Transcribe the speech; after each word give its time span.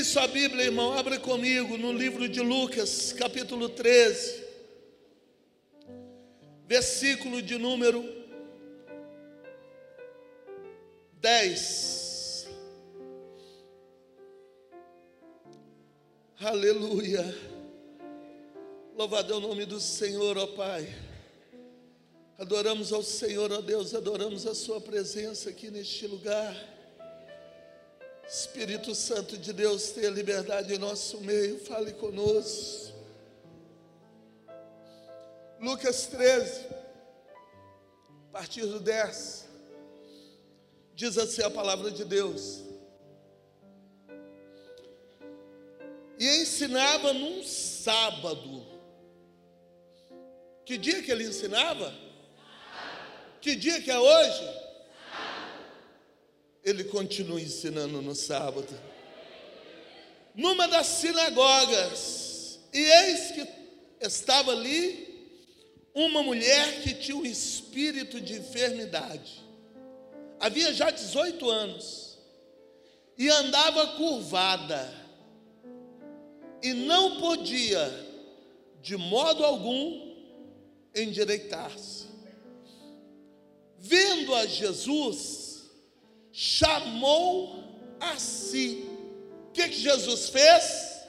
tem 0.00 0.04
sua 0.04 0.26
Bíblia, 0.26 0.64
irmão, 0.64 0.98
abra 0.98 1.20
comigo 1.20 1.76
no 1.76 1.92
livro 1.92 2.26
de 2.26 2.40
Lucas, 2.40 3.12
capítulo 3.12 3.68
13, 3.68 4.46
versículo 6.66 7.42
de 7.42 7.58
número 7.58 8.02
10. 11.20 12.48
Aleluia. 16.40 17.36
Louvado 18.96 19.34
é 19.34 19.36
o 19.36 19.40
nome 19.40 19.66
do 19.66 19.78
Senhor, 19.78 20.38
ó 20.38 20.46
Pai. 20.46 20.88
Adoramos 22.38 22.90
ao 22.90 23.02
Senhor, 23.02 23.52
ó 23.52 23.60
Deus, 23.60 23.94
adoramos 23.94 24.46
a 24.46 24.54
Sua 24.54 24.80
presença 24.80 25.50
aqui 25.50 25.70
neste 25.70 26.06
lugar. 26.06 26.79
Espírito 28.30 28.94
Santo 28.94 29.36
de 29.36 29.52
Deus, 29.52 29.90
tenha 29.90 30.08
liberdade 30.08 30.72
em 30.72 30.78
nosso 30.78 31.20
meio, 31.20 31.58
fale 31.64 31.92
conosco. 31.94 32.94
Lucas 35.58 36.06
13, 36.06 36.66
a 38.28 38.32
partir 38.32 38.66
do 38.66 38.78
10, 38.78 39.48
diz 40.94 41.18
assim 41.18 41.42
a 41.42 41.50
palavra 41.50 41.90
de 41.90 42.04
Deus. 42.04 42.62
E 46.16 46.42
ensinava 46.42 47.12
num 47.12 47.42
sábado. 47.42 48.64
Que 50.64 50.78
dia 50.78 51.02
que 51.02 51.10
ele 51.10 51.24
ensinava? 51.24 51.92
Que 53.40 53.56
dia 53.56 53.82
que 53.82 53.90
é 53.90 53.98
hoje? 53.98 54.69
Ele 56.64 56.84
continua 56.84 57.40
ensinando 57.40 58.02
no 58.02 58.14
sábado. 58.14 58.68
Numa 60.34 60.68
das 60.68 60.86
sinagogas, 60.86 62.60
e 62.72 62.78
eis 62.78 63.32
que 63.32 63.48
estava 64.00 64.52
ali 64.52 65.10
uma 65.94 66.22
mulher 66.22 66.82
que 66.82 66.94
tinha 66.94 67.16
um 67.16 67.24
espírito 67.24 68.20
de 68.20 68.34
enfermidade. 68.34 69.44
Havia 70.38 70.72
já 70.72 70.90
18 70.90 71.50
anos 71.50 72.18
e 73.18 73.28
andava 73.28 73.86
curvada 73.96 74.90
e 76.62 76.72
não 76.72 77.20
podia 77.20 78.08
de 78.80 78.96
modo 78.96 79.44
algum 79.44 80.14
endireitar-se. 80.94 82.06
Vendo 83.76 84.34
a 84.34 84.46
Jesus, 84.46 85.39
chamou 86.40 87.62
a 88.00 88.18
si. 88.18 88.86
O 89.48 89.52
que, 89.52 89.68
que 89.68 89.76
Jesus 89.76 90.30
fez? 90.30 91.02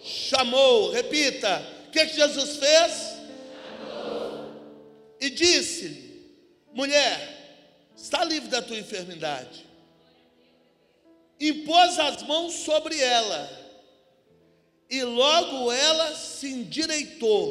Chamou, 0.00 0.92
repita. 0.92 1.60
O 1.88 1.90
que, 1.90 2.06
que 2.06 2.14
Jesus 2.14 2.58
fez? 2.58 2.92
Chamou. 3.66 4.52
E 5.20 5.30
disse-lhe: 5.30 6.32
mulher, 6.72 7.90
está 7.96 8.22
livre 8.22 8.48
da 8.48 8.62
tua 8.62 8.78
enfermidade. 8.78 9.66
Impôs 11.40 11.98
as 11.98 12.22
mãos 12.22 12.52
sobre 12.52 12.96
ela, 13.00 13.50
e 14.88 15.02
logo 15.02 15.72
ela 15.72 16.14
se 16.14 16.46
endireitou. 16.46 17.48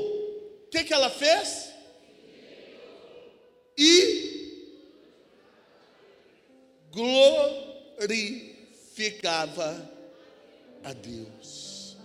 O 0.66 0.70
que, 0.72 0.86
que 0.86 0.94
ela 0.94 1.10
fez? 1.10 1.74
E 3.78 4.03
glorificava 6.94 9.92
a 10.84 10.94
Deus. 10.94 11.98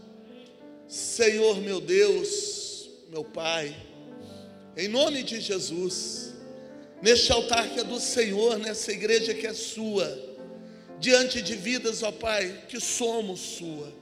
Senhor 0.88 1.60
meu 1.60 1.80
Deus, 1.80 2.88
meu 3.10 3.22
Pai, 3.22 3.76
em 4.76 4.88
nome 4.88 5.22
de 5.22 5.40
Jesus, 5.40 6.32
neste 7.02 7.30
altar 7.30 7.68
que 7.68 7.80
é 7.80 7.84
do 7.84 8.00
Senhor, 8.00 8.58
nessa 8.58 8.90
igreja 8.90 9.34
que 9.34 9.46
é 9.46 9.52
sua, 9.52 10.26
diante 10.98 11.42
de 11.42 11.54
vidas, 11.54 12.02
ó 12.02 12.10
Pai, 12.10 12.64
que 12.68 12.80
somos 12.80 13.40
sua. 13.40 13.92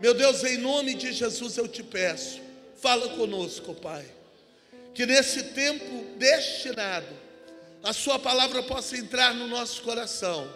Meu 0.00 0.14
Deus, 0.14 0.42
em 0.44 0.56
nome 0.56 0.94
de 0.94 1.12
Jesus 1.12 1.58
eu 1.58 1.68
te 1.68 1.82
peço, 1.82 2.40
fala 2.76 3.10
conosco, 3.10 3.74
Pai, 3.74 4.06
que 4.94 5.04
nesse 5.04 5.42
tempo 5.42 5.84
destinado, 6.16 7.21
a 7.82 7.92
Sua 7.92 8.18
palavra 8.18 8.62
possa 8.62 8.96
entrar 8.96 9.34
no 9.34 9.46
nosso 9.46 9.82
coração 9.82 10.48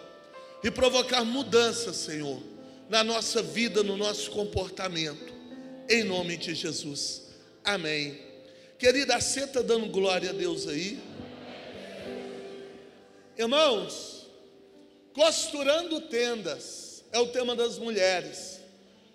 e 0.63 0.71
provocar 0.71 1.23
mudança, 1.23 1.93
Senhor, 1.93 2.41
na 2.89 3.03
nossa 3.03 3.41
vida, 3.41 3.83
no 3.83 3.97
nosso 3.97 4.31
comportamento, 4.31 5.33
em 5.89 6.03
nome 6.03 6.37
de 6.37 6.55
Jesus. 6.55 7.23
Amém. 7.63 8.19
Querida, 8.79 9.19
você 9.19 9.43
está 9.43 9.61
dando 9.61 9.87
glória 9.87 10.29
a 10.29 10.33
Deus 10.33 10.67
aí? 10.67 10.99
Irmãos, 13.37 14.27
costurando 15.13 16.01
tendas 16.01 17.03
é 17.11 17.19
o 17.19 17.27
tema 17.27 17.55
das 17.55 17.77
mulheres, 17.77 18.59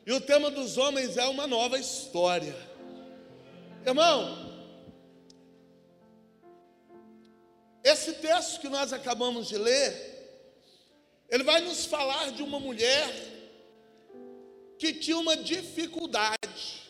e 0.06 0.12
o 0.12 0.20
tema 0.20 0.50
dos 0.50 0.76
homens 0.76 1.16
é 1.16 1.24
uma 1.26 1.46
nova 1.46 1.78
história. 1.78 2.54
Irmão, 3.86 4.41
Esse 7.82 8.12
texto 8.14 8.60
que 8.60 8.68
nós 8.68 8.92
acabamos 8.92 9.48
de 9.48 9.58
ler, 9.58 10.12
ele 11.28 11.42
vai 11.42 11.60
nos 11.60 11.84
falar 11.84 12.30
de 12.30 12.42
uma 12.42 12.60
mulher 12.60 13.08
que 14.78 14.92
tinha 14.92 15.18
uma 15.18 15.36
dificuldade. 15.36 16.82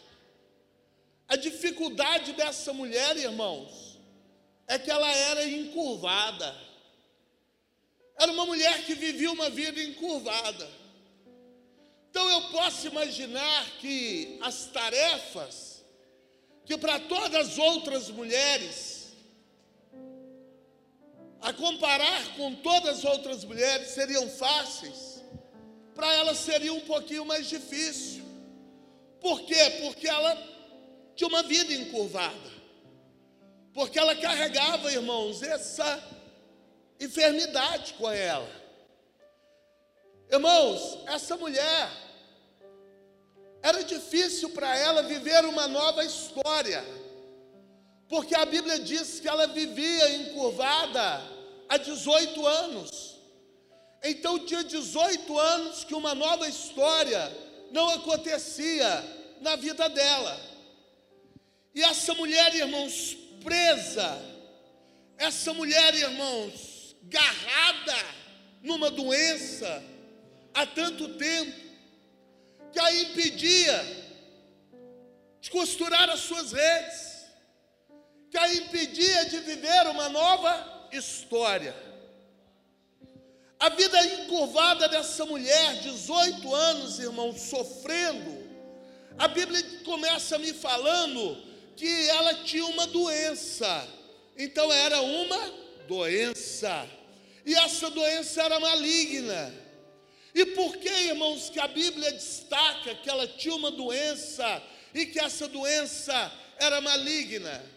A 1.28 1.36
dificuldade 1.36 2.32
dessa 2.34 2.72
mulher, 2.72 3.16
irmãos, 3.16 3.98
é 4.66 4.78
que 4.78 4.91
ela 4.91 5.10
era 5.10 5.44
encurvada. 5.47 6.54
Era 8.19 8.31
uma 8.32 8.44
mulher 8.44 8.84
que 8.84 8.94
vivia 8.94 9.32
uma 9.32 9.48
vida 9.48 9.82
encurvada. 9.82 10.69
Então 12.10 12.28
eu 12.31 12.42
posso 12.50 12.86
imaginar 12.86 13.78
que 13.81 14.38
as 14.42 14.66
tarefas 14.66 15.72
que 16.66 16.76
para 16.76 17.00
todas 17.00 17.48
as 17.48 17.58
outras 17.58 18.08
mulheres 18.08 18.91
a 21.42 21.53
comparar 21.53 22.36
com 22.36 22.54
todas 22.54 22.98
as 22.98 23.04
outras 23.04 23.44
mulheres, 23.44 23.88
seriam 23.88 24.28
fáceis, 24.30 25.22
para 25.94 26.14
ela 26.14 26.34
seria 26.34 26.72
um 26.72 26.80
pouquinho 26.80 27.25
mais 27.25 27.48
difícil. 27.48 28.22
Por 29.20 29.42
quê? 29.42 29.78
Porque 29.82 30.08
ela 30.08 30.36
tinha 31.16 31.28
uma 31.28 31.42
vida 31.42 31.75
encurvada. 31.75 32.52
Porque 33.75 33.98
ela 33.98 34.14
carregava, 34.14 34.92
irmãos, 34.92 35.42
essa 35.42 36.02
enfermidade 37.00 37.94
com 37.94 38.10
ela. 38.10 38.48
Irmãos, 40.31 40.98
essa 41.06 41.36
mulher 41.36 41.91
era 43.62 43.82
difícil 43.82 44.50
para 44.50 44.76
ela 44.76 45.02
viver 45.02 45.44
uma 45.44 45.66
nova 45.69 46.04
história. 46.04 46.84
Porque 48.12 48.34
a 48.34 48.44
Bíblia 48.44 48.78
diz 48.78 49.20
que 49.20 49.26
ela 49.26 49.46
vivia 49.46 50.16
encurvada 50.16 51.22
há 51.66 51.78
18 51.78 52.46
anos. 52.46 53.16
Então 54.04 54.38
tinha 54.40 54.62
18 54.62 55.38
anos 55.38 55.82
que 55.82 55.94
uma 55.94 56.14
nova 56.14 56.46
história 56.46 57.34
não 57.70 57.88
acontecia 57.88 59.02
na 59.40 59.56
vida 59.56 59.88
dela. 59.88 60.38
E 61.74 61.82
essa 61.82 62.12
mulher, 62.12 62.54
irmãos, 62.54 63.16
presa, 63.42 64.20
essa 65.16 65.54
mulher, 65.54 65.94
irmãos, 65.94 66.94
garrada 67.04 67.96
numa 68.62 68.90
doença 68.90 69.82
há 70.52 70.66
tanto 70.66 71.08
tempo, 71.14 71.58
que 72.75 72.78
a 72.78 72.94
impedia 72.94 74.06
de 75.40 75.50
costurar 75.50 76.10
as 76.10 76.20
suas 76.20 76.52
redes, 76.52 77.12
que 78.32 78.38
a 78.38 78.55
impedia 78.55 79.26
de 79.26 79.40
viver 79.40 79.87
uma 79.88 80.08
nova 80.08 80.88
história. 80.90 81.76
A 83.61 83.69
vida 83.69 84.02
encurvada 84.06 84.88
dessa 84.88 85.26
mulher, 85.26 85.81
18 85.82 86.55
anos, 86.55 86.99
irmão, 86.99 87.37
sofrendo. 87.37 88.43
A 89.19 89.29
Bíblia 89.29 89.62
começa 89.84 90.38
me 90.38 90.55
falando 90.55 91.37
que 91.76 92.08
ela 92.08 92.43
tinha 92.43 92.64
uma 92.64 92.87
doença. 92.87 93.87
Então 94.38 94.73
era 94.73 95.02
uma 95.02 95.52
doença. 95.87 96.88
E 97.44 97.55
essa 97.55 97.90
doença 97.90 98.43
era 98.43 98.58
maligna. 98.58 99.55
E 100.35 100.46
por 100.46 100.78
que, 100.78 100.88
irmãos, 100.88 101.50
que 101.50 101.61
a 101.61 101.69
Bíblia 101.69 102.12
destaca 102.12 102.94
que 102.94 103.11
ela 103.11 103.28
tinha 103.28 103.55
uma 103.55 103.70
doença 103.70 104.62
e 104.94 105.05
que 105.05 105.20
essa 105.20 105.46
doença 105.46 106.32
era 106.58 106.81
maligna? 106.81 107.71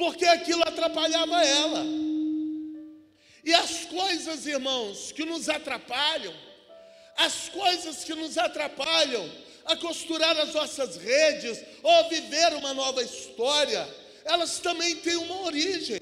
Porque 0.00 0.24
aquilo 0.24 0.62
atrapalhava 0.62 1.44
ela. 1.44 1.84
E 3.44 3.52
as 3.52 3.84
coisas, 3.84 4.46
irmãos, 4.46 5.12
que 5.12 5.26
nos 5.26 5.46
atrapalham, 5.46 6.34
as 7.18 7.50
coisas 7.50 8.02
que 8.02 8.14
nos 8.14 8.38
atrapalham 8.38 9.30
a 9.66 9.76
costurar 9.76 10.34
as 10.38 10.54
nossas 10.54 10.96
redes 10.96 11.62
ou 11.82 11.90
a 11.90 12.02
viver 12.04 12.54
uma 12.54 12.72
nova 12.72 13.02
história, 13.02 13.86
elas 14.24 14.58
também 14.60 14.96
têm 14.96 15.16
uma 15.16 15.42
origem. 15.42 16.00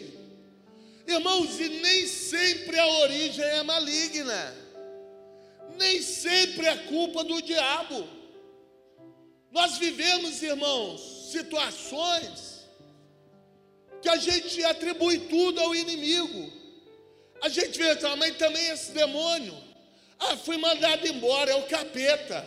Irmãos, 1.05 1.59
e 1.59 1.69
nem 1.69 2.07
sempre 2.07 2.79
a 2.79 2.87
origem 2.87 3.45
é 3.45 3.65
maligna, 3.65 4.57
nem 5.77 6.01
sempre 6.01 6.67
é 6.69 6.77
culpa 6.77 7.25
do 7.25 7.43
diabo. 7.43 8.07
Nós 9.51 9.77
vivemos, 9.77 10.41
irmãos, 10.41 11.33
situações 11.33 12.58
que 14.01 14.09
a 14.09 14.17
gente 14.17 14.65
atribui 14.65 15.19
tudo 15.21 15.61
ao 15.61 15.75
inimigo. 15.75 16.53
A 17.43 17.49
gente 17.49 17.79
vê, 17.79 17.91
ah, 17.91 18.17
mas 18.17 18.37
também 18.37 18.69
esse 18.69 18.93
demônio. 18.93 19.57
Ah, 20.19 20.37
fui 20.37 20.57
mandado 20.57 21.07
embora, 21.07 21.53
é 21.53 21.55
o 21.55 21.67
capeta. 21.67 22.45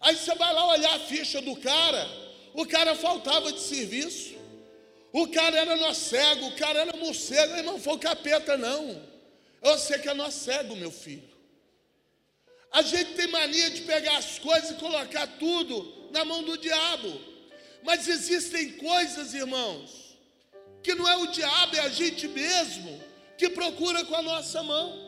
Aí 0.00 0.16
você 0.16 0.34
vai 0.34 0.52
lá 0.52 0.66
olhar 0.68 0.94
a 0.94 1.00
ficha 1.00 1.40
do 1.40 1.54
cara, 1.56 2.08
o 2.54 2.66
cara 2.66 2.94
faltava 2.94 3.52
de 3.52 3.60
serviço, 3.60 4.34
o 5.12 5.28
cara 5.28 5.56
era 5.56 5.76
nosso 5.76 6.08
cego, 6.08 6.46
o 6.46 6.56
cara 6.56 6.80
era 6.80 6.96
morcego, 6.96 7.52
ele 7.54 7.62
não 7.62 7.78
foi 7.78 7.94
o 7.94 7.98
capeta, 7.98 8.56
não. 8.56 9.02
Eu 9.62 9.78
sei 9.78 9.98
que 9.98 10.08
é 10.08 10.14
nosso 10.14 10.40
cego, 10.44 10.74
meu 10.74 10.90
filho. 10.90 11.30
A 12.72 12.80
gente 12.82 13.12
tem 13.12 13.28
mania 13.28 13.70
de 13.70 13.82
pegar 13.82 14.16
as 14.16 14.38
coisas 14.38 14.70
e 14.70 14.74
colocar 14.74 15.26
tudo 15.38 16.08
na 16.10 16.24
mão 16.24 16.42
do 16.42 16.56
diabo. 16.56 17.20
Mas 17.82 18.08
existem 18.08 18.72
coisas, 18.72 19.34
irmãos, 19.34 20.11
que 20.82 20.94
não 20.94 21.08
é 21.08 21.16
o 21.16 21.26
diabo, 21.28 21.76
é 21.76 21.80
a 21.80 21.88
gente 21.88 22.26
mesmo 22.28 23.02
que 23.38 23.48
procura 23.50 24.04
com 24.04 24.16
a 24.16 24.22
nossa 24.22 24.62
mão. 24.62 24.98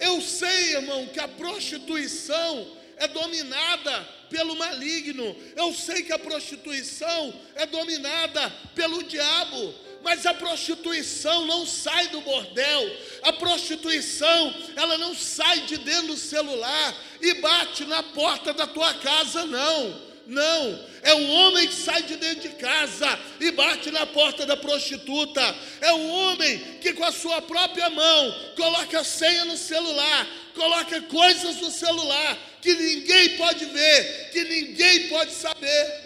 Eu 0.00 0.20
sei, 0.20 0.76
irmão, 0.76 1.06
que 1.06 1.20
a 1.20 1.28
prostituição 1.28 2.66
é 2.96 3.08
dominada 3.08 4.08
pelo 4.28 4.56
maligno. 4.56 5.36
Eu 5.56 5.72
sei 5.72 6.02
que 6.02 6.12
a 6.12 6.18
prostituição 6.18 7.34
é 7.54 7.66
dominada 7.66 8.50
pelo 8.74 9.02
diabo. 9.02 9.74
Mas 10.02 10.26
a 10.26 10.34
prostituição 10.34 11.46
não 11.46 11.64
sai 11.64 12.08
do 12.08 12.20
bordel. 12.20 12.96
A 13.22 13.32
prostituição, 13.32 14.54
ela 14.76 14.98
não 14.98 15.14
sai 15.14 15.60
de 15.60 15.78
dentro 15.78 16.08
do 16.08 16.16
celular 16.16 16.94
e 17.22 17.34
bate 17.34 17.84
na 17.86 18.02
porta 18.02 18.52
da 18.52 18.66
tua 18.66 18.92
casa, 18.94 19.46
não. 19.46 20.03
Não, 20.26 20.86
é 21.02 21.14
o 21.14 21.30
homem 21.30 21.68
que 21.68 21.74
sai 21.74 22.02
de 22.02 22.16
dentro 22.16 22.48
de 22.48 22.56
casa 22.56 23.18
e 23.38 23.50
bate 23.50 23.90
na 23.90 24.06
porta 24.06 24.46
da 24.46 24.56
prostituta. 24.56 25.42
É 25.82 25.92
o 25.92 26.08
homem 26.08 26.58
que 26.80 26.94
com 26.94 27.04
a 27.04 27.12
sua 27.12 27.42
própria 27.42 27.90
mão 27.90 28.52
coloca 28.56 29.04
senha 29.04 29.44
no 29.44 29.56
celular, 29.56 30.26
coloca 30.54 31.02
coisas 31.02 31.56
no 31.56 31.70
celular 31.70 32.38
que 32.62 32.74
ninguém 32.74 33.36
pode 33.36 33.66
ver, 33.66 34.30
que 34.30 34.44
ninguém 34.44 35.08
pode 35.08 35.32
saber. 35.32 36.04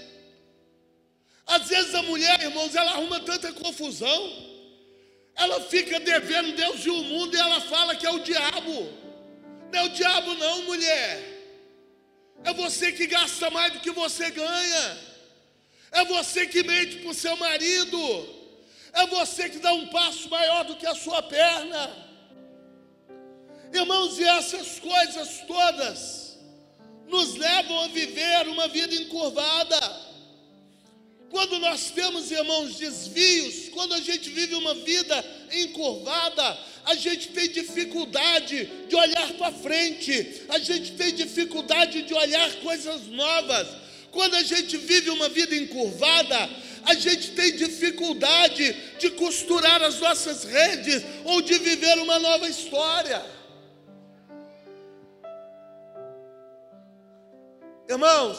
Às 1.47 1.69
vezes 1.69 1.95
a 1.95 2.03
mulher, 2.03 2.43
irmãos, 2.43 2.75
ela 2.75 2.91
arruma 2.93 3.21
tanta 3.21 3.53
confusão, 3.53 4.49
ela 5.37 5.61
fica 5.61 6.01
devendo 6.01 6.57
Deus 6.57 6.85
e 6.85 6.91
o 6.91 7.05
mundo 7.05 7.37
e 7.37 7.41
ela 7.41 7.61
fala 7.61 7.95
que 7.95 8.05
é 8.05 8.11
o 8.11 8.19
diabo. 8.19 8.93
Não 9.73 9.81
é 9.81 9.85
o 9.85 9.89
diabo, 9.91 10.35
não, 10.35 10.63
mulher. 10.63 11.38
É 12.45 12.53
você 12.53 12.93
que 12.93 13.07
gasta 13.07 13.51
mais 13.51 13.73
do 13.73 13.81
que 13.81 13.91
você 13.91 14.31
ganha. 14.31 14.99
É 15.91 16.05
você 16.05 16.47
que 16.47 16.63
mente 16.63 16.99
para 16.99 17.11
o 17.11 17.15
seu 17.15 17.37
marido. 17.37 17.99
É 18.93 19.07
você 19.07 19.49
que 19.49 19.59
dá 19.59 19.73
um 19.73 19.89
passo 19.89 20.29
maior 20.29 20.65
do 20.65 20.77
que 20.77 20.87
a 20.87 20.95
sua 20.95 21.23
perna. 21.23 22.09
Irmãos, 23.73 24.19
e 24.19 24.25
essas 24.25 24.79
coisas 24.79 25.43
todas 25.47 26.39
nos 27.07 27.35
levam 27.35 27.81
a 27.81 27.89
viver 27.89 28.49
uma 28.49 28.69
vida 28.69 28.95
encurvada. 28.95 30.09
Quando 31.31 31.59
nós 31.59 31.91
temos, 31.91 32.31
irmãos, 32.31 32.77
desvios, 32.77 33.69
quando 33.71 33.95
a 33.95 34.01
gente 34.01 34.31
vive 34.31 34.55
uma 34.55 34.75
vida 34.75 35.25
encurvada, 35.53 36.59
a 36.85 36.95
gente 36.95 37.29
tem 37.29 37.49
dificuldade 37.49 38.71
de 38.89 38.97
olhar 38.97 39.33
para 39.35 39.53
frente, 39.53 40.43
a 40.49 40.59
gente 40.59 40.93
tem 40.93 41.15
dificuldade 41.15 42.03
de 42.03 42.15
olhar 42.15 42.53
coisas 42.57 43.07
novas. 43.07 43.69
Quando 44.11 44.35
a 44.37 44.43
gente 44.43 44.77
vive 44.77 45.11
uma 45.11 45.29
vida 45.29 45.55
encurvada, 45.55 46.49
a 46.85 46.95
gente 46.95 47.33
tem 47.33 47.55
dificuldade 47.57 48.73
de 48.99 49.11
costurar 49.11 49.83
as 49.83 50.01
nossas 50.01 50.45
redes 50.45 51.03
ou 51.25 51.43
de 51.43 51.59
viver 51.59 51.99
uma 51.99 52.19
nova 52.19 52.49
história. 52.49 53.23
Irmãos, 57.89 58.39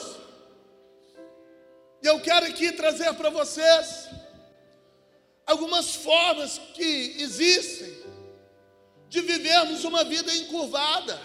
eu 2.01 2.19
quero 2.19 2.45
aqui 2.45 2.71
trazer 2.71 3.13
para 3.13 3.29
vocês 3.29 4.07
algumas 5.45 5.95
formas 5.95 6.59
que 6.73 7.15
existem 7.19 7.99
de 9.09 9.21
vivermos 9.21 9.83
uma 9.83 10.03
vida 10.03 10.33
encurvada. 10.35 11.19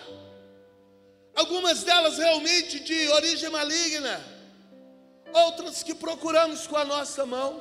Algumas 1.34 1.82
delas 1.82 2.16
realmente 2.16 2.81
de 2.81 3.08
origem 3.08 3.50
maligna, 3.50 4.25
outras 5.32 5.82
que 5.82 5.94
procuramos 5.94 6.66
com 6.66 6.76
a 6.76 6.84
nossa 6.84 7.26
mão. 7.26 7.60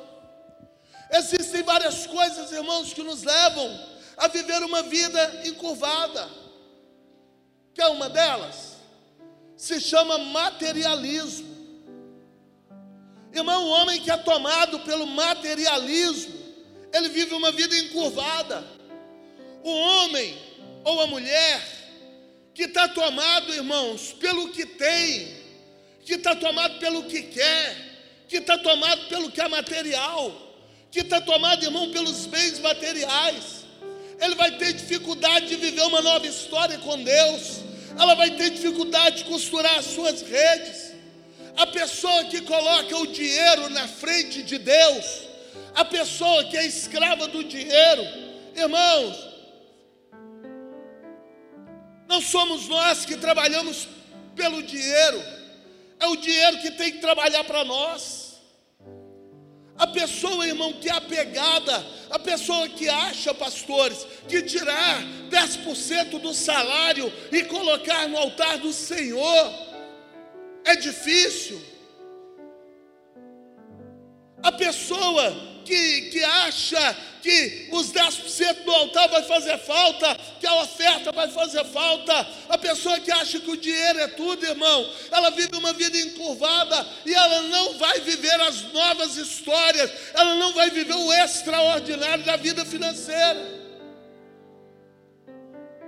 Existem 1.10 1.62
várias 1.62 2.06
coisas, 2.06 2.50
irmãos, 2.50 2.94
que 2.94 3.02
nos 3.02 3.22
levam 3.22 3.94
a 4.16 4.26
viver 4.28 4.62
uma 4.62 4.82
vida 4.82 5.42
encurvada. 5.44 6.28
Que 7.74 7.82
é 7.82 7.88
uma 7.88 8.08
delas? 8.08 8.76
Se 9.56 9.80
chama 9.80 10.16
materialismo. 10.18 11.52
Irmão, 13.32 13.64
o 13.64 13.68
homem 13.68 14.00
que 14.00 14.10
é 14.10 14.16
tomado 14.16 14.80
pelo 14.80 15.06
materialismo, 15.06 16.32
ele 16.92 17.08
vive 17.08 17.34
uma 17.34 17.50
vida 17.50 17.76
encurvada 17.76 18.73
o 19.64 19.70
homem 19.70 20.36
ou 20.84 21.00
a 21.00 21.06
mulher 21.06 21.60
que 22.52 22.64
está 22.64 22.86
tomado, 22.86 23.52
irmãos, 23.52 24.12
pelo 24.20 24.50
que 24.50 24.66
tem, 24.66 25.36
que 26.04 26.14
está 26.14 26.36
tomado 26.36 26.78
pelo 26.78 27.04
que 27.04 27.22
quer, 27.22 27.74
que 28.28 28.36
está 28.36 28.58
tomado 28.58 29.08
pelo 29.08 29.30
que 29.30 29.40
é 29.40 29.48
material, 29.48 30.30
que 30.90 31.00
está 31.00 31.20
tomado, 31.20 31.64
irmão, 31.64 31.90
pelos 31.90 32.26
bens 32.26 32.58
materiais, 32.58 33.64
ele 34.20 34.34
vai 34.34 34.52
ter 34.52 34.74
dificuldade 34.74 35.46
de 35.46 35.56
viver 35.56 35.82
uma 35.82 36.02
nova 36.02 36.26
história 36.26 36.78
com 36.78 37.02
Deus, 37.02 37.60
ela 37.98 38.14
vai 38.14 38.30
ter 38.32 38.50
dificuldade 38.50 39.18
de 39.18 39.24
costurar 39.24 39.78
as 39.78 39.86
suas 39.86 40.20
redes. 40.22 40.92
A 41.56 41.66
pessoa 41.66 42.24
que 42.24 42.40
coloca 42.42 42.96
o 42.98 43.06
dinheiro 43.06 43.70
na 43.70 43.88
frente 43.88 44.42
de 44.42 44.58
Deus, 44.58 45.04
a 45.74 45.84
pessoa 45.84 46.44
que 46.44 46.56
é 46.56 46.66
escrava 46.66 47.28
do 47.28 47.42
dinheiro, 47.44 48.04
irmãos, 48.56 49.33
não 52.14 52.20
somos 52.22 52.68
nós 52.68 53.04
que 53.04 53.16
trabalhamos 53.16 53.88
pelo 54.36 54.62
dinheiro, 54.62 55.20
é 55.98 56.06
o 56.06 56.16
dinheiro 56.16 56.58
que 56.58 56.70
tem 56.70 56.92
que 56.92 57.00
trabalhar 57.00 57.42
para 57.42 57.64
nós. 57.64 58.34
A 59.76 59.88
pessoa, 59.88 60.46
irmão, 60.46 60.74
que 60.74 60.88
é 60.88 60.92
apegada, 60.92 61.84
a 62.10 62.18
pessoa 62.18 62.68
que 62.68 62.88
acha, 62.88 63.34
pastores, 63.34 64.06
que 64.28 64.42
tirar 64.42 65.02
10% 65.28 66.20
do 66.20 66.32
salário 66.32 67.12
e 67.32 67.42
colocar 67.42 68.08
no 68.08 68.16
altar 68.16 68.58
do 68.58 68.72
Senhor, 68.72 69.52
é 70.64 70.76
difícil. 70.76 71.60
A 74.40 74.52
pessoa 74.52 75.36
que, 75.64 76.02
que 76.10 76.22
acha 76.22 76.96
que 77.24 77.68
os 77.72 77.90
10% 77.90 78.64
do 78.64 78.70
altar 78.70 79.08
vai 79.08 79.22
fazer 79.22 79.56
falta, 79.58 80.14
que 80.38 80.46
a 80.46 80.62
oferta 80.62 81.10
vai 81.10 81.26
fazer 81.28 81.64
falta. 81.64 82.12
A 82.50 82.58
pessoa 82.58 83.00
que 83.00 83.10
acha 83.10 83.40
que 83.40 83.50
o 83.50 83.56
dinheiro 83.56 83.98
é 83.98 84.08
tudo, 84.08 84.44
irmão, 84.44 84.90
ela 85.10 85.30
vive 85.30 85.56
uma 85.56 85.72
vida 85.72 85.98
encurvada 85.98 86.86
e 87.06 87.14
ela 87.14 87.42
não 87.44 87.78
vai 87.78 88.00
viver 88.00 88.38
as 88.42 88.70
novas 88.74 89.16
histórias, 89.16 89.90
ela 90.12 90.34
não 90.34 90.52
vai 90.52 90.68
viver 90.70 90.94
o 90.94 91.12
extraordinário 91.14 92.24
da 92.24 92.36
vida 92.36 92.62
financeira. 92.66 93.64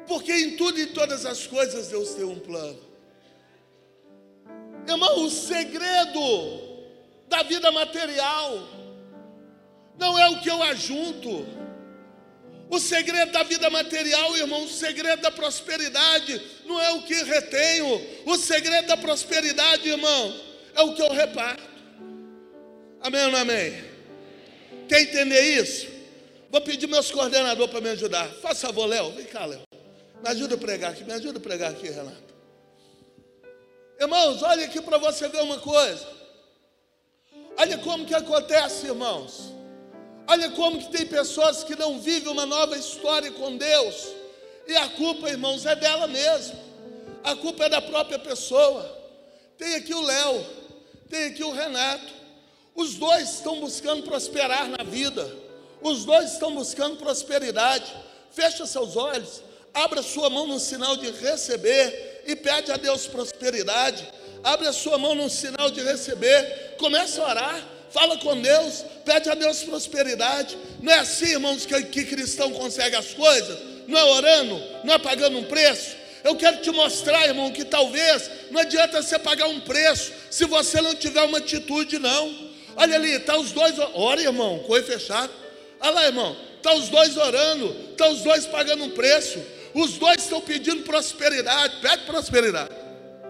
Porque 0.09 0.33
em 0.33 0.57
tudo 0.57 0.81
e 0.81 0.87
todas 0.87 1.27
as 1.27 1.47
coisas 1.47 1.89
Deus 1.89 2.15
tem 2.15 2.25
um 2.25 2.39
plano. 2.39 2.81
Irmão, 4.89 5.25
o 5.25 5.31
segredo 5.31 6.77
da 7.29 7.43
vida 7.43 7.71
material 7.73 8.86
não 9.99 10.19
é 10.19 10.29
o 10.31 10.41
que 10.41 10.51
eu 10.51 10.63
ajunto. 10.63 11.47
O 12.69 12.81
segredo 12.81 13.31
da 13.31 13.43
vida 13.45 13.71
material, 13.71 14.37
irmão, 14.37 14.65
o 14.65 14.69
segredo 14.69 15.23
da 15.23 15.31
prosperidade 15.31 16.41
não 16.65 16.81
é 16.81 16.91
o 16.93 17.03
que 17.03 17.15
retenho. 17.15 18.01
O 18.25 18.37
segredo 18.37 18.89
da 18.89 18.97
prosperidade, 18.97 19.89
irmão, 19.89 20.41
é 20.75 20.83
o 20.83 20.93
que 20.93 21.03
eu 21.03 21.13
reparto. 21.13 21.63
Amém 23.01 23.25
ou 23.27 23.31
não 23.31 23.39
amém? 23.39 23.85
Quer 24.89 25.03
entender 25.03 25.41
isso? 25.61 25.87
Vou 26.51 26.61
pedir 26.61 26.89
meus 26.89 27.11
coordenadores 27.11 27.71
para 27.71 27.81
me 27.81 27.91
ajudar. 27.91 28.29
Faça 28.43 28.67
favor, 28.67 28.87
Léo. 28.87 29.13
Vem 29.13 29.27
cá, 29.27 29.47
Léo. 29.47 29.63
Me 30.23 30.29
ajuda 30.29 30.57
a 30.57 30.59
pregar 30.59 30.91
aqui. 30.93 31.05
Me 31.05 31.13
ajuda 31.13 31.39
a 31.39 31.43
pregar 31.43 31.71
aqui, 31.71 31.89
Renato. 31.89 32.35
Irmãos, 34.01 34.43
olha 34.43 34.67
aqui 34.67 34.81
para 34.81 34.99
você 34.99 35.29
ver 35.29 35.43
uma 35.43 35.59
coisa. 35.59 36.07
Olha 37.57 37.79
como 37.79 38.05
que 38.05 38.15
acontece, 38.15 38.87
irmãos. 38.87 39.56
Olha 40.29 40.51
como 40.51 40.79
que 40.79 40.91
tem 40.91 41.07
pessoas 41.07 41.63
que 41.63 41.77
não 41.77 42.01
vivem 42.01 42.33
uma 42.33 42.47
nova 42.47 42.77
história 42.77 43.31
com 43.31 43.57
Deus. 43.57 44.09
E 44.67 44.77
a 44.77 44.89
culpa, 44.89 45.29
irmãos, 45.29 45.65
é 45.65 45.77
dela 45.77 46.07
mesmo. 46.09 46.59
A 47.23 47.37
culpa 47.37 47.67
é 47.67 47.69
da 47.69 47.81
própria 47.81 48.19
pessoa. 48.19 48.97
Tem 49.57 49.77
aqui 49.77 49.95
o 49.95 50.03
Léo, 50.03 50.47
tem 51.09 51.27
aqui 51.27 51.45
o 51.45 51.53
Renato. 51.53 52.13
Os 52.75 52.95
dois 52.95 53.35
estão 53.35 53.61
buscando 53.61 54.03
prosperar 54.03 54.69
na 54.69 54.85
vida. 54.85 55.33
Os 55.81 56.05
dois 56.05 56.33
estão 56.33 56.55
buscando 56.55 56.97
prosperidade. 56.97 57.95
Fecha 58.33 58.67
seus 58.67 58.97
olhos, 58.97 59.43
abra 59.73 60.03
sua 60.03 60.29
mão 60.29 60.47
no 60.47 60.59
sinal 60.59 60.97
de 60.97 61.11
receber 61.11 62.23
e 62.27 62.35
pede 62.35 62.73
a 62.73 62.77
Deus 62.77 63.07
prosperidade. 63.07 64.07
Abre 64.43 64.67
a 64.69 64.73
sua 64.73 64.99
mão 64.99 65.15
no 65.15 65.31
sinal 65.31 65.71
de 65.71 65.83
receber. 65.83 66.75
Começa 66.79 67.23
a 67.23 67.29
orar. 67.29 67.76
Fala 67.91 68.19
com 68.19 68.41
Deus, 68.41 68.85
pede 69.05 69.31
a 69.31 69.35
Deus 69.35 69.63
prosperidade. 69.63 70.57
Não 70.81 70.93
é 70.93 70.99
assim, 70.99 71.33
irmãos, 71.33 71.65
que, 71.65 71.83
que 71.85 72.05
cristão 72.05 72.51
consegue 72.51 72.97
as 72.97 73.15
coisas? 73.15 73.59
Não 73.87 73.99
é 73.99 74.05
orando, 74.05 74.61
não 74.85 74.95
é 74.95 74.99
pagando 74.99 75.39
um 75.39 75.45
preço. 75.45 75.97
Eu 76.25 76.35
quero 76.35 76.57
te 76.57 76.71
mostrar, 76.73 77.27
irmão, 77.27 77.53
que 77.53 77.65
talvez 77.65 78.29
não 78.51 78.61
adianta 78.61 79.01
você 79.01 79.19
pagar 79.19 79.47
um 79.47 79.61
preço 79.61 80.13
se 80.29 80.45
você 80.45 80.81
não 80.81 80.95
tiver 80.95 81.23
uma 81.23 81.39
atitude, 81.39 81.99
não. 81.99 82.35
Olha 82.75 82.97
ali, 82.97 83.19
tá 83.21 83.39
os 83.39 83.53
dois, 83.53 83.77
ora, 83.95 84.21
irmão, 84.21 84.59
com 84.61 84.75
fechado. 84.83 85.33
Olha 85.81 85.91
lá, 85.93 86.07
irmão, 86.07 86.37
tá 86.63 86.75
os 86.75 86.89
dois 86.89 87.17
orando, 87.17 87.73
tá 87.97 88.09
os 88.09 88.23
dois 88.23 88.45
pagando 88.45 88.85
um 88.85 88.91
preço. 88.91 89.39
Os 89.73 89.93
dois 89.99 90.23
estão 90.23 90.41
pedindo 90.41 90.83
prosperidade. 90.83 91.77
Pede 91.81 92.03
prosperidade. 92.05 92.71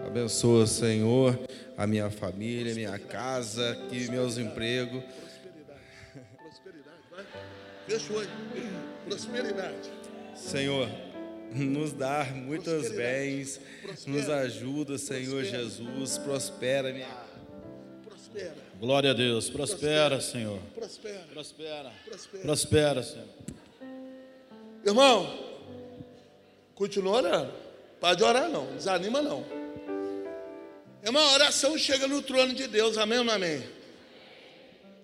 Abençoa, 0.05 0.65
Senhor, 0.65 1.37
a 1.77 1.85
minha 1.85 2.09
família, 2.09 2.73
minha 2.73 2.97
casa, 2.97 3.77
que 3.89 4.09
meus 4.09 4.37
empregos. 4.37 5.03
Prosperidade, 5.03 5.81
prosperidade, 6.35 7.01
vai. 7.11 7.25
Fecha 7.87 8.13
o 8.13 8.15
olho. 8.17 8.29
Prosperidade. 9.05 9.91
Senhor, 10.35 10.89
nos 11.53 11.93
dá 11.93 12.25
muitos 12.25 12.89
bens, 12.89 13.61
nos 14.07 14.29
ajuda, 14.29 14.97
Senhor 14.97 15.43
Jesus, 15.43 16.17
prospera 16.17 16.91
minha 16.91 17.27
Prospera. 18.03 18.55
Glória 18.79 19.11
a 19.11 19.13
Deus. 19.13 19.49
Prospera, 19.49 20.17
prospera 20.17 20.21
Senhor. 20.21 20.59
Prospera. 20.75 21.23
Prospera. 21.31 21.91
Prospera. 22.05 22.43
Prospera, 22.43 23.03
Senhor. 23.03 23.27
Irmão, 24.85 25.37
continua 26.75 27.17
orando. 27.17 27.53
Pode 27.99 28.23
orar 28.23 28.49
não, 28.49 28.75
desanima 28.75 29.21
não. 29.21 29.56
Irmão, 31.07 31.23
a 31.23 31.33
oração 31.35 31.77
chega 31.77 32.05
no 32.05 32.21
trono 32.21 32.53
de 32.53 32.67
Deus, 32.67 32.97
amém 32.97 33.19
ou 33.19 33.23
não 33.23 33.33
amém? 33.33 33.63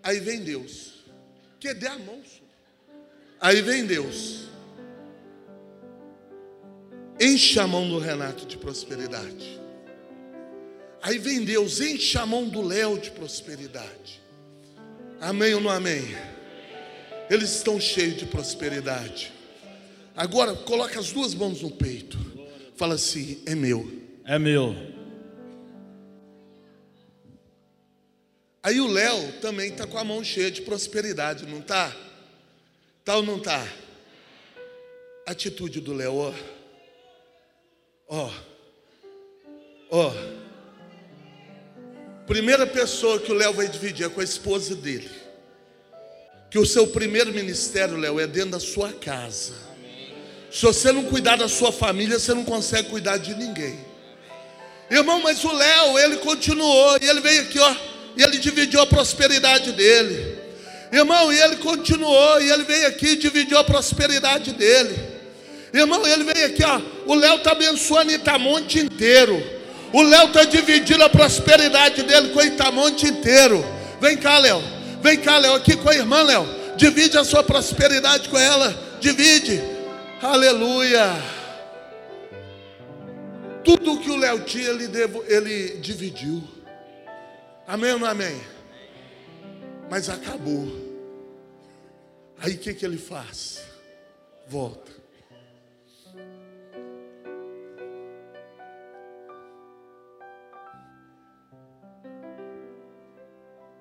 Aí 0.04 0.20
vem 0.20 0.44
Deus. 0.44 0.96
Que 1.62 1.74
dê 1.74 1.88
a 1.88 1.98
mão. 1.98 2.22
Aí 3.40 3.62
vem 3.62 3.86
Deus. 3.86 4.50
Enche 7.18 7.58
a 7.58 7.66
mão 7.66 7.88
do 7.88 8.00
Renato 8.00 8.46
de 8.46 8.58
prosperidade. 8.58 9.62
Aí 11.02 11.18
vem 11.18 11.46
Deus, 11.46 11.80
enche 11.80 12.18
a 12.18 12.26
mão 12.26 12.50
do 12.50 12.62
Léo 12.62 13.00
de 13.00 13.10
prosperidade. 13.12 14.22
Amém 15.22 15.54
ou 15.54 15.62
não 15.62 15.70
amém? 15.70 16.04
Eles 17.30 17.56
estão 17.56 17.80
cheios 17.80 18.18
de 18.18 18.26
prosperidade. 18.26 19.32
Agora 20.18 20.54
coloca 20.54 21.00
as 21.00 21.14
duas 21.14 21.34
mãos 21.34 21.62
no 21.62 21.72
peito. 21.72 22.18
Fala 22.76 22.96
assim: 22.96 23.42
é 23.46 23.56
meu. 23.56 23.90
É 24.26 24.38
meu. 24.38 24.93
Aí 28.64 28.80
o 28.80 28.88
Léo 28.88 29.34
também 29.42 29.72
está 29.72 29.86
com 29.86 29.98
a 29.98 30.06
mão 30.06 30.24
cheia 30.24 30.50
de 30.50 30.62
prosperidade, 30.62 31.46
não 31.46 31.60
está? 31.60 31.94
Tá 33.04 33.18
ou 33.18 33.24
não 33.24 33.36
está? 33.36 33.68
Atitude 35.28 35.82
do 35.82 35.94
Léo, 35.94 36.16
ó. 36.16 36.34
Ó. 38.08 38.32
Ó. 39.92 40.14
Primeira 42.26 42.66
pessoa 42.66 43.20
que 43.20 43.34
o 43.34 43.36
Léo 43.36 43.52
vai 43.52 43.68
dividir 43.68 44.06
é 44.06 44.10
com 44.10 44.22
a 44.22 44.24
esposa 44.24 44.74
dele. 44.74 45.12
Que 46.50 46.58
o 46.58 46.66
seu 46.66 46.88
primeiro 46.88 47.34
ministério, 47.34 47.98
Léo, 47.98 48.18
é 48.18 48.26
dentro 48.28 48.52
da 48.52 48.60
sua 48.62 48.94
casa. 48.94 49.56
Se 50.50 50.62
você 50.66 50.90
não 50.94 51.04
cuidar 51.04 51.36
da 51.36 51.50
sua 51.50 51.72
família, 51.74 52.18
você 52.18 52.34
não 52.34 52.46
consegue 52.46 52.90
cuidar 52.90 53.18
de 53.18 53.36
ninguém. 53.36 53.78
Irmão, 54.90 55.20
mas 55.22 55.44
o 55.44 55.52
Léo, 55.52 56.00
ele 56.00 56.18
continuou, 56.18 56.98
e 57.02 57.10
ele 57.10 57.20
veio 57.20 57.42
aqui, 57.42 57.60
ó, 57.60 57.76
e 58.16 58.24
ele 58.24 58.38
dividiu 58.38 58.82
a 58.82 58.86
prosperidade 58.86 59.72
dele. 59.72 60.38
Irmão, 60.92 61.34
e 61.34 61.40
ele 61.40 61.56
continuou, 61.56 62.42
e 62.42 62.52
ele 62.52 62.64
veio 62.64 62.88
aqui 62.88 63.08
e 63.08 63.16
dividiu 63.16 63.58
a 63.58 63.64
prosperidade 63.64 64.54
dele. 64.54 64.96
Irmão, 65.74 66.06
ele 66.06 66.24
veio 66.24 66.46
aqui, 66.46 66.64
ó. 66.64 66.80
O 67.08 67.16
Léo 67.16 67.38
está 67.38 67.54
abençoando 67.54 68.12
Itamonte 68.12 68.80
inteiro. 68.80 69.42
O 69.92 70.04
Léo 70.04 70.28
está 70.28 70.44
dividindo 70.44 71.04
a 71.04 71.10
prosperidade 71.10 72.04
dele 72.04 72.30
com 72.30 72.42
Itamonte 72.42 73.08
inteiro. 73.08 73.66
Vem 74.00 74.16
cá, 74.18 74.38
Léo. 74.38 74.62
Vem 75.02 75.18
cá, 75.18 75.38
Léo, 75.38 75.56
aqui 75.56 75.76
com 75.76 75.90
a 75.90 75.96
irmã, 75.96 76.22
Léo. 76.22 76.48
Divide 76.78 77.18
a 77.18 77.24
sua 77.24 77.44
prosperidade 77.44 78.30
com 78.30 78.38
ela. 78.38 78.76
Divide. 79.00 79.62
Aleluia. 80.22 81.12
Tudo 83.64 84.00
que 84.00 84.12
o 84.12 84.16
Léo 84.16 84.42
tinha, 84.42 84.70
ele, 84.70 84.88
devo, 84.88 85.24
ele 85.28 85.78
dividiu. 85.82 86.53
Amém 87.66 87.94
ou 87.94 88.00
não 88.00 88.08
amém? 88.08 88.42
Mas 89.90 90.10
acabou. 90.10 90.68
Aí 92.38 92.56
o 92.56 92.58
que, 92.58 92.74
que 92.74 92.86
ele 92.86 92.98
faz? 92.98 93.62
Volta. 94.48 94.92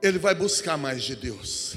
Ele 0.00 0.18
vai 0.18 0.34
buscar 0.34 0.76
mais 0.76 1.02
de 1.02 1.16
Deus. 1.16 1.76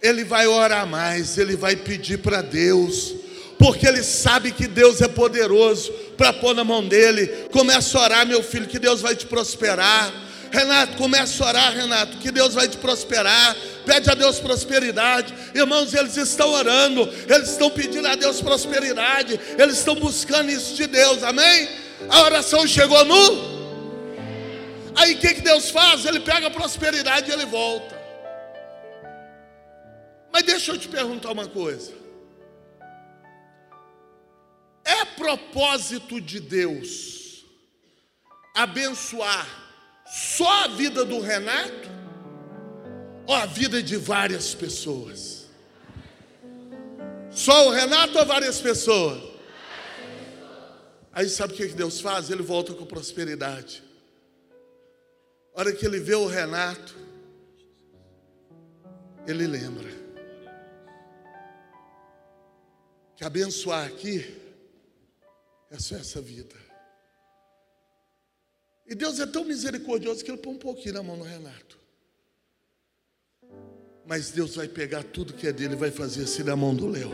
Ele 0.00 0.24
vai 0.24 0.46
orar 0.46 0.86
mais, 0.86 1.36
ele 1.38 1.56
vai 1.56 1.74
pedir 1.74 2.18
para 2.18 2.40
Deus, 2.40 3.14
porque 3.58 3.86
ele 3.86 4.02
sabe 4.04 4.52
que 4.52 4.68
Deus 4.68 5.00
é 5.00 5.08
poderoso 5.08 5.92
para 6.16 6.32
pôr 6.32 6.54
na 6.54 6.62
mão 6.62 6.86
dele. 6.86 7.26
Começa 7.50 7.98
a 7.98 8.02
orar, 8.02 8.26
meu 8.26 8.42
filho, 8.42 8.68
que 8.68 8.78
Deus 8.78 9.00
vai 9.00 9.16
te 9.16 9.26
prosperar. 9.26 10.27
Renato, 10.50 10.96
começa 10.96 11.44
a 11.44 11.48
orar, 11.48 11.74
Renato, 11.74 12.18
que 12.18 12.30
Deus 12.30 12.54
vai 12.54 12.68
te 12.68 12.76
prosperar. 12.76 13.56
Pede 13.84 14.10
a 14.10 14.14
Deus 14.14 14.38
prosperidade. 14.38 15.34
Irmãos, 15.54 15.94
eles 15.94 16.16
estão 16.16 16.50
orando, 16.50 17.08
eles 17.28 17.50
estão 17.50 17.70
pedindo 17.70 18.06
a 18.06 18.14
Deus 18.14 18.40
prosperidade, 18.40 19.38
eles 19.58 19.78
estão 19.78 19.94
buscando 19.94 20.50
isso 20.50 20.74
de 20.74 20.86
Deus, 20.86 21.22
amém? 21.22 21.68
A 22.08 22.22
oração 22.22 22.66
chegou 22.66 23.04
no. 23.04 23.58
Aí 24.96 25.14
o 25.14 25.18
que, 25.18 25.34
que 25.34 25.40
Deus 25.40 25.70
faz? 25.70 26.04
Ele 26.04 26.20
pega 26.20 26.48
a 26.48 26.50
prosperidade 26.50 27.30
e 27.30 27.32
ele 27.32 27.46
volta. 27.46 27.96
Mas 30.32 30.42
deixa 30.42 30.72
eu 30.72 30.78
te 30.78 30.88
perguntar 30.88 31.32
uma 31.32 31.46
coisa. 31.46 31.92
É 34.84 35.04
propósito 35.04 36.20
de 36.20 36.40
Deus 36.40 37.44
abençoar 38.54 39.67
só 40.10 40.64
a 40.64 40.68
vida 40.68 41.04
do 41.04 41.20
Renato 41.20 41.88
ou 43.26 43.34
a 43.34 43.46
vida 43.46 43.82
de 43.82 43.96
várias 43.96 44.54
pessoas? 44.54 45.46
Só 47.30 47.68
o 47.68 47.70
Renato 47.70 48.18
ou 48.18 48.26
várias 48.26 48.60
pessoas? 48.60 49.22
Aí 51.12 51.28
sabe 51.28 51.52
o 51.52 51.56
que 51.56 51.66
Deus 51.68 52.00
faz? 52.00 52.30
Ele 52.30 52.42
volta 52.42 52.72
com 52.72 52.86
prosperidade. 52.86 53.82
A 55.54 55.60
hora 55.60 55.72
que 55.72 55.84
ele 55.84 55.98
vê 55.98 56.14
o 56.14 56.26
Renato, 56.26 56.96
ele 59.26 59.46
lembra 59.46 59.90
que 63.16 63.24
abençoar 63.24 63.84
aqui 63.84 64.40
é 65.70 65.78
só 65.78 65.96
essa 65.96 66.20
vida. 66.20 66.67
E 68.88 68.94
Deus 68.94 69.20
é 69.20 69.26
tão 69.26 69.44
misericordioso 69.44 70.24
que 70.24 70.30
Ele 70.30 70.38
põe 70.38 70.54
um 70.54 70.58
pouquinho 70.58 70.94
na 70.94 71.02
mão 71.02 71.18
do 71.18 71.24
Renato. 71.24 71.78
Mas 74.06 74.30
Deus 74.30 74.56
vai 74.56 74.66
pegar 74.66 75.02
tudo 75.02 75.34
que 75.34 75.46
é 75.46 75.52
dele 75.52 75.74
e 75.74 75.76
vai 75.76 75.90
fazer 75.90 76.22
assim 76.22 76.42
na 76.42 76.56
mão 76.56 76.74
do 76.74 76.88
Léo. 76.88 77.12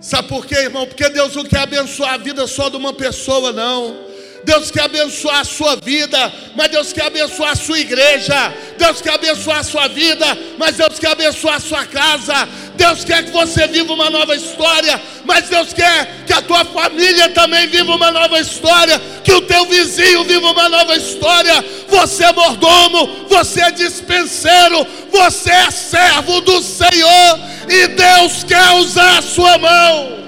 Sabe 0.00 0.28
por 0.28 0.46
quê, 0.46 0.56
irmão? 0.56 0.86
Porque 0.86 1.08
Deus 1.08 1.34
não 1.34 1.44
quer 1.44 1.60
abençoar 1.60 2.14
a 2.14 2.18
vida 2.18 2.46
só 2.46 2.68
de 2.68 2.76
uma 2.76 2.92
pessoa, 2.92 3.50
não. 3.50 4.06
Deus 4.44 4.70
quer 4.70 4.82
abençoar 4.82 5.40
a 5.40 5.44
sua 5.44 5.76
vida, 5.76 6.32
mas 6.54 6.70
Deus 6.70 6.92
quer 6.92 7.06
abençoar 7.06 7.52
a 7.52 7.56
sua 7.56 7.78
igreja. 7.78 8.54
Deus 8.76 9.00
quer 9.00 9.14
abençoar 9.14 9.58
a 9.58 9.64
sua 9.64 9.88
vida, 9.88 10.26
mas 10.58 10.76
Deus 10.76 10.98
quer 10.98 11.10
abençoar 11.12 11.56
a 11.56 11.60
sua 11.60 11.84
casa. 11.86 12.34
Deus 12.78 13.04
quer 13.04 13.24
que 13.24 13.32
você 13.32 13.66
viva 13.66 13.92
uma 13.92 14.08
nova 14.08 14.36
história, 14.36 15.02
mas 15.24 15.48
Deus 15.48 15.72
quer 15.72 16.24
que 16.24 16.32
a 16.32 16.40
tua 16.40 16.64
família 16.64 17.28
também 17.30 17.66
viva 17.66 17.92
uma 17.92 18.12
nova 18.12 18.38
história, 18.38 19.00
que 19.24 19.32
o 19.32 19.42
teu 19.42 19.66
vizinho 19.66 20.22
viva 20.22 20.52
uma 20.52 20.68
nova 20.68 20.96
história. 20.96 21.64
Você 21.88 22.24
é 22.24 22.32
mordomo, 22.32 23.26
você 23.28 23.62
é 23.62 23.72
dispenseiro, 23.72 24.86
você 25.10 25.50
é 25.50 25.70
servo 25.72 26.40
do 26.40 26.62
Senhor 26.62 27.40
e 27.68 27.88
Deus 27.88 28.44
quer 28.44 28.70
usar 28.74 29.18
a 29.18 29.22
sua 29.22 29.58
mão. 29.58 30.18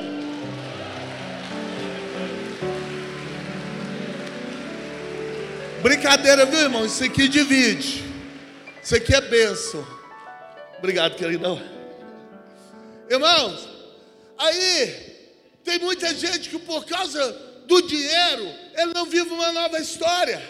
Brincadeira, 5.84 6.44
viu, 6.44 6.58
irmão? 6.58 6.84
Isso 6.84 7.04
aqui 7.04 7.28
divide. 7.28 8.04
Isso 8.82 8.96
aqui 8.96 9.14
é 9.14 9.20
bênção. 9.20 9.86
Obrigado, 10.78 11.14
queridão. 11.14 11.79
Irmãos, 13.10 13.68
aí 14.38 15.16
tem 15.64 15.80
muita 15.80 16.14
gente 16.14 16.48
que 16.48 16.60
por 16.60 16.84
causa 16.86 17.32
do 17.66 17.82
dinheiro, 17.82 18.54
ele 18.76 18.94
não 18.94 19.04
vive 19.04 19.30
uma 19.30 19.50
nova 19.50 19.80
história. 19.80 20.40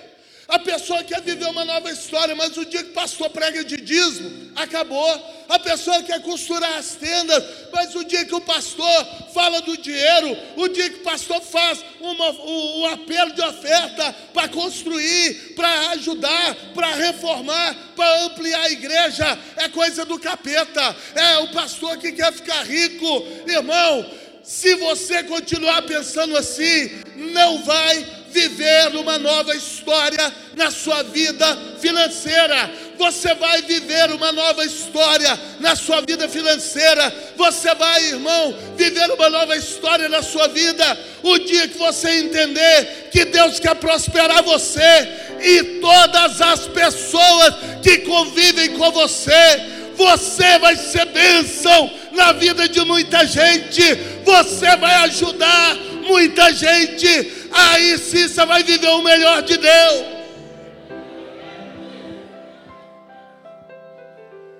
A 0.46 0.58
pessoa 0.58 1.02
quer 1.02 1.22
viver 1.22 1.46
uma 1.46 1.64
nova 1.64 1.90
história, 1.90 2.34
mas 2.34 2.54
o 2.58 2.64
dia 2.66 2.82
que 2.82 2.90
o 2.90 2.92
pastor 2.92 3.30
prega 3.30 3.64
de 3.64 3.78
dízimo, 3.78 4.52
acabou. 4.56 5.39
A 5.50 5.58
pessoa 5.58 6.00
quer 6.04 6.22
costurar 6.22 6.78
as 6.78 6.94
tendas, 6.94 7.42
mas 7.72 7.92
o 7.96 8.04
dia 8.04 8.24
que 8.24 8.34
o 8.36 8.40
pastor 8.40 9.06
fala 9.34 9.60
do 9.60 9.76
dinheiro, 9.76 10.38
o 10.56 10.68
dia 10.68 10.88
que 10.88 11.00
o 11.00 11.02
pastor 11.02 11.40
faz 11.42 11.84
uma, 12.00 12.30
o, 12.30 12.82
o 12.82 12.86
apelo 12.86 13.32
de 13.32 13.42
oferta 13.42 14.14
para 14.32 14.46
construir, 14.46 15.54
para 15.56 15.90
ajudar, 15.90 16.54
para 16.72 16.94
reformar, 16.94 17.76
para 17.96 18.22
ampliar 18.26 18.60
a 18.60 18.70
igreja, 18.70 19.38
é 19.56 19.68
coisa 19.68 20.04
do 20.04 20.20
capeta. 20.20 20.96
É 21.16 21.38
o 21.38 21.48
pastor 21.48 21.98
que 21.98 22.12
quer 22.12 22.32
ficar 22.32 22.62
rico, 22.62 23.26
irmão. 23.48 24.08
Se 24.44 24.76
você 24.76 25.24
continuar 25.24 25.82
pensando 25.82 26.36
assim, 26.36 26.90
não 27.16 27.64
vai 27.64 28.19
viver 28.32 28.96
uma 28.96 29.18
nova 29.18 29.54
história 29.54 30.32
na 30.56 30.70
sua 30.70 31.02
vida 31.02 31.58
financeira. 31.80 32.70
Você 32.96 33.34
vai 33.34 33.62
viver 33.62 34.10
uma 34.12 34.30
nova 34.30 34.64
história 34.64 35.38
na 35.58 35.74
sua 35.74 36.02
vida 36.02 36.28
financeira. 36.28 37.12
Você 37.36 37.74
vai, 37.74 38.04
irmão, 38.04 38.54
viver 38.76 39.10
uma 39.10 39.30
nova 39.30 39.56
história 39.56 40.08
na 40.08 40.22
sua 40.22 40.48
vida. 40.48 40.98
O 41.22 41.38
dia 41.38 41.68
que 41.68 41.78
você 41.78 42.10
entender 42.10 43.08
que 43.10 43.24
Deus 43.24 43.58
quer 43.58 43.74
prosperar 43.76 44.42
você 44.42 45.08
e 45.40 45.80
todas 45.80 46.40
as 46.40 46.66
pessoas 46.68 47.54
que 47.82 47.98
convivem 47.98 48.76
com 48.76 48.90
você, 48.92 49.62
você 49.96 50.58
vai 50.58 50.76
ser 50.76 51.06
bênção 51.06 51.90
na 52.12 52.32
vida 52.32 52.68
de 52.68 52.80
muita 52.84 53.26
gente. 53.26 53.82
Você 54.24 54.76
vai 54.76 54.94
ajudar 55.04 55.76
muita 56.06 56.52
gente 56.52 57.39
aí 57.50 57.98
sim 57.98 58.28
você 58.28 58.44
vai 58.46 58.62
viver 58.62 58.88
o 58.88 59.02
melhor 59.02 59.42
de 59.42 59.56
Deus. 59.56 60.20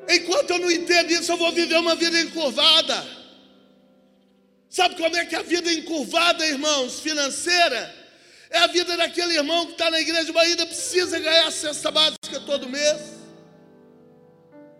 Enquanto 0.08 0.50
eu 0.50 0.58
não 0.58 0.70
entendo 0.70 1.10
isso, 1.12 1.30
eu 1.30 1.36
vou 1.36 1.52
viver 1.52 1.76
uma 1.76 1.94
vida 1.94 2.20
encurvada. 2.20 3.06
Sabe 4.68 4.96
como 4.96 5.16
é 5.16 5.24
que 5.24 5.36
a 5.36 5.42
vida 5.42 5.72
encurvada, 5.72 6.44
irmãos, 6.46 7.00
financeira? 7.00 7.94
É 8.50 8.58
a 8.58 8.66
vida 8.66 8.96
daquele 8.96 9.34
irmão 9.34 9.66
que 9.66 9.72
está 9.72 9.90
na 9.90 10.00
igreja, 10.00 10.32
mas 10.32 10.48
ainda 10.48 10.66
precisa 10.66 11.18
ganhar 11.20 11.46
a 11.46 11.50
cesta 11.52 11.90
básica 11.92 12.40
todo 12.44 12.68
mês. 12.68 13.20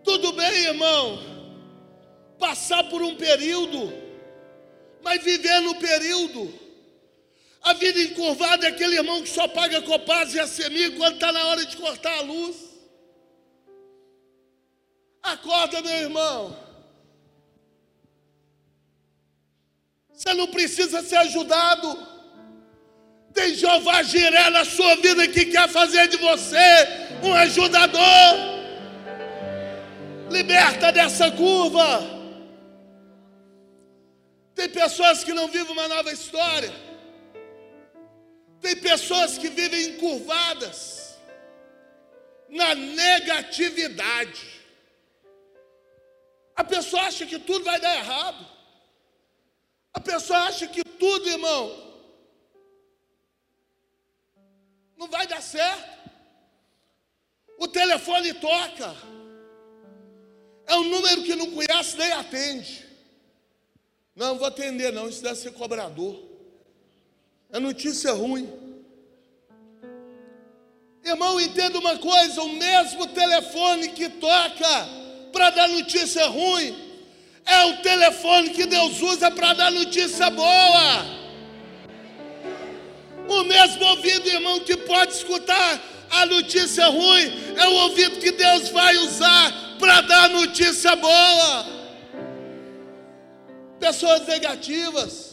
Tudo 0.03 0.33
bem, 0.33 0.65
irmão, 0.65 1.19
passar 2.37 2.83
por 2.85 3.01
um 3.01 3.15
período, 3.15 3.93
mas 5.01 5.23
viver 5.23 5.61
no 5.61 5.75
período. 5.75 6.60
A 7.61 7.73
vida 7.73 8.01
encurvada 8.01 8.65
é 8.65 8.69
aquele 8.69 8.95
irmão 8.95 9.21
que 9.21 9.29
só 9.29 9.47
paga 9.47 9.81
Copaz 9.83 10.33
e 10.33 10.39
a 10.39 10.47
Semi 10.47 10.91
quando 10.91 11.15
está 11.15 11.31
na 11.31 11.45
hora 11.45 11.63
de 11.65 11.77
cortar 11.77 12.17
a 12.17 12.21
luz. 12.21 12.55
Acorda, 15.21 15.81
meu 15.81 15.95
irmão. 15.95 16.57
Você 20.11 20.33
não 20.33 20.47
precisa 20.47 21.03
ser 21.03 21.17
ajudado. 21.17 22.07
Tem 23.31 23.53
Jeová 23.53 24.01
Jiré 24.03 24.49
na 24.49 24.65
sua 24.65 24.95
vida 24.95 25.27
que 25.27 25.45
quer 25.45 25.69
fazer 25.69 26.07
de 26.07 26.17
você 26.17 26.57
um 27.23 27.33
ajudador. 27.33 28.01
Liberta 30.31 30.91
dessa 30.91 31.29
curva. 31.31 32.21
Tem 34.55 34.67
pessoas 34.67 35.23
que 35.23 35.33
não 35.33 35.47
vivem 35.47 35.71
uma 35.71 35.87
nova 35.87 36.11
história. 36.11 36.90
Tem 38.61 38.75
pessoas 38.75 39.37
que 39.37 39.49
vivem 39.49 39.89
encurvadas 39.89 41.17
na 42.47 42.75
negatividade. 42.75 44.61
A 46.55 46.63
pessoa 46.63 47.03
acha 47.03 47.25
que 47.25 47.39
tudo 47.39 47.65
vai 47.65 47.79
dar 47.79 47.95
errado. 47.95 48.45
A 49.93 49.99
pessoa 49.99 50.39
acha 50.39 50.67
que 50.67 50.83
tudo, 50.83 51.27
irmão, 51.27 51.91
não 54.95 55.07
vai 55.07 55.25
dar 55.25 55.41
certo. 55.41 55.89
O 57.57 57.67
telefone 57.67 58.33
toca. 58.35 58.95
É 60.67 60.75
um 60.75 60.83
número 60.83 61.23
que 61.23 61.35
não 61.35 61.51
conhece 61.51 61.97
nem 61.97 62.11
atende. 62.11 62.87
Não, 64.15 64.37
vou 64.37 64.47
atender, 64.47 64.93
não. 64.93 65.09
Isso 65.09 65.23
deve 65.23 65.35
ser 65.35 65.51
cobrador. 65.53 66.30
É 67.53 67.59
notícia 67.59 68.13
ruim. 68.13 68.49
Irmão, 71.03 71.39
entenda 71.39 71.77
uma 71.79 71.97
coisa: 71.97 72.41
o 72.41 72.53
mesmo 72.53 73.07
telefone 73.07 73.89
que 73.89 74.07
toca 74.07 74.87
para 75.33 75.49
dar 75.49 75.67
notícia 75.67 76.25
ruim 76.27 76.73
é 77.45 77.65
o 77.65 77.77
telefone 77.81 78.51
que 78.51 78.65
Deus 78.65 79.01
usa 79.01 79.29
para 79.31 79.53
dar 79.53 79.71
notícia 79.71 80.29
boa. 80.29 81.21
O 83.27 83.43
mesmo 83.43 83.85
ouvido, 83.85 84.27
irmão, 84.29 84.59
que 84.61 84.77
pode 84.77 85.13
escutar 85.13 85.81
a 86.09 86.25
notícia 86.25 86.87
ruim 86.87 87.53
é 87.57 87.67
o 87.67 87.73
ouvido 87.83 88.19
que 88.19 88.31
Deus 88.31 88.69
vai 88.69 88.95
usar 88.97 89.77
para 89.77 90.01
dar 90.01 90.29
notícia 90.29 90.95
boa. 90.95 91.65
Pessoas 93.79 94.25
negativas 94.27 95.30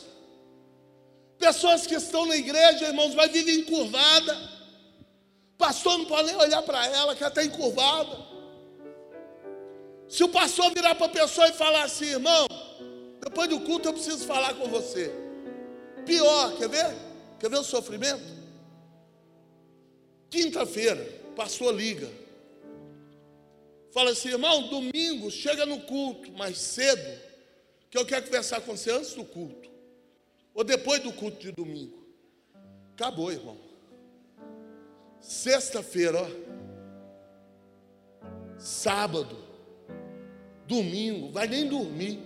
Pessoas 1.38 1.86
que 1.86 1.94
estão 1.94 2.26
na 2.26 2.36
igreja, 2.36 2.88
irmãos, 2.88 3.14
vai 3.14 3.28
viver 3.28 3.52
encurvada. 3.52 4.36
Pastor 5.56 5.98
não 5.98 6.04
pode 6.04 6.26
nem 6.26 6.36
olhar 6.36 6.62
para 6.62 6.84
ela, 6.86 7.14
que 7.14 7.22
ela 7.22 7.30
está 7.30 7.44
encurvada. 7.44 8.26
Se 10.08 10.24
o 10.24 10.28
pastor 10.28 10.72
virar 10.72 10.94
para 10.96 11.06
a 11.06 11.10
pessoa 11.10 11.48
e 11.48 11.52
falar 11.52 11.84
assim, 11.84 12.06
irmão, 12.06 12.46
depois 13.20 13.48
do 13.48 13.60
culto 13.60 13.88
eu 13.88 13.92
preciso 13.92 14.26
falar 14.26 14.54
com 14.54 14.68
você. 14.68 15.12
Pior, 16.04 16.56
quer 16.56 16.68
ver? 16.68 16.96
Quer 17.38 17.50
ver 17.50 17.58
o 17.58 17.64
sofrimento? 17.64 18.24
Quinta-feira, 20.30 21.04
pastor 21.36 21.72
liga. 21.74 22.10
Fala 23.92 24.10
assim, 24.10 24.30
irmão, 24.30 24.68
domingo 24.68 25.30
chega 25.30 25.64
no 25.64 25.80
culto 25.82 26.32
mais 26.32 26.58
cedo, 26.58 27.20
que 27.90 27.96
eu 27.96 28.04
quero 28.04 28.24
conversar 28.24 28.60
com 28.60 28.76
você 28.76 28.90
antes 28.90 29.14
do 29.14 29.24
culto 29.24 29.67
ou 30.54 30.64
depois 30.64 31.00
do 31.02 31.12
culto 31.12 31.38
de 31.38 31.52
domingo. 31.52 32.06
Acabou, 32.94 33.30
irmão. 33.30 33.56
Sexta-feira, 35.20 36.22
ó. 36.22 36.48
Sábado, 38.58 39.36
domingo, 40.66 41.30
vai 41.30 41.46
nem 41.46 41.68
dormir. 41.68 42.18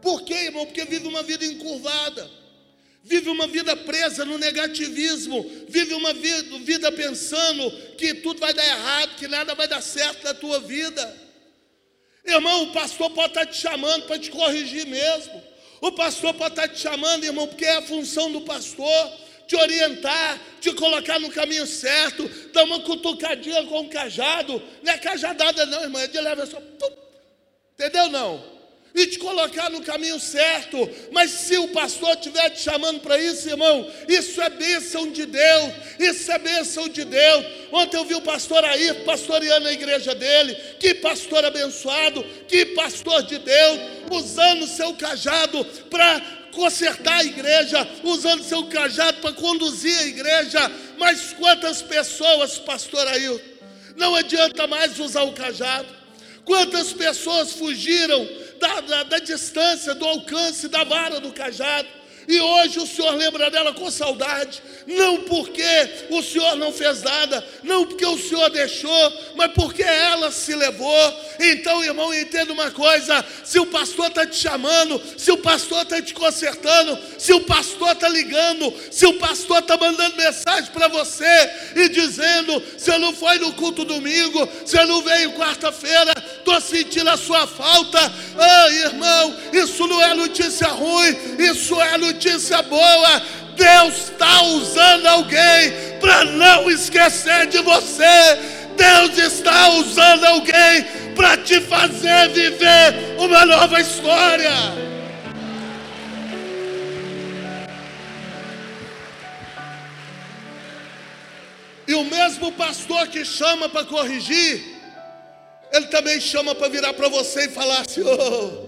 Por 0.00 0.22
quê, 0.22 0.34
irmão? 0.34 0.66
Porque 0.66 0.84
vive 0.84 1.06
uma 1.06 1.22
vida 1.22 1.46
encurvada. 1.46 2.28
Vive 3.04 3.30
uma 3.30 3.48
vida 3.48 3.76
presa 3.76 4.24
no 4.24 4.38
negativismo, 4.38 5.42
vive 5.68 5.92
uma 5.92 6.12
vida, 6.12 6.58
vida 6.60 6.92
pensando 6.92 7.70
que 7.96 8.14
tudo 8.14 8.38
vai 8.38 8.54
dar 8.54 8.64
errado, 8.64 9.16
que 9.16 9.26
nada 9.26 9.56
vai 9.56 9.66
dar 9.66 9.80
certo 9.80 10.22
na 10.22 10.32
tua 10.34 10.60
vida. 10.60 11.20
Irmão, 12.24 12.64
o 12.64 12.72
pastor 12.72 13.10
pode 13.10 13.30
estar 13.30 13.46
te 13.46 13.56
chamando 13.56 14.06
para 14.06 14.20
te 14.20 14.30
corrigir 14.30 14.86
mesmo. 14.86 15.42
O 15.82 15.90
pastor 15.92 16.32
pode 16.34 16.52
estar 16.52 16.68
te 16.68 16.78
chamando, 16.78 17.24
irmão, 17.24 17.48
porque 17.48 17.64
é 17.64 17.76
a 17.76 17.82
função 17.82 18.30
do 18.30 18.42
pastor 18.42 19.12
te 19.48 19.56
orientar, 19.56 20.40
te 20.60 20.72
colocar 20.74 21.18
no 21.18 21.28
caminho 21.28 21.66
certo, 21.66 22.26
dar 22.52 22.62
uma 22.62 22.80
cutucadinha 22.80 23.64
com 23.64 23.80
o 23.80 23.88
cajado. 23.88 24.62
Não 24.80 24.92
é 24.92 24.96
cajadada, 24.96 25.66
não, 25.66 25.82
irmão, 25.82 26.00
é 26.00 26.06
de 26.06 26.20
leva 26.20 26.46
só. 26.46 26.62
Entendeu? 27.74 28.08
Não. 28.10 28.51
E 28.94 29.06
te 29.06 29.18
colocar 29.18 29.70
no 29.70 29.82
caminho 29.82 30.20
certo. 30.20 30.88
Mas 31.10 31.30
se 31.30 31.56
o 31.56 31.68
pastor 31.68 32.14
estiver 32.14 32.50
te 32.50 32.60
chamando 32.60 33.00
para 33.00 33.18
isso, 33.18 33.48
irmão, 33.48 33.90
isso 34.08 34.40
é 34.40 34.50
bênção 34.50 35.10
de 35.10 35.26
Deus. 35.26 35.72
Isso 35.98 36.30
é 36.30 36.38
bênção 36.38 36.88
de 36.88 37.04
Deus. 37.04 37.46
Ontem 37.72 37.96
eu 37.96 38.04
vi 38.04 38.14
o 38.14 38.20
pastor 38.20 38.64
aí 38.64 38.92
pastoreando 39.04 39.68
a 39.68 39.72
igreja 39.72 40.14
dele. 40.14 40.54
Que 40.78 40.94
pastor 40.94 41.44
abençoado, 41.44 42.22
que 42.46 42.66
pastor 42.66 43.22
de 43.22 43.38
Deus, 43.38 43.80
usando 44.10 44.66
seu 44.66 44.92
cajado 44.94 45.64
para 45.90 46.20
consertar 46.52 47.20
a 47.20 47.24
igreja, 47.24 47.88
usando 48.04 48.44
seu 48.44 48.66
cajado 48.66 49.18
para 49.18 49.32
conduzir 49.32 49.96
a 49.98 50.06
igreja. 50.06 50.70
Mas 50.98 51.32
quantas 51.32 51.80
pessoas, 51.80 52.58
pastor 52.58 53.06
Ailton, 53.08 53.52
não 53.96 54.14
adianta 54.14 54.66
mais 54.66 54.98
usar 54.98 55.22
o 55.22 55.32
cajado. 55.32 56.01
Quantas 56.44 56.92
pessoas 56.92 57.52
fugiram 57.52 58.28
da, 58.58 58.80
da, 58.80 59.02
da 59.04 59.18
distância, 59.18 59.94
do 59.94 60.06
alcance 60.06 60.68
da 60.68 60.84
vara 60.84 61.20
do 61.20 61.32
cajado. 61.32 61.88
E 62.28 62.40
hoje 62.40 62.78
o 62.78 62.86
Senhor 62.86 63.14
lembra 63.16 63.50
dela 63.50 63.72
com 63.72 63.90
saudade, 63.90 64.62
não 64.86 65.22
porque 65.22 65.64
o 66.08 66.22
Senhor 66.22 66.54
não 66.54 66.72
fez 66.72 67.02
nada, 67.02 67.44
não 67.64 67.84
porque 67.84 68.06
o 68.06 68.16
Senhor 68.16 68.48
deixou, 68.50 69.12
mas 69.34 69.50
porque 69.52 69.82
ela 69.82 70.30
se 70.30 70.54
levou. 70.54 71.20
Então, 71.40 71.82
irmão, 71.82 72.14
entenda 72.14 72.52
uma 72.52 72.70
coisa: 72.70 73.24
se 73.42 73.58
o 73.58 73.66
pastor 73.66 74.06
está 74.06 74.24
te 74.24 74.36
chamando, 74.36 75.02
se 75.18 75.32
o 75.32 75.38
pastor 75.38 75.82
está 75.82 76.00
te 76.00 76.14
consertando, 76.14 76.96
se 77.18 77.32
o 77.32 77.40
pastor 77.40 77.90
está 77.90 78.08
ligando, 78.08 78.72
se 78.90 79.04
o 79.04 79.14
pastor 79.14 79.58
está 79.58 79.76
mandando 79.76 80.14
mensagem 80.32 80.72
para 80.72 80.88
você 80.88 81.50
e 81.76 81.88
dizendo: 81.90 82.62
você 82.76 82.96
não 82.98 83.12
foi 83.14 83.38
no 83.38 83.52
culto 83.52 83.84
domingo, 83.84 84.48
você 84.64 84.82
não 84.86 85.02
veio 85.02 85.32
quarta-feira, 85.32 86.12
estou 86.38 86.58
sentindo 86.60 87.10
a 87.10 87.16
sua 87.16 87.46
falta. 87.46 88.00
Ah, 88.38 88.68
irmão, 88.70 89.36
isso 89.52 89.86
não 89.86 90.02
é 90.02 90.14
notícia 90.14 90.68
ruim, 90.68 91.16
isso 91.38 91.80
é 91.80 91.98
notícia 91.98 92.62
boa. 92.62 93.22
Deus 93.54 94.04
está 94.04 94.42
usando 94.44 95.06
alguém 95.06 95.98
para 96.00 96.24
não 96.24 96.70
esquecer 96.70 97.46
de 97.48 97.58
você. 97.58 98.38
Deus 98.74 99.18
está 99.18 99.68
usando 99.72 100.24
alguém 100.24 100.84
para 101.14 101.36
te 101.36 101.60
fazer 101.60 102.30
viver 102.30 103.16
uma 103.18 103.44
nova 103.44 103.78
história. 103.78 104.91
E 111.92 111.94
o 111.94 112.04
mesmo 112.04 112.50
pastor 112.52 113.06
que 113.08 113.22
chama 113.22 113.68
para 113.68 113.84
corrigir, 113.84 114.64
ele 115.70 115.88
também 115.88 116.18
chama 116.22 116.54
para 116.54 116.66
virar 116.66 116.94
para 116.94 117.06
você 117.06 117.44
e 117.44 117.48
falar 117.50 117.82
assim: 117.82 118.00
oh, 118.00 118.66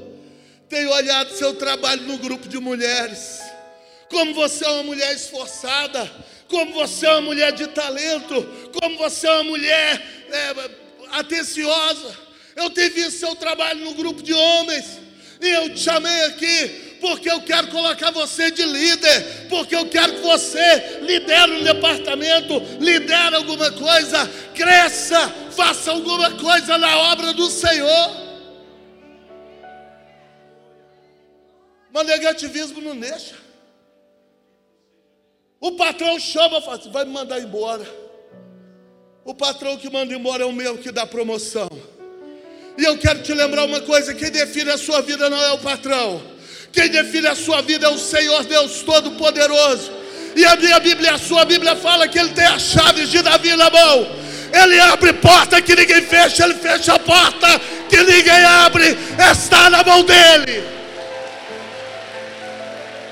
tenho 0.69 0.91
olhado 0.91 1.35
seu 1.35 1.55
trabalho 1.55 2.03
no 2.03 2.19
grupo 2.19 2.47
de 2.47 2.59
mulheres, 2.59 3.41
como 4.11 4.35
você 4.35 4.67
é 4.67 4.69
uma 4.69 4.83
mulher 4.83 5.15
esforçada, 5.15 6.13
como 6.49 6.75
você 6.75 7.07
é 7.07 7.13
uma 7.13 7.23
mulher 7.23 7.53
de 7.53 7.67
talento, 7.69 8.47
como 8.79 8.99
você 8.99 9.27
é 9.27 9.31
uma 9.31 9.45
mulher 9.45 10.03
é, 10.31 10.71
atenciosa. 11.13 12.15
Eu 12.55 12.69
tenho 12.69 12.93
visto 12.93 13.21
seu 13.21 13.35
trabalho 13.35 13.87
no 13.87 13.95
grupo 13.95 14.23
de 14.23 14.35
homens, 14.35 14.85
e 15.41 15.49
eu 15.49 15.73
te 15.73 15.81
chamei 15.81 16.25
aqui 16.27 16.84
porque 17.05 17.31
eu 17.31 17.43
quero 17.43 17.69
colocar 17.69 18.11
você 18.13 18.51
de 18.51 18.65
líder, 18.65 19.47
porque 19.51 19.77
eu 19.77 19.87
quero 19.91 20.15
que 20.15 20.21
você 20.23 21.01
lidere 21.03 21.53
um 21.53 21.63
departamento, 21.63 22.59
lidere 22.81 23.37
alguma 23.37 23.71
coisa, 23.73 24.27
cresça, 24.55 25.29
faça 25.51 25.91
alguma 25.91 26.31
coisa 26.31 26.79
na 26.79 26.97
obra 27.13 27.35
do 27.35 27.51
Senhor. 27.51 28.11
Mas 31.93 32.07
negativismo 32.07 32.81
não 32.81 32.99
deixa. 32.99 33.35
O 35.61 35.73
patrão 35.73 36.19
chama 36.19 36.63
fala 36.63 36.79
assim, 36.79 36.91
vai 36.91 37.05
me 37.05 37.13
mandar 37.13 37.39
embora. 37.39 37.87
O 39.27 39.35
patrão 39.35 39.77
que 39.77 39.91
manda 39.91 40.15
embora 40.15 40.43
é 40.43 40.47
o 40.47 40.53
meu 40.55 40.79
que 40.79 40.91
dá 40.91 41.07
promoção. 41.07 41.69
E 42.79 42.83
eu 42.83 42.97
quero 42.97 43.23
te 43.23 43.35
lembrar 43.35 43.65
uma 43.65 43.83
coisa: 43.83 44.15
quem 44.15 44.31
define 44.31 44.71
a 44.71 44.79
sua 44.79 45.03
vida 45.03 45.29
não 45.29 45.41
é 45.43 45.53
o 45.53 45.59
patrão. 45.59 46.34
Quem 46.75 46.89
define 46.89 47.29
a 47.29 47.37
sua 47.37 47.63
vida 47.63 47.87
é 47.87 47.91
o 47.91 47.99
Senhor 47.99 48.45
Deus 48.45 48.83
Todo-Poderoso. 48.83 49.93
E 50.35 50.45
a 50.45 50.57
minha 50.57 50.81
Bíblia, 50.81 51.15
a 51.15 51.19
sua 51.19 51.45
Bíblia 51.45 51.77
fala 51.77 52.09
que 52.09 52.19
Ele 52.19 52.31
tem 52.31 52.47
as 52.47 52.63
chaves 52.63 53.09
de 53.09 53.23
Davi 53.23 53.55
na 53.55 53.71
mão. 53.71 54.25
Ele 54.53 54.81
abre 54.81 55.13
porta 55.13 55.63
que 55.63 55.77
ninguém 55.77 56.03
fecha, 56.03 56.45
Ele 56.45 56.55
fecha 56.55 56.95
a 56.95 56.99
porta 56.99 57.61
que 57.89 57.97
ninguém 58.03 58.45
abre, 58.45 58.99
está 59.31 59.71
na 59.71 59.85
mão 59.85 60.03
dEle. 60.03 60.65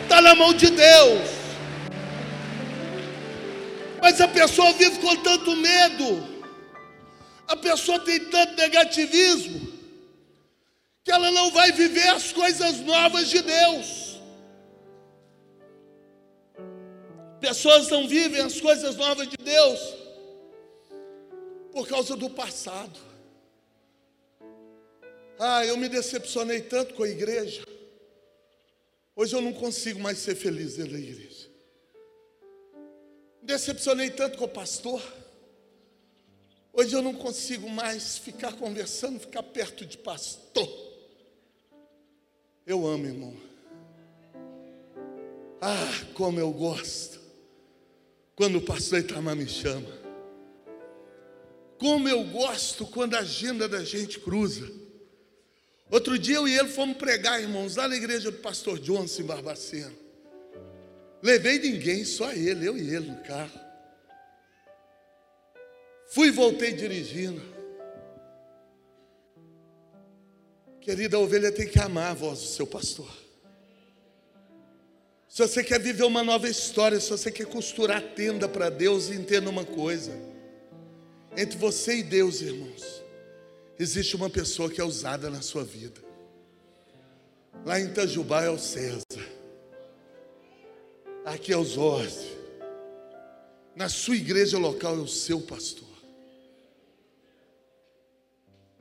Está 0.02 0.20
na 0.20 0.34
mão 0.34 0.52
de 0.52 0.68
Deus. 0.68 1.20
Mas 4.02 4.20
a 4.20 4.26
pessoa 4.26 4.72
vive 4.72 4.98
com 4.98 5.14
tanto 5.16 5.54
medo, 5.54 6.26
a 7.46 7.54
pessoa 7.54 8.00
tem 8.00 8.18
tanto 8.18 8.56
negativismo, 8.56 9.71
que 11.04 11.10
ela 11.10 11.30
não 11.30 11.50
vai 11.50 11.72
viver 11.72 12.08
as 12.08 12.32
coisas 12.32 12.80
novas 12.80 13.28
de 13.28 13.42
Deus. 13.42 14.20
Pessoas 17.40 17.88
não 17.88 18.06
vivem 18.06 18.40
as 18.40 18.60
coisas 18.60 18.94
novas 18.96 19.28
de 19.28 19.36
Deus 19.36 19.80
por 21.72 21.88
causa 21.88 22.14
do 22.16 22.30
passado. 22.30 23.00
Ah, 25.38 25.66
eu 25.66 25.76
me 25.76 25.88
decepcionei 25.88 26.60
tanto 26.60 26.94
com 26.94 27.02
a 27.02 27.08
igreja. 27.08 27.64
Hoje 29.16 29.34
eu 29.34 29.40
não 29.40 29.52
consigo 29.52 29.98
mais 29.98 30.18
ser 30.18 30.36
feliz 30.36 30.76
dentro 30.76 30.92
da 30.92 30.98
igreja. 31.00 31.50
Me 33.40 33.48
decepcionei 33.48 34.10
tanto 34.10 34.38
com 34.38 34.44
o 34.44 34.48
pastor. 34.48 35.02
Hoje 36.72 36.94
eu 36.94 37.02
não 37.02 37.12
consigo 37.12 37.68
mais 37.68 38.18
ficar 38.18 38.52
conversando, 38.52 39.18
ficar 39.18 39.42
perto 39.42 39.84
de 39.84 39.98
pastor. 39.98 40.91
Eu 42.66 42.86
amo, 42.86 43.06
irmão. 43.06 43.36
Ah, 45.60 46.04
como 46.14 46.38
eu 46.38 46.50
gosto. 46.52 47.20
Quando 48.34 48.58
o 48.58 48.62
pastor 48.62 49.00
Itamar 49.00 49.36
me 49.36 49.48
chama. 49.48 49.88
Como 51.78 52.08
eu 52.08 52.24
gosto 52.24 52.86
quando 52.86 53.14
a 53.14 53.20
agenda 53.20 53.68
da 53.68 53.84
gente 53.84 54.20
cruza. 54.20 54.70
Outro 55.90 56.18
dia 56.18 56.36
eu 56.36 56.48
e 56.48 56.56
ele 56.56 56.68
fomos 56.68 56.96
pregar, 56.96 57.42
irmãos, 57.42 57.76
lá 57.76 57.86
na 57.86 57.96
igreja 57.96 58.30
do 58.30 58.38
pastor 58.38 58.78
Johnson 58.78 59.22
em 59.22 59.26
Barbacena. 59.26 59.92
Levei 61.22 61.58
ninguém, 61.58 62.04
só 62.04 62.32
ele, 62.32 62.66
eu 62.66 62.78
e 62.78 62.94
ele 62.94 63.10
no 63.10 63.22
carro. 63.22 63.60
Fui 66.08 66.28
e 66.28 66.30
voltei 66.30 66.72
dirigindo. 66.72 67.51
Querida, 70.82 71.16
a 71.16 71.20
ovelha 71.20 71.52
tem 71.52 71.68
que 71.68 71.78
amar 71.78 72.10
a 72.10 72.14
voz 72.14 72.40
do 72.40 72.46
seu 72.46 72.66
pastor. 72.66 73.08
Se 75.28 75.46
você 75.46 75.62
quer 75.62 75.78
viver 75.78 76.02
uma 76.02 76.24
nova 76.24 76.48
história, 76.48 76.98
se 76.98 77.08
você 77.08 77.30
quer 77.30 77.46
costurar 77.46 78.02
tenda 78.16 78.48
para 78.48 78.68
Deus, 78.68 79.08
entenda 79.08 79.48
uma 79.48 79.64
coisa: 79.64 80.12
entre 81.36 81.56
você 81.56 81.98
e 81.98 82.02
Deus, 82.02 82.40
irmãos, 82.40 83.00
existe 83.78 84.16
uma 84.16 84.28
pessoa 84.28 84.68
que 84.68 84.80
é 84.80 84.84
usada 84.84 85.30
na 85.30 85.40
sua 85.40 85.62
vida. 85.62 86.00
Lá 87.64 87.78
em 87.78 87.84
Itajubá 87.84 88.42
é 88.42 88.50
o 88.50 88.58
César, 88.58 89.04
aqui 91.24 91.52
é 91.52 91.56
o 91.56 91.64
Zorzi, 91.64 92.36
na 93.76 93.88
sua 93.88 94.16
igreja 94.16 94.58
local 94.58 94.96
é 94.96 95.00
o 95.00 95.06
seu 95.06 95.40
pastor. 95.40 95.91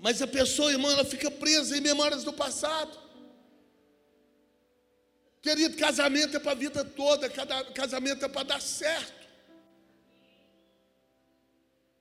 Mas 0.01 0.19
a 0.19 0.25
pessoa, 0.25 0.71
irmão, 0.71 0.89
ela 0.89 1.05
fica 1.05 1.29
presa 1.29 1.77
em 1.77 1.81
memórias 1.81 2.23
do 2.23 2.33
passado. 2.33 2.97
Querido, 5.39 5.77
casamento 5.77 6.35
é 6.37 6.39
para 6.39 6.53
a 6.53 6.55
vida 6.55 6.83
toda, 6.83 7.29
casamento 7.73 8.25
é 8.25 8.27
para 8.27 8.43
dar 8.43 8.61
certo. 8.61 9.21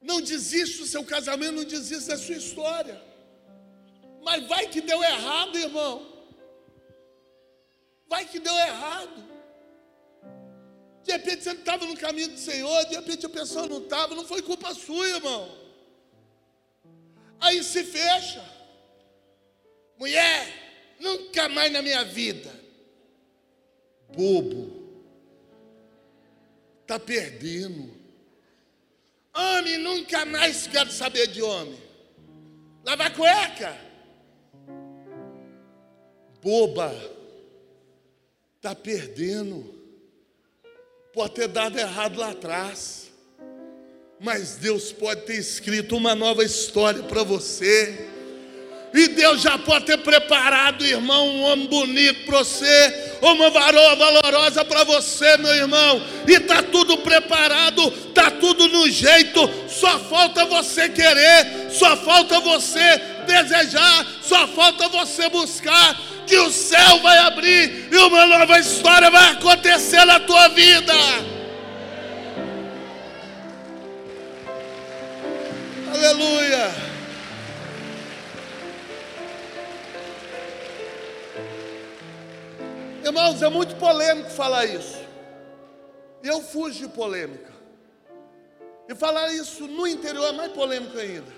Não 0.00 0.18
desiste 0.22 0.78
do 0.78 0.86
seu 0.86 1.04
casamento, 1.04 1.56
não 1.56 1.64
desiste 1.64 2.08
da 2.08 2.16
sua 2.16 2.36
história. 2.36 2.98
Mas 4.22 4.46
vai 4.46 4.66
que 4.68 4.80
deu 4.80 5.02
errado, 5.02 5.58
irmão. 5.58 5.94
Vai 8.08 8.24
que 8.24 8.38
deu 8.38 8.54
errado. 8.54 9.28
De 11.04 11.12
repente 11.12 11.44
você 11.44 11.52
estava 11.52 11.84
no 11.84 11.96
caminho 11.98 12.28
do 12.28 12.38
Senhor, 12.38 12.84
de 12.86 12.94
repente 12.94 13.26
a 13.26 13.28
pessoa 13.28 13.66
não 13.66 13.82
estava, 13.82 14.14
não 14.14 14.24
foi 14.24 14.40
culpa 14.40 14.74
sua, 14.74 15.06
irmão. 15.06 15.69
Aí 17.40 17.62
se 17.62 17.82
fecha. 17.84 18.44
Mulher, 19.98 20.96
nunca 21.00 21.48
mais 21.48 21.72
na 21.72 21.82
minha 21.82 22.04
vida. 22.04 22.52
Bobo. 24.14 24.80
Está 26.82 26.98
perdendo. 26.98 27.98
Homem, 29.34 29.78
nunca 29.78 30.24
mais 30.24 30.66
quero 30.66 30.90
saber 30.90 31.28
de 31.28 31.42
homem. 31.42 31.80
Lava 32.84 33.10
cueca. 33.10 33.78
boba, 36.42 36.92
está 38.56 38.74
perdendo. 38.74 39.78
Pode 41.12 41.34
ter 41.34 41.48
dado 41.48 41.78
errado 41.78 42.18
lá 42.18 42.30
atrás, 42.30 43.09
mas 44.20 44.56
Deus 44.56 44.92
pode 44.92 45.22
ter 45.22 45.36
escrito 45.36 45.96
uma 45.96 46.14
nova 46.14 46.44
história 46.44 47.02
para 47.02 47.22
você. 47.22 48.06
E 48.92 49.08
Deus 49.08 49.40
já 49.40 49.56
pode 49.56 49.86
ter 49.86 49.96
preparado, 49.98 50.84
irmão, 50.84 51.26
um 51.28 51.42
homem 51.42 51.66
bonito 51.68 52.26
para 52.26 52.38
você, 52.38 53.14
uma 53.22 53.48
varoa 53.48 53.96
valorosa 53.96 54.64
para 54.64 54.84
você, 54.84 55.38
meu 55.38 55.54
irmão. 55.54 56.02
E 56.28 56.32
está 56.32 56.62
tudo 56.62 56.98
preparado, 56.98 57.86
está 58.08 58.30
tudo 58.32 58.68
no 58.68 58.90
jeito. 58.90 59.48
Só 59.68 59.98
falta 60.00 60.44
você 60.44 60.88
querer, 60.90 61.70
só 61.70 61.96
falta 61.98 62.40
você 62.40 63.00
desejar, 63.26 64.06
só 64.22 64.46
falta 64.48 64.88
você 64.88 65.30
buscar. 65.30 65.98
Que 66.26 66.36
o 66.36 66.50
céu 66.50 66.98
vai 67.00 67.18
abrir 67.18 67.88
e 67.90 67.96
uma 67.96 68.26
nova 68.26 68.58
história 68.58 69.10
vai 69.10 69.30
acontecer 69.30 70.04
na 70.04 70.20
tua 70.20 70.48
vida. 70.48 70.94
Aleluia. 76.02 76.70
Irmãos, 83.04 83.42
é 83.42 83.48
muito 83.50 83.76
polêmico 83.76 84.30
falar 84.30 84.64
isso. 84.64 84.96
Eu 86.22 86.40
fujo 86.40 86.78
de 86.78 86.88
polêmica. 86.88 87.52
E 88.88 88.94
falar 88.94 89.30
isso 89.34 89.66
no 89.66 89.86
interior 89.86 90.24
é 90.28 90.32
mais 90.32 90.50
polêmico 90.52 90.96
ainda. 90.96 91.30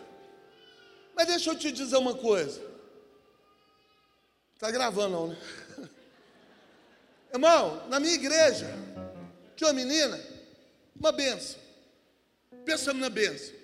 Mas 1.17 1.27
deixa 1.27 1.51
eu 1.51 1.59
te 1.59 1.73
dizer 1.73 1.97
uma 1.97 2.15
coisa. 2.15 2.63
Está 4.55 4.71
gravando 4.71 5.11
não, 5.11 5.27
né? 5.27 5.37
Irmão, 7.35 7.83
na 7.89 7.99
minha 7.99 8.15
igreja, 8.15 8.71
tinha 9.57 9.71
uma 9.71 9.75
menina, 9.75 10.21
uma 10.95 11.11
benção. 11.11 11.61
Pensa 12.65 12.93
na 12.93 13.11
benção. 13.11 13.62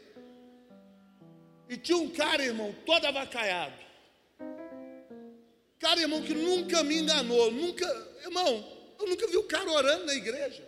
E 1.68 1.76
tinha 1.76 1.98
um 1.98 2.08
cara, 2.10 2.42
irmão, 2.42 2.74
todo 2.86 3.04
avacaiado. 3.04 3.74
Cara, 5.78 6.00
irmão, 6.00 6.22
que 6.22 6.34
nunca 6.34 6.82
me 6.82 6.98
enganou, 6.98 7.52
nunca, 7.52 7.86
irmão, 8.24 8.66
eu 8.98 9.06
nunca 9.06 9.26
vi 9.26 9.36
o 9.36 9.44
cara 9.44 9.70
orando 9.70 10.06
na 10.06 10.14
igreja. 10.14 10.66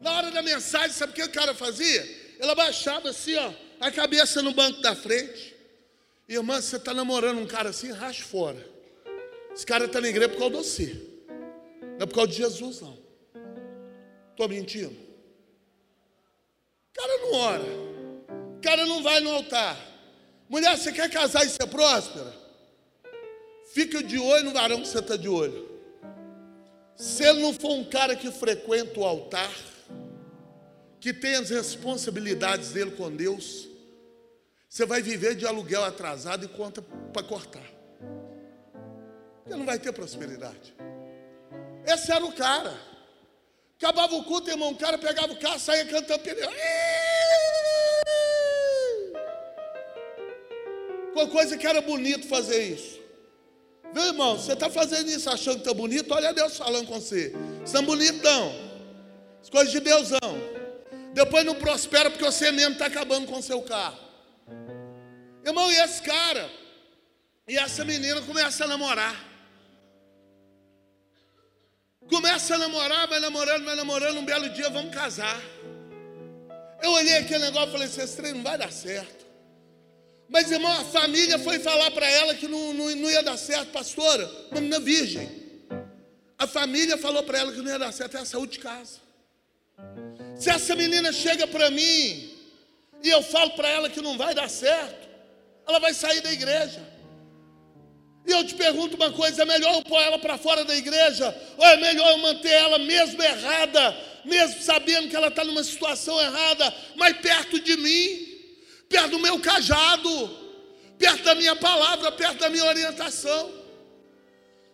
Na 0.00 0.16
hora 0.16 0.30
da 0.30 0.42
mensagem, 0.42 0.90
sabe 0.90 1.12
o 1.12 1.14
que 1.14 1.22
o 1.22 1.30
cara 1.30 1.54
fazia? 1.54 2.02
Ele 2.38 2.50
abaixava 2.50 3.10
assim, 3.10 3.36
ó, 3.36 3.52
a 3.78 3.90
cabeça 3.90 4.42
no 4.42 4.52
banco 4.52 4.80
da 4.80 4.96
frente. 4.96 5.54
Irmã, 6.28 6.60
você 6.60 6.76
está 6.76 6.94
namorando 6.94 7.38
um 7.38 7.46
cara 7.46 7.68
assim, 7.68 7.92
racha 7.92 8.24
fora. 8.24 8.66
Esse 9.52 9.66
cara 9.66 9.84
está 9.84 10.00
na 10.00 10.08
igreja 10.08 10.28
por 10.30 10.38
causa 10.38 10.56
de 10.56 10.56
você. 10.56 11.10
Não 11.98 12.04
é 12.04 12.06
por 12.06 12.14
causa 12.14 12.30
de 12.30 12.38
Jesus, 12.38 12.80
não. 12.80 12.98
Estou 14.30 14.48
mentindo. 14.48 14.96
O 16.88 16.94
cara 16.94 17.18
não 17.18 17.32
ora. 17.34 17.89
O 18.60 18.62
cara 18.62 18.84
não 18.84 19.02
vai 19.02 19.20
no 19.20 19.30
altar. 19.30 19.74
Mulher, 20.46 20.76
você 20.76 20.92
quer 20.92 21.08
casar 21.08 21.46
e 21.46 21.48
ser 21.48 21.66
próspera? 21.66 22.30
Fica 23.72 24.02
de 24.02 24.18
olho 24.18 24.44
no 24.44 24.52
varão 24.52 24.82
que 24.82 24.88
você 24.88 24.98
está 24.98 25.16
de 25.16 25.30
olho. 25.30 25.66
Se 26.94 27.24
ele 27.24 27.40
não 27.40 27.54
for 27.54 27.70
um 27.70 27.84
cara 27.84 28.14
que 28.14 28.30
frequenta 28.30 29.00
o 29.00 29.04
altar, 29.06 29.50
que 31.00 31.14
tem 31.14 31.36
as 31.36 31.48
responsabilidades 31.48 32.72
dele 32.72 32.90
com 32.90 33.10
Deus, 33.10 33.66
você 34.68 34.84
vai 34.84 35.00
viver 35.00 35.34
de 35.36 35.46
aluguel 35.46 35.82
atrasado 35.82 36.44
e 36.44 36.48
conta 36.48 36.82
para 36.82 37.22
cortar. 37.22 37.64
Porque 39.42 39.56
não 39.56 39.64
vai 39.64 39.78
ter 39.78 39.90
prosperidade. 39.90 40.74
Esse 41.86 42.12
era 42.12 42.26
o 42.26 42.32
cara. 42.34 42.78
Acabava 43.78 44.14
o 44.16 44.24
culto, 44.24 44.50
irmão, 44.50 44.72
o 44.72 44.76
cara 44.76 44.98
pegava 44.98 45.32
o 45.32 45.38
carro, 45.38 45.58
saía 45.58 45.86
cantando 45.86 46.22
pneu. 46.22 46.50
Com 51.20 51.28
coisa 51.28 51.54
que 51.54 51.66
era 51.66 51.82
bonito 51.82 52.26
fazer 52.26 52.62
isso. 52.62 52.98
Viu, 53.92 54.04
irmão? 54.04 54.38
Você 54.38 54.54
está 54.54 54.70
fazendo 54.70 55.10
isso 55.10 55.28
achando 55.28 55.56
que 55.56 55.68
está 55.68 55.74
bonito? 55.74 56.14
Olha 56.14 56.32
Deus 56.32 56.56
falando 56.56 56.86
com 56.86 56.98
você. 56.98 57.34
Você 57.60 57.76
é 57.76 57.82
não. 57.82 58.54
As 59.42 59.50
coisas 59.50 59.70
de 59.70 59.80
Deus 59.80 60.08
não. 60.10 61.12
Depois 61.12 61.44
não 61.44 61.54
prospera 61.56 62.08
porque 62.08 62.24
você 62.24 62.50
mesmo 62.50 62.72
está 62.72 62.86
acabando 62.86 63.26
com 63.26 63.38
o 63.38 63.42
seu 63.42 63.60
carro. 63.60 63.98
Irmão, 65.44 65.70
e 65.70 65.76
esse 65.76 66.00
cara 66.00 66.50
e 67.46 67.58
essa 67.58 67.84
menina 67.84 68.22
começam 68.22 68.66
a 68.66 68.70
namorar. 68.70 69.28
Começa 72.08 72.54
a 72.54 72.58
namorar, 72.58 73.08
vai 73.08 73.20
namorando, 73.20 73.64
vai 73.66 73.76
namorando, 73.76 74.18
um 74.18 74.24
belo 74.24 74.48
dia 74.48 74.70
vamos 74.70 74.94
casar. 74.94 75.38
Eu 76.82 76.92
olhei 76.92 77.18
aquele 77.18 77.44
negócio 77.44 77.68
e 77.68 77.72
falei, 77.72 77.86
esse 77.88 78.16
trem 78.16 78.32
não 78.32 78.42
vai 78.42 78.56
dar 78.56 78.72
certo. 78.72 79.29
Mas, 80.30 80.48
irmão, 80.52 80.70
a 80.70 80.84
família 80.84 81.40
foi 81.40 81.58
falar 81.58 81.90
para 81.90 82.08
ela 82.08 82.36
que 82.36 82.46
não, 82.46 82.72
não, 82.72 82.88
não, 82.94 83.10
ia 83.10 83.20
dar 83.20 83.36
certo, 83.36 83.72
pastora, 83.72 84.30
uma 84.52 84.60
menina 84.60 84.78
virgem. 84.78 85.28
A 86.38 86.46
família 86.46 86.96
falou 86.96 87.24
para 87.24 87.40
ela 87.40 87.52
que 87.52 87.58
não 87.58 87.68
ia 87.68 87.80
dar 87.80 87.92
certo, 87.92 88.16
é 88.16 88.20
a 88.20 88.24
saúde 88.24 88.52
de 88.52 88.58
casa. 88.60 89.00
Se 90.38 90.48
essa 90.48 90.76
menina 90.76 91.12
chega 91.12 91.48
para 91.48 91.68
mim 91.68 92.32
e 93.02 93.08
eu 93.08 93.22
falo 93.24 93.50
para 93.50 93.68
ela 93.68 93.90
que 93.90 94.00
não 94.00 94.16
vai 94.16 94.32
dar 94.32 94.48
certo, 94.48 95.08
ela 95.66 95.80
vai 95.80 95.92
sair 95.92 96.20
da 96.20 96.32
igreja. 96.32 96.80
E 98.24 98.30
eu 98.30 98.46
te 98.46 98.54
pergunto 98.54 98.94
uma 98.94 99.10
coisa: 99.10 99.42
é 99.42 99.44
melhor 99.44 99.74
eu 99.74 99.82
pôr 99.82 100.00
ela 100.00 100.18
para 100.18 100.38
fora 100.38 100.64
da 100.64 100.76
igreja? 100.76 101.36
Ou 101.58 101.66
é 101.66 101.76
melhor 101.76 102.08
eu 102.12 102.18
manter 102.18 102.52
ela 102.52 102.78
mesmo 102.78 103.20
errada, 103.20 103.96
mesmo 104.24 104.62
sabendo 104.62 105.08
que 105.08 105.16
ela 105.16 105.26
está 105.26 105.42
numa 105.42 105.64
situação 105.64 106.20
errada, 106.20 106.72
mas 106.94 107.16
perto 107.18 107.58
de 107.58 107.76
mim? 107.76 108.29
Perto 108.90 109.10
do 109.10 109.18
meu 109.20 109.40
cajado, 109.40 110.10
perto 110.98 111.22
da 111.22 111.34
minha 111.36 111.54
palavra, 111.54 112.10
perto 112.10 112.40
da 112.40 112.50
minha 112.50 112.64
orientação. 112.64 113.54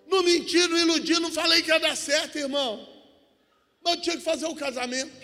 Não 0.06 0.22
menti, 0.22 0.66
não 0.66 0.78
iludi, 0.78 1.20
não 1.20 1.30
falei 1.30 1.62
que 1.62 1.68
ia 1.68 1.78
dar 1.78 1.94
certo, 1.94 2.38
irmão. 2.38 2.88
Mas 3.82 3.94
eu 3.94 4.00
tinha 4.00 4.16
que 4.16 4.22
fazer 4.22 4.46
o 4.46 4.54
casamento. 4.54 5.22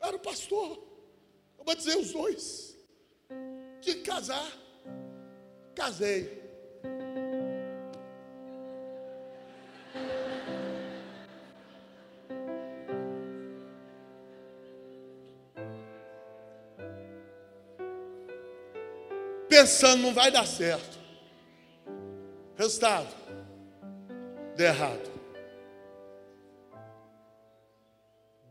Eu 0.00 0.08
era 0.08 0.16
o 0.16 0.20
pastor. 0.20 0.82
Eu 1.58 1.64
vou 1.64 1.74
dizer 1.74 1.96
os 1.98 2.12
dois. 2.12 2.74
Tinha 3.82 3.96
que 3.96 4.02
casar. 4.02 4.50
Casei. 5.74 6.45
Pensando, 19.56 20.02
não 20.02 20.12
vai 20.12 20.30
dar 20.30 20.46
certo. 20.46 20.98
Resultado: 22.56 23.14
deu 24.54 24.66
errado. 24.66 25.16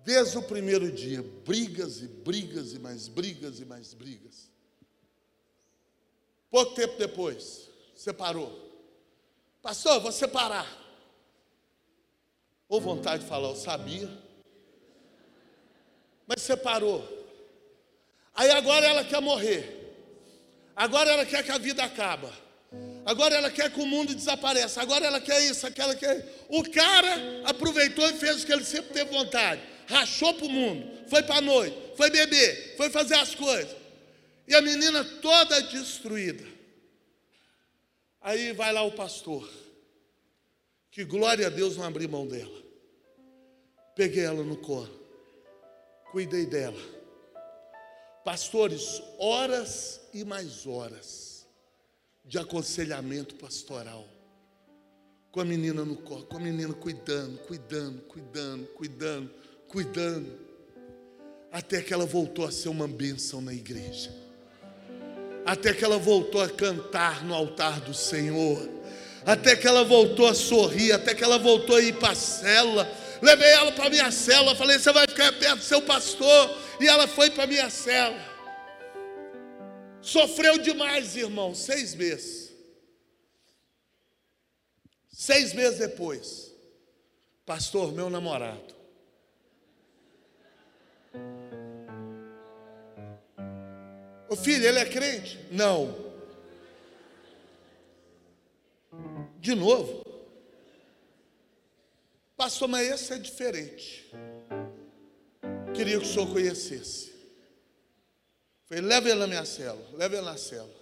Desde 0.04 0.38
o 0.38 0.44
primeiro 0.44 0.92
dia, 0.92 1.24
brigas 1.44 2.02
e 2.02 2.08
brigas 2.08 2.74
e 2.74 2.80
mais 2.80 3.08
brigas 3.08 3.60
e 3.60 3.66
mais 3.66 3.94
brigas. 3.94 4.52
Pouco 6.50 6.74
tempo 6.74 6.98
depois, 6.98 7.70
separou. 7.96 8.64
Pastor, 9.62 10.00
vou 10.00 10.12
separar. 10.12 10.68
Ou 12.70 12.80
vontade 12.80 13.24
de 13.24 13.30
falar, 13.30 13.50
eu 13.50 13.56
sabia. 13.56 14.10
Mas 16.28 16.42
separou. 16.42 17.04
Aí 18.34 18.50
agora 18.52 18.86
ela 18.86 19.04
quer 19.04 19.22
morrer. 19.22 19.75
Agora 20.76 21.10
ela 21.10 21.26
quer 21.26 21.44
que 21.44 21.52
a 21.52 21.58
vida 21.58 21.84
acaba. 21.84 22.34
Agora 23.06 23.36
ela 23.36 23.50
quer 23.50 23.72
que 23.72 23.80
o 23.80 23.86
mundo 23.86 24.14
desapareça. 24.14 24.82
Agora 24.82 25.06
ela 25.06 25.22
quer 25.22 25.42
isso, 25.44 25.66
aquela 25.66 25.96
quer. 25.96 26.46
O 26.50 26.64
cara 26.70 27.44
aproveitou 27.46 28.08
e 28.10 28.14
fez 28.14 28.44
o 28.44 28.46
que 28.46 28.52
ele 28.52 28.66
sempre 28.66 28.92
teve 28.92 29.12
vontade. 29.12 29.62
Rachou 29.88 30.34
para 30.34 30.46
o 30.46 30.50
mundo. 30.50 31.08
Foi 31.08 31.24
para 31.24 31.38
a 31.38 31.42
noite. 31.42 31.78
Foi 31.96 32.10
beber. 32.10 32.76
Foi 32.76 32.90
fazer 32.90 33.16
as 33.16 33.34
coisas. 33.34 33.76
E 34.48 34.54
a 34.54 34.62
menina 34.62 35.04
toda 35.22 35.62
destruída. 35.62 36.44
Aí 38.20 38.52
vai 38.54 38.74
lá 38.74 38.82
o 38.82 38.92
pastor. 38.92 39.48
Que 40.92 41.06
glória 41.06 41.48
a 41.48 41.50
Deus 41.50 41.78
não 41.78 41.86
abri 41.86 42.08
mão 42.08 42.28
dela. 42.28 42.64
Peguei 43.96 44.26
ela 44.26 44.44
no 44.44 44.58
colo. 44.58 45.06
Cuidei 46.12 46.46
dela 46.46 46.96
Pastores, 48.26 49.04
horas 49.20 50.02
e 50.12 50.26
mais 50.26 50.66
horas 50.66 51.46
de 52.26 52.40
aconselhamento 52.40 53.36
pastoral. 53.36 54.06
Com 55.32 55.42
a 55.42 55.46
menina 55.46 55.86
no 55.86 55.96
colo, 55.96 56.26
com 56.26 56.38
a 56.38 56.40
menina 56.40 56.74
cuidando, 56.74 57.38
cuidando, 57.40 58.02
cuidando, 58.02 58.66
cuidando, 58.74 59.32
cuidando. 59.68 60.40
Até 61.52 61.82
que 61.82 61.94
ela 61.94 62.06
voltou 62.06 62.46
a 62.46 62.52
ser 62.52 62.70
uma 62.70 62.88
bênção 62.88 63.42
na 63.42 63.54
igreja. 63.54 64.12
Até 65.46 65.74
que 65.74 65.86
ela 65.86 66.00
voltou 66.00 66.42
a 66.42 66.50
cantar 66.50 67.24
no 67.24 67.34
altar 67.34 67.80
do 67.80 67.94
Senhor 67.94 68.76
até 69.26 69.56
que 69.56 69.68
ela 69.68 69.84
voltou 69.84 70.28
a 70.28 70.36
sorrir, 70.36 70.92
até 70.92 71.16
que 71.16 71.24
ela 71.24 71.40
voltou 71.40 71.76
a 71.76 71.82
ir 71.82 71.96
para 71.96 72.12
a 72.12 72.16
célula. 72.16 72.88
Levei 73.22 73.50
ela 73.50 73.72
para 73.72 73.90
minha 73.90 74.12
célula, 74.12 74.56
falei: 74.56 74.78
você 74.78 74.92
vai 74.92 75.08
ficar 75.08 75.32
perto 75.34 75.58
do 75.58 75.64
seu 75.64 75.82
pastor. 75.82 76.58
E 76.80 76.88
ela 76.88 77.08
foi 77.08 77.30
para 77.30 77.48
minha 77.48 77.70
célula. 77.70 78.36
Sofreu 80.02 80.60
demais, 80.60 81.16
irmão, 81.16 81.56
seis 81.56 81.96
meses. 81.96 82.54
Seis 85.10 85.54
meses 85.54 85.80
depois, 85.80 86.54
pastor, 87.46 87.92
meu 87.92 88.10
namorado. 88.10 88.76
O 94.30 94.36
filho, 94.36 94.68
ele 94.68 94.80
é 94.80 94.86
crente? 94.86 95.40
Não. 95.50 96.14
De 99.40 99.56
novo. 99.56 100.05
Pastor, 102.36 102.68
mas 102.68 102.88
esse 102.90 103.14
é 103.14 103.18
diferente. 103.18 104.12
Queria 105.74 106.00
que 106.00 106.06
o 106.06 106.08
senhor 106.08 106.32
conhecesse. 106.32 107.14
Falei, 108.66 108.84
leve 108.84 109.10
ele 109.10 109.20
na 109.20 109.28
minha 109.28 109.46
cela, 109.46 109.82
leve 109.94 110.18
ele 110.18 110.26
na 110.26 110.38
cela. 110.38 110.74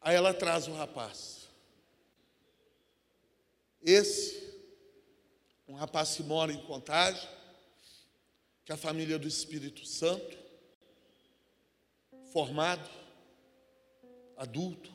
Aí 0.00 0.16
ela 0.16 0.32
traz 0.32 0.68
o 0.68 0.72
rapaz. 0.72 1.48
Esse, 3.82 4.54
um 5.66 5.74
rapaz 5.74 6.14
que 6.14 6.22
mora 6.22 6.52
em 6.52 6.62
Contagem, 6.66 7.28
que 8.64 8.72
é 8.72 8.74
a 8.74 8.78
família 8.78 9.18
do 9.18 9.26
Espírito 9.26 9.84
Santo, 9.84 10.38
formado, 12.32 12.88
adulto, 14.36 14.90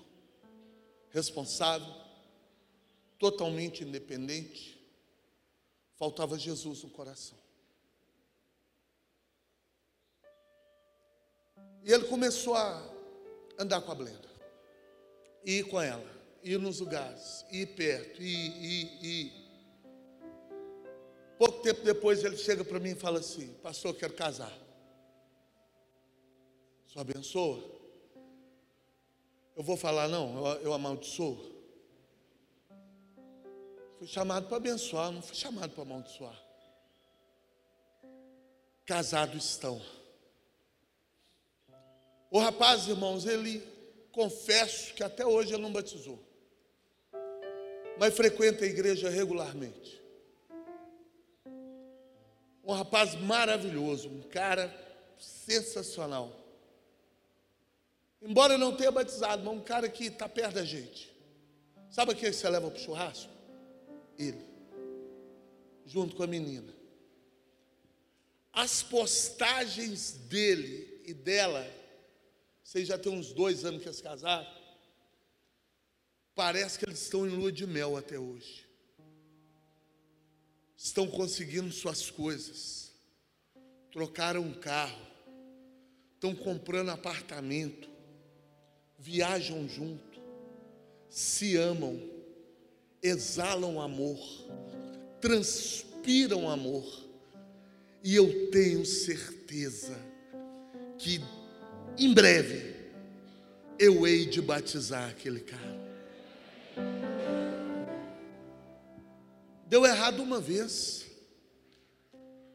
responsável, 1.10 2.05
totalmente 3.32 3.84
independente, 3.84 4.80
faltava 5.96 6.38
Jesus 6.38 6.84
no 6.84 6.92
coração. 6.92 7.38
E 11.84 11.92
ele 11.92 12.06
começou 12.06 12.54
a 12.54 12.88
andar 13.58 13.82
com 13.82 13.92
a 13.92 13.96
Blenda, 13.96 14.30
ir 15.44 15.68
com 15.70 15.82
ela, 15.82 16.08
ir 16.44 16.60
nos 16.60 16.80
lugares, 16.82 17.44
ir 17.52 17.66
perto, 17.76 18.22
ir, 18.22 18.64
ir, 18.64 19.06
ir. 19.06 19.34
Pouco 21.40 21.64
tempo 21.64 21.82
depois 21.82 22.24
ele 22.24 22.38
chega 22.38 22.64
para 22.64 22.80
mim 22.80 22.92
e 22.92 22.96
fala 22.96 23.20
assim: 23.20 23.54
Pastor, 23.64 23.92
eu 23.92 23.98
quero 23.98 24.14
casar. 24.14 24.56
Só 26.86 27.00
abençoa. 27.00 27.60
Eu 29.56 29.64
vou 29.64 29.78
falar, 29.78 30.08
não, 30.08 30.46
eu, 30.46 30.62
eu 30.62 30.74
amaldiçoo. 30.74 31.55
Fui 33.98 34.08
chamado 34.08 34.48
para 34.48 34.58
abençoar, 34.58 35.12
não 35.12 35.22
fui 35.22 35.36
chamado 35.36 35.72
para 35.72 35.84
amaldiçoar. 35.84 36.40
Casados 38.86 39.46
estão. 39.46 39.82
O 42.30 42.40
rapaz, 42.40 42.88
irmãos, 42.88 43.26
ele 43.26 43.62
confesso 44.12 44.94
que 44.94 45.04
até 45.04 45.26
hoje 45.26 45.54
ele 45.54 45.64
não 45.64 45.72
batizou. 45.72 46.20
Mas 47.98 48.16
frequenta 48.16 48.66
a 48.66 48.68
igreja 48.68 49.10
regularmente. 49.10 50.02
Um 52.64 52.74
rapaz 52.74 53.16
maravilhoso, 53.16 54.10
um 54.10 54.22
cara 54.24 54.74
sensacional. 55.18 56.32
Embora 58.22 58.58
não 58.58 58.76
tenha 58.76 58.92
batizado, 58.92 59.44
mas 59.44 59.54
um 59.54 59.62
cara 59.62 59.88
que 59.88 60.06
está 60.06 60.28
perto 60.28 60.56
da 60.56 60.66
gente. 60.66 61.14
Sabe 61.90 62.16
quem 62.16 62.34
você 62.34 62.50
leva 62.50 62.70
para 62.70 62.80
o 62.80 62.82
churrasco? 62.82 63.35
Ele. 64.18 64.46
Junto 65.86 66.16
com 66.16 66.24
a 66.24 66.28
menina. 66.28 66.74
As 68.52 68.82
postagens 68.82 70.14
dele 70.30 71.02
e 71.06 71.14
dela, 71.14 71.66
vocês 72.64 72.88
já 72.88 72.98
tem 72.98 73.12
uns 73.12 73.34
dois 73.34 73.66
anos 73.66 73.82
que 73.82 73.88
eles 73.88 74.02
casaram. 74.02 74.50
Parece 76.34 76.80
que 76.80 76.86
eles 76.86 77.02
estão 77.02 77.28
em 77.28 77.30
lua 77.30 77.52
de 77.52 77.68
mel 77.68 77.98
até 77.98 78.18
hoje. 78.18 78.66
Estão 80.78 81.08
conseguindo 81.08 81.72
suas 81.72 82.10
coisas. 82.10 82.92
Trocaram 83.92 84.42
um 84.42 84.54
carro. 84.54 85.06
Estão 86.16 86.36
comprando 86.36 86.90
apartamento 86.90 87.96
viajam 89.06 89.68
junto, 89.68 90.20
se 91.08 91.56
amam, 91.56 92.02
exalam 93.06 93.80
amor, 93.80 94.20
transpiram 95.22 96.50
amor, 96.50 96.86
e 98.04 98.16
eu 98.16 98.50
tenho 98.50 98.86
certeza 98.86 99.96
que 100.98 101.22
em 101.98 102.14
breve 102.14 102.76
eu 103.78 104.08
hei 104.08 104.26
de 104.26 104.42
batizar 104.42 105.10
aquele 105.10 105.42
cara. 105.42 105.86
Deu 109.68 109.86
errado 109.86 110.22
uma 110.22 110.40
vez, 110.40 111.06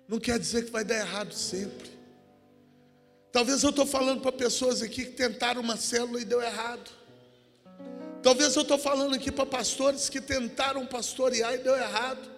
não 0.09 0.19
quer 0.19 0.39
dizer 0.39 0.65
que 0.65 0.71
vai 0.71 0.85
dar 0.85 0.97
errado 0.97 1.33
sempre. 1.33 1.91
Talvez 3.31 3.63
eu 3.63 3.71
estou 3.71 3.87
falando 3.87 4.21
para 4.21 4.33
pessoas 4.33 4.83
aqui 4.83 5.05
que 5.05 5.13
tentaram 5.13 5.61
uma 5.61 5.77
célula 5.77 6.21
e 6.21 6.25
deu 6.25 6.43
errado. 6.43 7.00
Talvez 8.23 8.55
eu 8.55 8.63
estou 8.63 8.79
falando 8.79 9.15
aqui 9.15 9.33
para 9.33 9.47
pastores 9.47 10.09
que 10.09 10.21
tentaram 10.21 10.87
pastorear 10.87 11.55
e 11.55 11.59
deu 11.59 11.75
errado. 11.75 12.29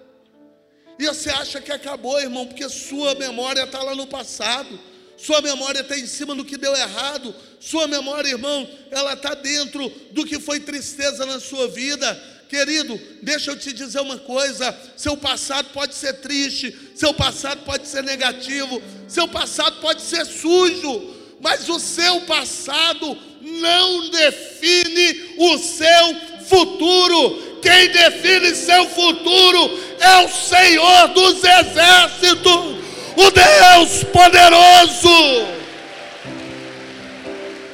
E 0.98 1.06
você 1.06 1.30
acha 1.30 1.60
que 1.60 1.72
acabou, 1.72 2.20
irmão, 2.20 2.46
porque 2.46 2.68
sua 2.68 3.14
memória 3.14 3.64
está 3.64 3.82
lá 3.82 3.94
no 3.94 4.06
passado. 4.06 4.78
Sua 5.16 5.40
memória 5.40 5.80
está 5.80 5.96
em 5.98 6.06
cima 6.06 6.34
do 6.34 6.44
que 6.44 6.56
deu 6.56 6.74
errado. 6.74 7.34
Sua 7.60 7.86
memória, 7.88 8.28
irmão, 8.28 8.68
ela 8.90 9.14
está 9.14 9.34
dentro 9.34 9.88
do 10.12 10.24
que 10.24 10.38
foi 10.38 10.60
tristeza 10.60 11.26
na 11.26 11.40
sua 11.40 11.68
vida. 11.68 12.14
Querido, 12.48 13.00
deixa 13.22 13.50
eu 13.50 13.58
te 13.58 13.72
dizer 13.72 14.00
uma 14.00 14.18
coisa: 14.18 14.76
seu 14.96 15.16
passado 15.16 15.70
pode 15.72 15.94
ser 15.94 16.14
triste, 16.20 16.76
seu 16.94 17.14
passado 17.14 17.64
pode 17.64 17.88
ser 17.88 18.04
negativo, 18.04 18.82
seu 19.08 19.26
passado 19.26 19.80
pode 19.80 20.02
ser 20.02 20.26
sujo, 20.26 21.14
mas 21.40 21.68
o 21.68 21.80
seu 21.80 22.20
passado 22.22 23.16
não 23.42 24.08
define 24.08 25.34
o 25.36 25.58
seu 25.58 26.16
futuro. 26.46 27.58
Quem 27.60 27.88
define 27.90 28.54
seu 28.54 28.86
futuro 28.88 29.78
é 30.00 30.24
o 30.24 30.28
Senhor 30.28 31.08
dos 31.08 31.42
Exércitos, 31.44 32.76
o 33.16 33.30
Deus 33.30 34.04
poderoso. 34.04 35.62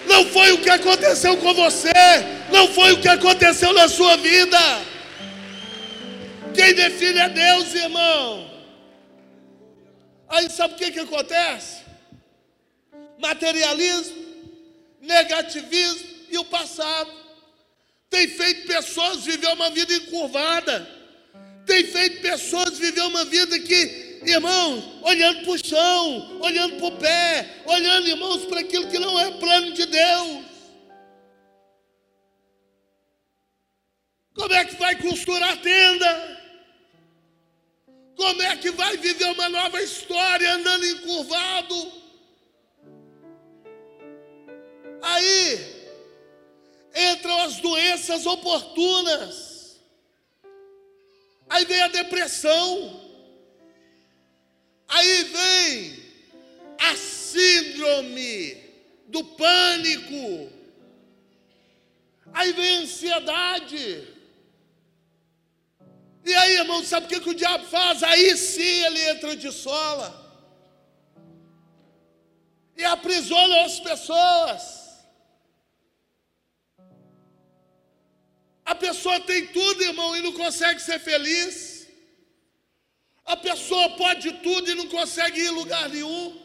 Não 0.06 0.24
foi 0.26 0.52
o 0.52 0.58
que 0.58 0.70
aconteceu 0.70 1.36
com 1.36 1.54
você, 1.54 1.92
não 2.50 2.68
foi 2.68 2.92
o 2.92 3.00
que 3.00 3.08
aconteceu 3.08 3.72
na 3.72 3.88
sua 3.88 4.16
vida. 4.16 4.58
Quem 6.54 6.74
define 6.74 7.20
é 7.20 7.28
Deus, 7.28 7.74
irmão. 7.74 8.50
Aí 10.28 10.50
sabe 10.50 10.74
o 10.74 10.76
que, 10.76 10.90
que 10.90 11.00
acontece? 11.00 11.78
Materialismo, 13.18 14.17
negativismo 15.00 16.08
e 16.30 16.38
o 16.38 16.44
passado. 16.44 17.10
Tem 18.10 18.26
feito 18.28 18.66
pessoas 18.66 19.24
viver 19.24 19.48
uma 19.48 19.70
vida 19.70 19.92
encurvada. 19.94 20.88
Tem 21.66 21.84
feito 21.84 22.22
pessoas 22.22 22.78
viver 22.78 23.02
uma 23.02 23.24
vida 23.26 23.58
que, 23.58 24.22
irmãos, 24.24 24.82
olhando 25.02 25.42
para 25.42 25.50
o 25.50 25.66
chão, 25.66 26.40
olhando 26.40 26.76
para 26.76 26.86
o 26.86 26.96
pé, 26.96 27.62
olhando, 27.66 28.08
irmãos, 28.08 28.46
para 28.46 28.60
aquilo 28.60 28.88
que 28.88 28.98
não 28.98 29.18
é 29.20 29.30
plano 29.32 29.72
de 29.72 29.84
Deus. 29.84 30.44
Como 34.34 34.54
é 34.54 34.64
que 34.64 34.76
vai 34.76 34.94
costurar 34.96 35.52
a 35.52 35.56
tenda? 35.56 36.38
Como 38.16 38.42
é 38.42 38.56
que 38.56 38.70
vai 38.70 38.96
viver 38.96 39.26
uma 39.26 39.48
nova 39.48 39.82
história 39.82 40.54
andando 40.54 40.86
encurvado? 40.86 41.92
Aí 45.02 45.78
entram 46.94 47.40
as 47.42 47.56
doenças 47.60 48.26
oportunas. 48.26 49.78
Aí 51.48 51.64
vem 51.64 51.80
a 51.82 51.88
depressão. 51.88 53.00
Aí 54.88 55.24
vem 55.24 56.02
a 56.78 56.96
síndrome 56.96 58.56
do 59.06 59.24
pânico. 59.24 60.52
Aí 62.32 62.52
vem 62.52 62.78
a 62.78 62.80
ansiedade. 62.80 64.08
E 66.24 66.34
aí, 66.34 66.56
irmão, 66.56 66.84
sabe 66.84 67.06
o 67.06 67.08
que, 67.08 67.20
que 67.20 67.30
o 67.30 67.34
diabo 67.34 67.64
faz? 67.66 68.02
Aí 68.02 68.36
sim 68.36 68.84
ele 68.84 69.00
entra 69.08 69.34
de 69.34 69.50
sola 69.50 70.26
e 72.76 72.84
aprisiona 72.84 73.64
as 73.64 73.80
pessoas. 73.80 74.87
A 78.68 78.74
pessoa 78.74 79.18
tem 79.20 79.46
tudo, 79.46 79.82
irmão, 79.82 80.14
e 80.14 80.20
não 80.20 80.32
consegue 80.34 80.78
ser 80.78 80.98
feliz. 80.98 81.88
A 83.24 83.34
pessoa 83.34 83.96
pode 83.96 84.30
tudo 84.46 84.70
e 84.70 84.74
não 84.74 84.88
consegue 84.88 85.40
ir 85.40 85.46
em 85.46 85.58
lugar 85.60 85.88
nenhum. 85.88 86.38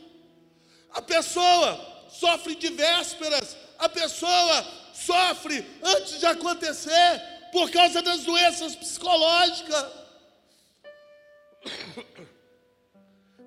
A 0.91 1.01
pessoa 1.01 2.07
sofre 2.09 2.55
de 2.55 2.69
vésperas. 2.69 3.57
A 3.77 3.89
pessoa 3.89 4.65
sofre 4.93 5.65
antes 5.83 6.19
de 6.21 6.25
acontecer 6.25 7.21
por 7.51 7.69
causa 7.69 8.01
das 8.01 8.23
doenças 8.23 8.73
psicológicas. 8.73 9.85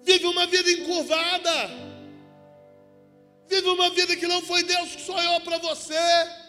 Vive 0.03 0.27
uma 0.27 0.47
vida 0.47 0.71
encurvada. 0.71 1.71
Vive 3.49 3.69
uma 3.71 3.89
vida 3.89 4.15
que 4.17 4.27
não 4.27 4.43
foi 4.43 4.63
Deus 4.65 4.97
que 4.97 5.01
sonhou 5.01 5.41
para 5.41 5.57
você. 5.57 6.46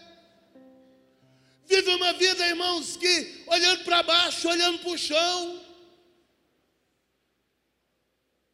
Vive 1.68 1.96
uma 1.96 2.14
vida, 2.14 2.48
irmãos, 2.48 2.96
que 2.96 3.44
olhando 3.46 3.84
para 3.84 4.02
baixo, 4.02 4.48
olhando 4.48 4.80
para 4.80 4.90
o 4.90 4.98
chão. 4.98 5.62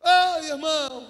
Ah, 0.01 0.39
irmão. 0.43 1.07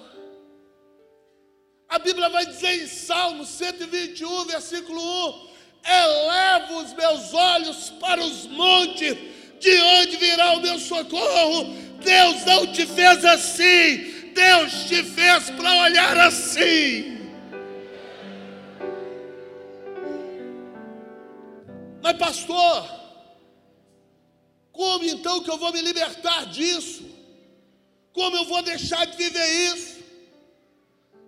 A 1.88 1.98
Bíblia 1.98 2.28
vai 2.28 2.44
dizer 2.44 2.82
em 2.82 2.86
Salmo 2.86 3.46
121, 3.46 4.44
versículo 4.44 5.00
1: 5.00 5.48
Elevo 5.86 6.82
os 6.82 6.92
meus 6.92 7.32
olhos 7.32 7.90
para 7.98 8.22
os 8.22 8.46
montes, 8.48 9.16
de 9.58 9.80
onde 9.80 10.16
virá 10.18 10.52
o 10.52 10.60
meu 10.60 10.78
socorro. 10.78 11.72
Deus 12.04 12.44
não 12.44 12.66
te 12.66 12.86
fez 12.86 13.24
assim, 13.24 14.30
Deus 14.34 14.72
te 14.88 15.02
fez 15.02 15.48
para 15.50 15.74
olhar 15.84 16.18
assim. 16.18 17.13
Mas, 22.04 22.18
pastor, 22.18 22.86
como 24.70 25.06
então 25.06 25.42
que 25.42 25.50
eu 25.50 25.56
vou 25.56 25.72
me 25.72 25.80
libertar 25.80 26.44
disso? 26.44 27.02
Como 28.12 28.36
eu 28.36 28.44
vou 28.44 28.60
deixar 28.60 29.06
de 29.06 29.16
viver 29.16 29.74
isso? 29.74 29.94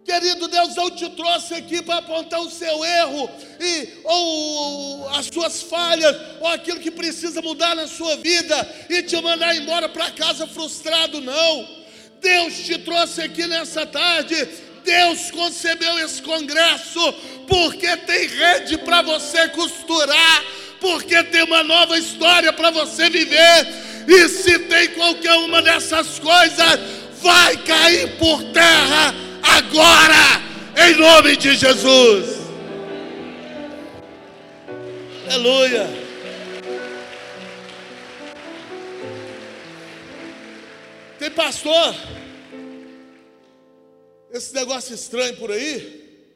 Querido 0.04 0.46
Deus, 0.48 0.76
eu 0.76 0.90
te 0.90 1.08
trouxe 1.08 1.54
aqui 1.54 1.80
para 1.80 1.96
apontar 1.96 2.42
o 2.42 2.50
seu 2.50 2.84
erro 2.84 3.30
e 3.58 3.88
ou 4.04 5.08
as 5.14 5.30
suas 5.32 5.62
falhas 5.62 6.14
ou 6.42 6.48
aquilo 6.48 6.78
que 6.78 6.90
precisa 6.90 7.40
mudar 7.40 7.74
na 7.74 7.88
sua 7.88 8.14
vida 8.18 8.86
e 8.90 9.02
te 9.02 9.18
mandar 9.22 9.56
embora 9.56 9.88
para 9.88 10.10
casa 10.10 10.46
frustrado, 10.46 11.22
não. 11.22 11.66
Deus 12.20 12.54
te 12.54 12.76
trouxe 12.80 13.22
aqui 13.22 13.46
nessa 13.46 13.86
tarde. 13.86 14.46
Deus 14.84 15.30
concebeu 15.30 15.98
esse 16.00 16.20
congresso 16.20 17.00
porque 17.48 17.96
tem 17.96 18.28
rede 18.28 18.76
para 18.76 19.00
você 19.00 19.48
costurar 19.48 20.44
porque 20.80 21.22
tem 21.24 21.42
uma 21.44 21.62
nova 21.62 21.98
história 21.98 22.52
para 22.52 22.70
você 22.70 23.08
viver. 23.10 23.66
E 24.08 24.28
se 24.28 24.58
tem 24.60 24.88
qualquer 24.88 25.34
uma 25.34 25.60
dessas 25.60 26.18
coisas, 26.18 26.80
vai 27.20 27.56
cair 27.64 28.16
por 28.18 28.42
terra 28.52 29.14
agora, 29.42 30.42
em 30.88 30.94
nome 30.94 31.36
de 31.36 31.56
Jesus. 31.56 32.36
Aleluia. 35.28 36.06
Tem 41.18 41.30
pastor, 41.30 41.94
esse 44.30 44.54
negócio 44.54 44.94
estranho 44.94 45.36
por 45.36 45.50
aí, 45.50 46.30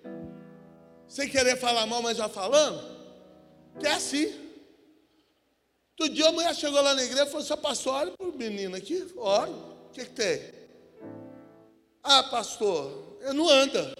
sem 1.06 1.28
querer 1.28 1.56
falar 1.56 1.86
mal, 1.86 2.02
mas 2.02 2.16
já 2.16 2.28
falando. 2.28 2.99
Que 3.80 3.86
é 3.86 3.92
assim. 3.92 4.50
Todo 5.96 6.14
dia 6.14 6.28
a 6.28 6.32
mulher 6.32 6.54
chegou 6.54 6.80
lá 6.80 6.94
na 6.94 7.02
igreja 7.02 7.24
e 7.24 7.30
falou: 7.30 7.42
Seu 7.42 7.56
pastor, 7.56 7.94
olha 7.94 8.12
para 8.12 8.26
o 8.26 8.32
menino 8.32 8.76
aqui, 8.76 9.12
olha, 9.16 9.52
o 9.52 9.90
que, 9.92 10.04
que 10.04 10.10
tem? 10.12 10.60
Ah, 12.02 12.22
pastor, 12.24 13.18
ele 13.20 13.34
não 13.34 13.48
anda. 13.48 13.94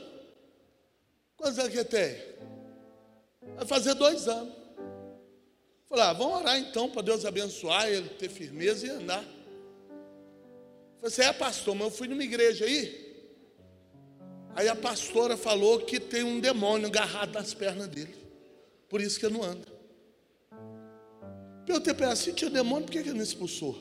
Quantos 1.36 1.58
anos 1.58 1.72
que 1.72 1.84
tem? 1.84 2.16
Vai 3.56 3.66
fazer 3.66 3.94
dois 3.94 4.28
anos. 4.28 4.54
Falei, 5.88 6.04
ah, 6.04 6.12
vamos 6.12 6.40
orar 6.40 6.58
então 6.58 6.88
para 6.88 7.02
Deus 7.02 7.24
abençoar 7.24 7.88
ele, 7.88 8.08
ter 8.10 8.28
firmeza 8.28 8.86
e 8.86 8.90
andar. 8.90 9.24
Você 11.02 11.24
é 11.24 11.32
pastor, 11.32 11.74
mas 11.74 11.86
eu 11.86 11.90
fui 11.90 12.06
numa 12.06 12.22
igreja 12.22 12.64
aí. 12.64 13.10
Aí 14.54 14.68
a 14.68 14.76
pastora 14.76 15.36
falou 15.36 15.80
que 15.80 15.98
tem 15.98 16.22
um 16.22 16.38
demônio 16.38 16.86
agarrado 16.86 17.32
nas 17.32 17.54
pernas 17.54 17.88
dele. 17.88 18.19
Por 18.90 19.00
isso 19.00 19.18
que 19.20 19.24
ele 19.24 19.38
não 19.38 19.44
anda. 19.44 19.68
Perguntei 21.64 21.94
para 21.94 22.06
ela, 22.06 22.16
se 22.16 22.32
tinha 22.32 22.50
demônio, 22.50 22.84
por 22.84 22.92
que 22.92 22.98
ele 22.98 23.12
não 23.12 23.22
expulsou? 23.22 23.80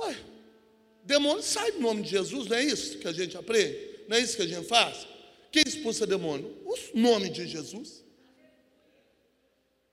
Ué, 0.00 0.16
demônio 1.04 1.40
sai 1.40 1.70
do 1.72 1.80
nome 1.80 2.02
de 2.02 2.10
Jesus, 2.10 2.48
não 2.48 2.56
é 2.56 2.64
isso 2.64 2.98
que 2.98 3.06
a 3.06 3.12
gente 3.12 3.36
aprende? 3.36 4.00
Não 4.08 4.16
é 4.16 4.20
isso 4.20 4.36
que 4.36 4.42
a 4.42 4.46
gente 4.46 4.66
faz? 4.66 5.06
Quem 5.52 5.62
expulsa 5.64 6.04
demônio? 6.04 6.52
O 6.66 6.98
nome 6.98 7.30
de 7.30 7.46
Jesus. 7.46 8.04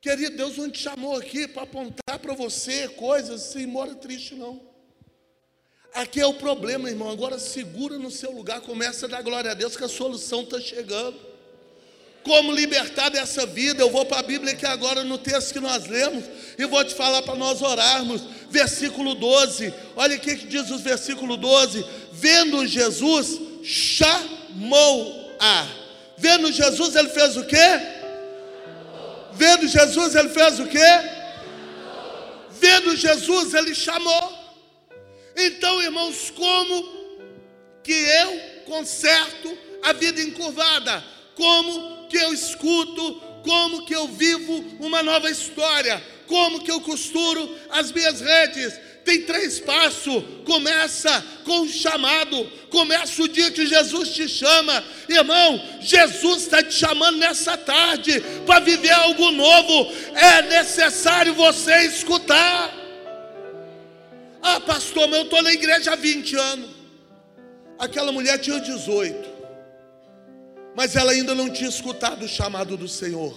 Querido, 0.01 0.35
Deus 0.35 0.57
não 0.57 0.69
te 0.69 0.79
chamou 0.79 1.15
aqui 1.15 1.47
para 1.47 1.63
apontar 1.63 2.17
para 2.19 2.33
você 2.33 2.89
coisas 2.89 3.41
sem 3.41 3.67
mora 3.67 3.93
triste, 3.93 4.33
não. 4.33 4.59
Aqui 5.93 6.19
é 6.19 6.25
o 6.25 6.33
problema, 6.33 6.89
irmão. 6.89 7.09
Agora 7.09 7.37
segura 7.37 7.99
no 7.99 8.09
seu 8.09 8.31
lugar, 8.31 8.61
começa 8.61 9.05
a 9.05 9.09
dar 9.09 9.21
glória 9.21 9.51
a 9.51 9.53
Deus 9.53 9.77
que 9.77 9.83
a 9.83 9.87
solução 9.87 10.41
está 10.41 10.59
chegando 10.59 11.34
como 12.25 12.51
libertar 12.51 13.09
dessa 13.09 13.45
vida. 13.45 13.81
Eu 13.81 13.91
vou 13.91 14.03
para 14.03 14.19
a 14.19 14.23
Bíblia 14.23 14.53
aqui 14.53 14.65
agora 14.65 15.03
no 15.03 15.17
texto 15.17 15.53
que 15.53 15.59
nós 15.59 15.85
lemos 15.85 16.25
e 16.57 16.65
vou 16.65 16.83
te 16.83 16.95
falar 16.95 17.21
para 17.21 17.35
nós 17.35 17.61
orarmos. 17.61 18.21
Versículo 18.49 19.13
12. 19.13 19.71
Olha 19.95 20.17
o 20.17 20.19
que 20.19 20.35
diz 20.35 20.71
o 20.71 20.79
versículo 20.79 21.37
12. 21.37 21.85
Vendo 22.11 22.65
Jesus, 22.65 23.39
chamou-a. 23.63 25.67
Vendo 26.17 26.51
Jesus, 26.51 26.95
ele 26.95 27.09
fez 27.09 27.37
o 27.37 27.45
quê? 27.45 27.79
Vendo 29.33 29.67
Jesus, 29.67 30.15
ele 30.15 30.29
fez 30.29 30.59
o 30.59 30.65
quê? 30.65 30.79
Vendo 32.49 32.95
Jesus, 32.95 33.53
ele 33.53 33.75
chamou. 33.75 34.33
Então, 35.37 35.81
irmãos, 35.83 36.31
como 36.31 36.95
que 37.83 37.93
eu 37.93 38.39
conserto 38.65 39.55
a 39.83 39.93
vida 39.93 40.21
encurvada? 40.21 41.03
Como 41.35 41.94
que 42.09 42.17
eu 42.17 42.33
escuto, 42.33 43.21
como 43.43 43.85
que 43.85 43.95
eu 43.95 44.07
vivo 44.07 44.65
uma 44.79 45.03
nova 45.03 45.29
história, 45.29 46.01
como 46.27 46.63
que 46.63 46.71
eu 46.71 46.81
costuro 46.81 47.57
as 47.69 47.91
minhas 47.91 48.19
redes. 48.19 48.73
Tem 49.05 49.21
três 49.21 49.59
passos. 49.59 50.23
Começa 50.43 51.23
com 51.43 51.61
o 51.61 51.69
chamado. 51.69 52.51
Começa 52.71 53.21
o 53.21 53.27
dia 53.27 53.51
que 53.51 53.67
Jesus 53.67 54.09
te 54.09 54.27
chama. 54.27 54.83
Irmão, 55.07 55.61
Jesus 55.79 56.41
está 56.41 56.63
te 56.63 56.73
chamando 56.73 57.19
nessa 57.19 57.55
tarde 57.55 58.19
para 58.47 58.61
viver 58.61 58.89
algo 58.89 59.29
novo. 59.29 59.93
É 60.15 60.41
necessário 60.41 61.35
você 61.35 61.85
escutar. 61.85 62.73
Ah, 64.41 64.59
pastor, 64.59 65.07
mas 65.07 65.19
eu 65.19 65.25
estou 65.25 65.41
na 65.43 65.53
igreja 65.53 65.93
há 65.93 65.95
20 65.95 66.35
anos. 66.35 66.69
Aquela 67.77 68.11
mulher 68.11 68.39
tinha 68.39 68.59
18 68.59 69.34
mas 70.75 70.95
ela 70.95 71.11
ainda 71.11 71.33
não 71.33 71.49
tinha 71.49 71.69
escutado 71.69 72.25
o 72.25 72.27
chamado 72.27 72.75
do 72.75 72.87
Senhor. 72.87 73.33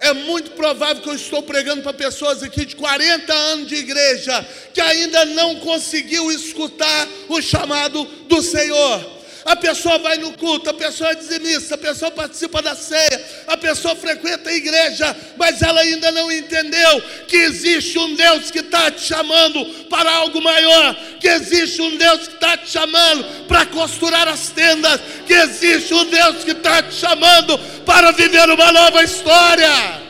É 0.00 0.12
muito 0.12 0.52
provável 0.52 1.02
que 1.02 1.08
eu 1.08 1.14
estou 1.14 1.42
pregando 1.42 1.82
para 1.82 1.92
pessoas 1.92 2.42
aqui 2.42 2.64
de 2.64 2.76
40 2.76 3.32
anos 3.32 3.68
de 3.68 3.74
igreja 3.76 4.46
que 4.72 4.80
ainda 4.80 5.24
não 5.24 5.56
conseguiu 5.56 6.30
escutar 6.30 7.08
o 7.28 7.42
chamado 7.42 8.04
do 8.04 8.40
Senhor. 8.40 9.17
A 9.48 9.56
pessoa 9.56 9.96
vai 9.98 10.18
no 10.18 10.34
culto, 10.34 10.68
a 10.68 10.74
pessoa 10.74 11.10
é 11.10 11.14
dizimista, 11.14 11.74
a 11.74 11.78
pessoa 11.78 12.10
participa 12.10 12.60
da 12.60 12.74
ceia, 12.74 13.24
a 13.46 13.56
pessoa 13.56 13.96
frequenta 13.96 14.50
a 14.50 14.52
igreja, 14.52 15.16
mas 15.38 15.62
ela 15.62 15.80
ainda 15.80 16.12
não 16.12 16.30
entendeu 16.30 17.00
que 17.26 17.34
existe 17.34 17.98
um 17.98 18.14
Deus 18.14 18.50
que 18.50 18.58
está 18.58 18.90
te 18.90 19.00
chamando 19.00 19.64
para 19.88 20.12
algo 20.16 20.38
maior, 20.42 20.94
que 21.18 21.26
existe 21.28 21.80
um 21.80 21.96
Deus 21.96 22.28
que 22.28 22.34
está 22.34 22.58
te 22.58 22.68
chamando 22.68 23.46
para 23.46 23.64
costurar 23.64 24.28
as 24.28 24.50
tendas, 24.50 25.00
que 25.26 25.32
existe 25.32 25.94
um 25.94 26.04
Deus 26.04 26.44
que 26.44 26.50
está 26.50 26.82
te 26.82 26.96
chamando 26.96 27.58
para 27.86 28.12
viver 28.12 28.50
uma 28.50 28.70
nova 28.70 29.02
história. 29.02 30.02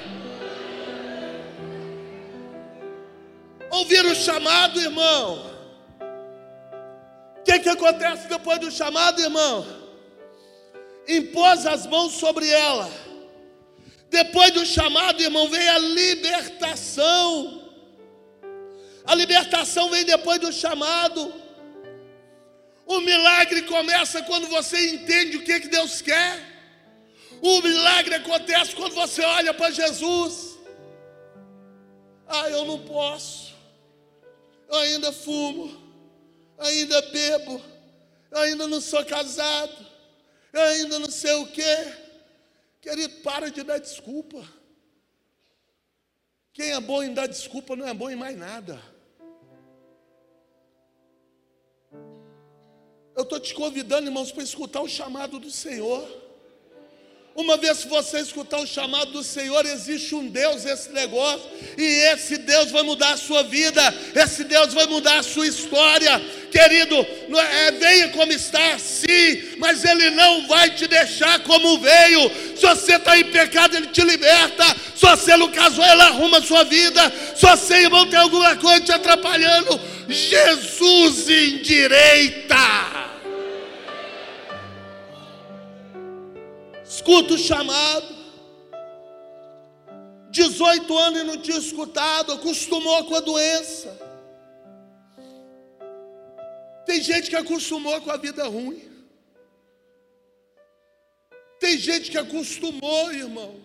Ouvir 3.71 4.05
o 4.05 4.17
chamado, 4.17 4.81
irmão 4.81 5.48
que, 7.49 7.61
que 7.61 7.69
acontece 7.71 8.29
depois 8.29 8.59
do 8.61 8.71
chamado, 8.71 9.23
irmão? 9.23 9.67
Impôs 11.09 11.65
as 11.67 11.87
mãos 11.87 12.13
sobre 12.13 12.47
ela. 12.47 12.91
Depois 14.11 14.51
do 14.53 14.65
chamado, 14.67 15.23
irmão, 15.23 15.49
vem 15.49 15.67
a 15.67 15.79
libertação. 15.79 17.63
A 19.07 19.15
libertação 19.15 19.89
vem 19.89 20.05
depois 20.05 20.39
do 20.39 20.53
chamado. 20.53 21.33
O 22.85 23.01
milagre 23.01 23.63
começa 23.63 24.23
quando 24.23 24.47
você 24.49 24.79
entende 24.91 25.39
o 25.39 25.43
que, 25.43 25.61
que 25.61 25.69
Deus 25.69 26.03
quer. 26.03 26.47
O 27.41 27.63
milagre 27.63 28.15
acontece 28.17 28.75
quando 28.75 28.95
você 28.95 29.23
olha 29.23 29.55
para 29.55 29.71
Jesus. 29.71 30.59
Ah, 32.27 32.51
eu 32.51 32.67
não 32.67 32.81
posso. 32.81 33.55
Eu 34.69 34.79
ainda 34.81 35.11
fumo, 35.13 35.88
ainda 36.59 37.01
bebo, 37.03 37.63
ainda 38.33 38.67
não 38.67 38.81
sou 38.81 39.05
casado, 39.05 39.87
ainda 40.53 40.99
não 40.99 41.11
sei 41.11 41.35
o 41.35 41.47
quê. 41.47 41.95
Querido, 42.81 43.23
para 43.23 43.51
de 43.51 43.63
dar 43.63 43.79
desculpa. 43.79 44.47
Quem 46.53 46.73
é 46.73 46.81
bom 46.81 47.03
em 47.03 47.15
dar 47.15 47.27
desculpa 47.27 47.77
não 47.77 47.87
é 47.87 47.95
bom 47.95 48.11
em 48.11 48.17
mais 48.17 48.37
nada. 48.37 48.81
Eu 53.15 53.23
estou 53.23 53.41
te 53.41 53.53
convidando, 53.55 54.07
irmãos, 54.07 54.31
para 54.31 54.45
escutar 54.45 54.81
o 54.81 54.89
chamado 54.89 55.39
do 55.41 55.51
Senhor. 55.51 56.28
Uma 57.39 57.57
vez 57.57 57.85
que 57.85 57.89
você 57.89 58.19
escutar 58.19 58.59
o 58.59 58.67
chamado 58.67 59.13
do 59.13 59.23
Senhor, 59.23 59.65
existe 59.65 60.13
um 60.13 60.27
Deus 60.27 60.65
esse 60.65 60.91
negócio, 60.91 61.49
e 61.79 61.85
esse 62.13 62.37
Deus 62.37 62.73
vai 62.73 62.83
mudar 62.83 63.13
a 63.13 63.17
sua 63.17 63.45
vida, 63.45 63.95
esse 64.13 64.43
Deus 64.43 64.75
vai 64.75 64.87
mudar 64.87 65.21
a 65.21 65.23
sua 65.23 65.47
história. 65.47 66.21
Querido, 66.51 66.97
é, 66.97 67.71
venha 67.71 68.09
como 68.09 68.33
está, 68.33 68.77
sim, 68.81 69.55
mas 69.59 69.85
Ele 69.85 70.11
não 70.11 70.49
vai 70.49 70.71
te 70.71 70.89
deixar 70.89 71.39
como 71.45 71.79
veio. 71.79 72.29
Se 72.57 72.67
você 72.67 72.97
está 72.97 73.17
em 73.17 73.31
pecado, 73.31 73.77
Ele 73.77 73.87
te 73.87 74.03
liberta. 74.03 74.65
Se 74.97 75.07
você 75.07 75.37
não 75.37 75.53
casou, 75.53 75.85
Ele 75.85 76.03
arruma 76.03 76.39
a 76.39 76.43
sua 76.43 76.65
vida. 76.65 77.01
Se 77.37 77.47
você, 77.47 77.83
irmão, 77.83 78.11
tem 78.11 78.19
alguma 78.19 78.57
coisa 78.57 78.81
te 78.81 78.91
atrapalhando, 78.91 79.81
Jesus 80.09 81.29
endireita. 81.29 83.08
Escuta 86.99 87.35
o 87.35 87.39
chamado. 87.39 88.13
18 90.31 90.99
anos 90.99 91.21
e 91.21 91.25
não 91.25 91.41
tinha 91.41 91.57
escutado, 91.57 92.33
acostumou 92.33 93.05
com 93.05 93.15
a 93.15 93.21
doença. 93.21 93.97
Tem 96.85 97.01
gente 97.01 97.31
que 97.31 97.37
acostumou 97.37 98.01
com 98.03 98.11
a 98.11 98.17
vida 98.17 98.45
ruim. 98.49 98.83
Tem 101.61 101.79
gente 101.79 102.11
que 102.11 102.19
acostumou, 102.19 103.13
irmão. 103.13 103.61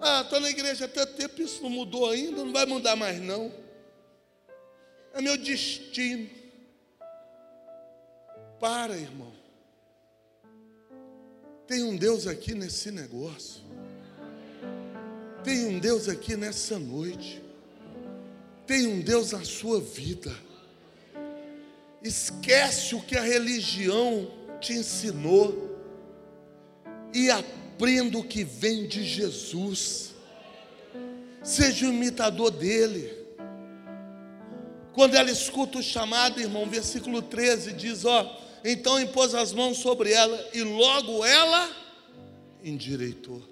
Ah, 0.00 0.22
estou 0.22 0.40
na 0.40 0.48
igreja 0.48 0.86
há 0.86 1.06
tempo, 1.06 1.42
isso 1.42 1.62
não 1.62 1.70
mudou 1.70 2.08
ainda, 2.08 2.42
não 2.42 2.52
vai 2.52 2.64
mudar 2.64 2.96
mais 2.96 3.20
não. 3.20 3.52
É 5.12 5.20
meu 5.20 5.36
destino. 5.36 6.30
Para, 8.58 8.96
irmão. 8.96 9.37
Tem 11.68 11.82
um 11.82 11.94
Deus 11.94 12.26
aqui 12.26 12.54
nesse 12.54 12.90
negócio. 12.90 13.60
Tem 15.44 15.66
um 15.66 15.78
Deus 15.78 16.08
aqui 16.08 16.34
nessa 16.34 16.78
noite. 16.78 17.42
Tem 18.66 18.86
um 18.86 19.02
Deus 19.02 19.32
na 19.32 19.44
sua 19.44 19.78
vida. 19.78 20.34
Esquece 22.02 22.94
o 22.94 23.02
que 23.02 23.18
a 23.18 23.22
religião 23.22 24.30
te 24.58 24.72
ensinou 24.72 25.78
e 27.12 27.30
aprenda 27.30 28.16
o 28.16 28.24
que 28.24 28.44
vem 28.44 28.88
de 28.88 29.04
Jesus. 29.04 30.14
Seja 31.42 31.84
um 31.84 31.92
imitador 31.92 32.50
dele. 32.50 33.14
Quando 34.94 35.16
ela 35.16 35.30
escuta 35.30 35.78
o 35.78 35.82
chamado, 35.82 36.40
irmão, 36.40 36.64
versículo 36.64 37.20
13 37.20 37.74
diz: 37.74 38.06
Ó 38.06 38.47
então 38.64 39.00
impôs 39.00 39.34
as 39.34 39.52
mãos 39.52 39.78
sobre 39.78 40.12
ela 40.12 40.48
e 40.52 40.62
logo 40.62 41.24
ela 41.24 41.70
endireitou. 42.62 43.42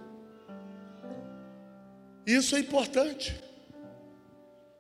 Isso 2.27 2.57
é 2.57 2.59
importante. 2.59 3.35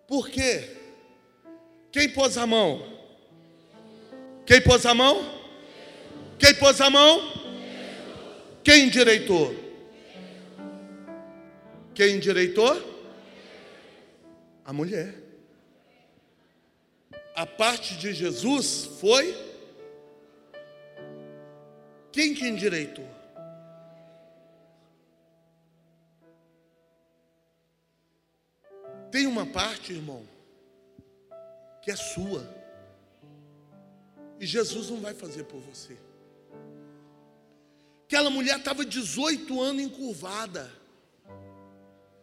Por 0.06 0.28
quê? 0.28 0.76
Quem 1.92 2.08
pôs 2.08 2.36
a 2.36 2.46
mão? 2.46 2.96
Quem 4.44 4.60
pôs 4.60 4.84
a 4.84 4.94
mão? 4.94 5.36
Quem 6.38 6.54
pôs 6.54 6.80
a 6.80 6.90
mão? 6.90 7.20
Quem 8.62 8.86
endireitou? 8.86 9.54
Quem 11.94 12.16
endireitou? 12.16 12.94
A 14.64 14.72
mulher. 14.72 15.14
A 17.34 17.46
parte 17.46 17.96
de 17.96 18.12
Jesus 18.12 18.88
foi 19.00 19.45
quem 22.16 22.32
que 22.32 22.48
endireitou? 22.48 23.06
Tem 29.10 29.26
uma 29.26 29.44
parte, 29.44 29.92
irmão, 29.92 30.26
que 31.82 31.90
é 31.90 31.96
sua. 31.96 32.48
E 34.40 34.46
Jesus 34.46 34.88
não 34.88 34.98
vai 34.98 35.12
fazer 35.12 35.44
por 35.44 35.60
você. 35.60 35.94
Aquela 38.06 38.30
mulher 38.30 38.60
estava 38.60 38.82
18 38.82 39.60
anos 39.60 39.82
encurvada. 39.82 40.72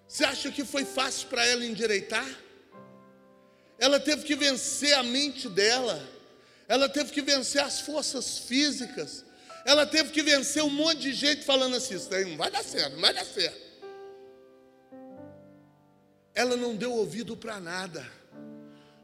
Você 0.08 0.26
acha 0.26 0.52
que 0.52 0.66
foi 0.66 0.86
fácil 0.86 1.28
para 1.28 1.46
ela 1.46 1.64
endireitar? 1.64 2.28
Ela 3.78 4.00
teve 4.00 4.24
que 4.24 4.36
vencer 4.36 4.96
a 4.96 5.04
mente 5.04 5.48
dela. 5.48 6.02
Ela 6.68 6.90
teve 6.90 7.12
que 7.12 7.22
vencer 7.22 7.62
as 7.62 7.80
forças 7.82 8.40
físicas 8.40 9.24
ela 9.66 9.86
teve 9.86 10.12
que 10.12 10.22
vencer 10.22 10.64
um 10.64 10.70
monte 10.70 11.00
de 11.00 11.14
gente 11.14 11.44
falando 11.44 11.76
assim: 11.76 11.96
isso 11.96 12.14
aí 12.14 12.26
não 12.26 12.38
vai 12.38 12.52
dar 12.52 12.64
certo, 12.64 12.94
não 12.94 13.02
vai 13.02 13.14
dar 13.14 13.26
certo. 13.26 13.62
Ela 16.36 16.58
não 16.58 16.76
deu 16.76 16.92
ouvido 16.92 17.38
para 17.38 17.60
nada. 17.60 18.06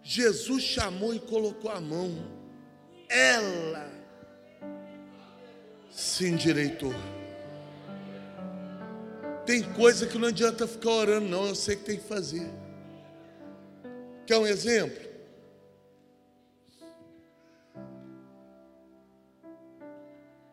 Jesus 0.01 0.64
chamou 0.64 1.14
e 1.14 1.20
colocou 1.20 1.70
a 1.70 1.80
mão. 1.80 2.39
Ela 3.07 3.91
se 5.91 6.28
endireitou. 6.28 6.93
Tem 9.45 9.64
coisa 9.74 10.05
que 10.07 10.18
não 10.18 10.28
adianta 10.28 10.68
ficar 10.68 10.91
orando, 10.91 11.28
não. 11.28 11.47
Eu 11.47 11.55
sei 11.55 11.76
que 11.76 11.84
tem 11.84 11.97
que 11.97 12.07
fazer. 12.07 12.49
Quer 14.26 14.38
um 14.38 14.45
exemplo? 14.45 15.09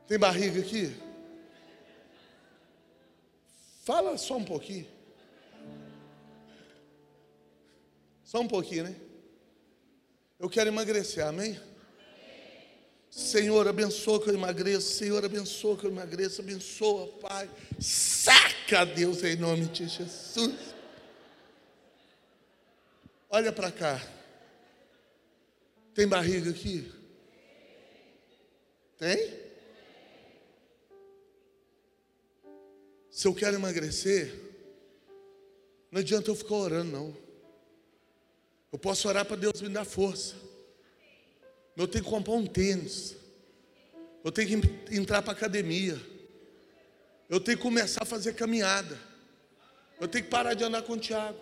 Tem 0.07 0.19
barriga 0.19 0.61
aqui? 0.61 0.95
Fala 3.85 4.17
só 4.19 4.37
um 4.37 4.45
pouquinho. 4.45 4.87
Só 8.25 8.41
um 8.41 8.49
pouquinho, 8.49 8.85
né? 8.85 8.97
Eu 10.39 10.51
quero 10.51 10.69
emagrecer, 10.69 11.25
amém? 11.25 11.59
Senhor, 13.11 13.67
abençoa 13.67 14.23
que 14.23 14.29
eu 14.29 14.35
emagreça. 14.35 14.93
Senhor, 14.93 15.25
abençoa 15.25 15.77
que 15.77 15.87
eu 15.87 15.91
emagreça. 15.91 16.43
Abençoa, 16.43 17.07
Pai. 17.19 17.49
Saca, 17.81 18.85
Deus, 18.85 19.23
em 19.25 19.37
nome 19.37 19.67
de 19.67 19.89
Jesus. 19.89 20.75
Olha 23.31 23.53
para 23.53 23.73
cá. 23.73 24.01
Tem 25.95 26.07
barriga 26.07 26.51
aqui? 26.51 26.93
Tem? 28.99 29.46
Se 33.17 33.27
eu 33.27 33.35
quero 33.35 33.57
emagrecer, 33.57 34.31
não 35.91 36.01
adianta 36.01 36.31
eu 36.31 36.35
ficar 36.35 36.55
orando, 36.55 36.93
não. 36.93 37.17
Eu 38.71 38.79
posso 38.79 39.09
orar 39.09 39.25
para 39.25 39.37
Deus 39.37 39.63
me 39.63 39.71
dar 39.71 39.87
força. 39.87 40.35
Eu 41.75 41.89
tenho 41.89 42.05
que 42.05 42.11
comprar 42.11 42.35
um 42.35 42.47
tênis. 42.47 43.17
Eu 44.23 44.31
tenho 44.31 44.61
que 44.61 44.95
entrar 44.95 45.23
para 45.23 45.33
a 45.33 45.35
academia. 45.35 45.99
Eu 47.27 47.41
tenho 47.41 47.57
que 47.57 47.63
começar 47.63 48.03
a 48.03 48.07
fazer 48.07 48.35
caminhada. 48.35 49.01
Eu 49.99 50.07
tenho 50.07 50.25
que 50.25 50.31
parar 50.31 50.53
de 50.53 50.65
andar 50.65 50.83
com 50.83 50.93
o 50.93 50.99
Tiago. 50.99 51.41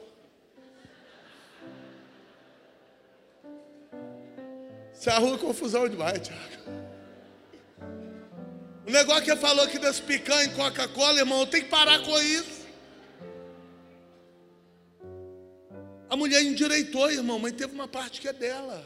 Você 4.93 5.11
arruma 5.11 5.39
confusão 5.39 5.89
demais, 5.89 6.21
Tiago. 6.21 6.84
O 8.87 8.91
negócio 8.91 9.25
que 9.25 9.37
falou 9.37 9.65
aqui 9.65 9.79
das 9.79 9.99
picanhas 9.99 10.49
em 10.49 10.55
Coca-Cola, 10.55 11.19
irmão, 11.19 11.47
tem 11.47 11.63
que 11.63 11.71
parar 11.71 12.03
com 12.03 12.21
isso. 12.21 12.65
A 16.11 16.17
mulher 16.17 16.43
endireitou, 16.43 17.11
irmão, 17.11 17.39
mas 17.39 17.53
teve 17.53 17.73
uma 17.73 17.89
parte 17.89 18.21
que 18.21 18.29
é 18.29 18.33
dela. 18.33 18.85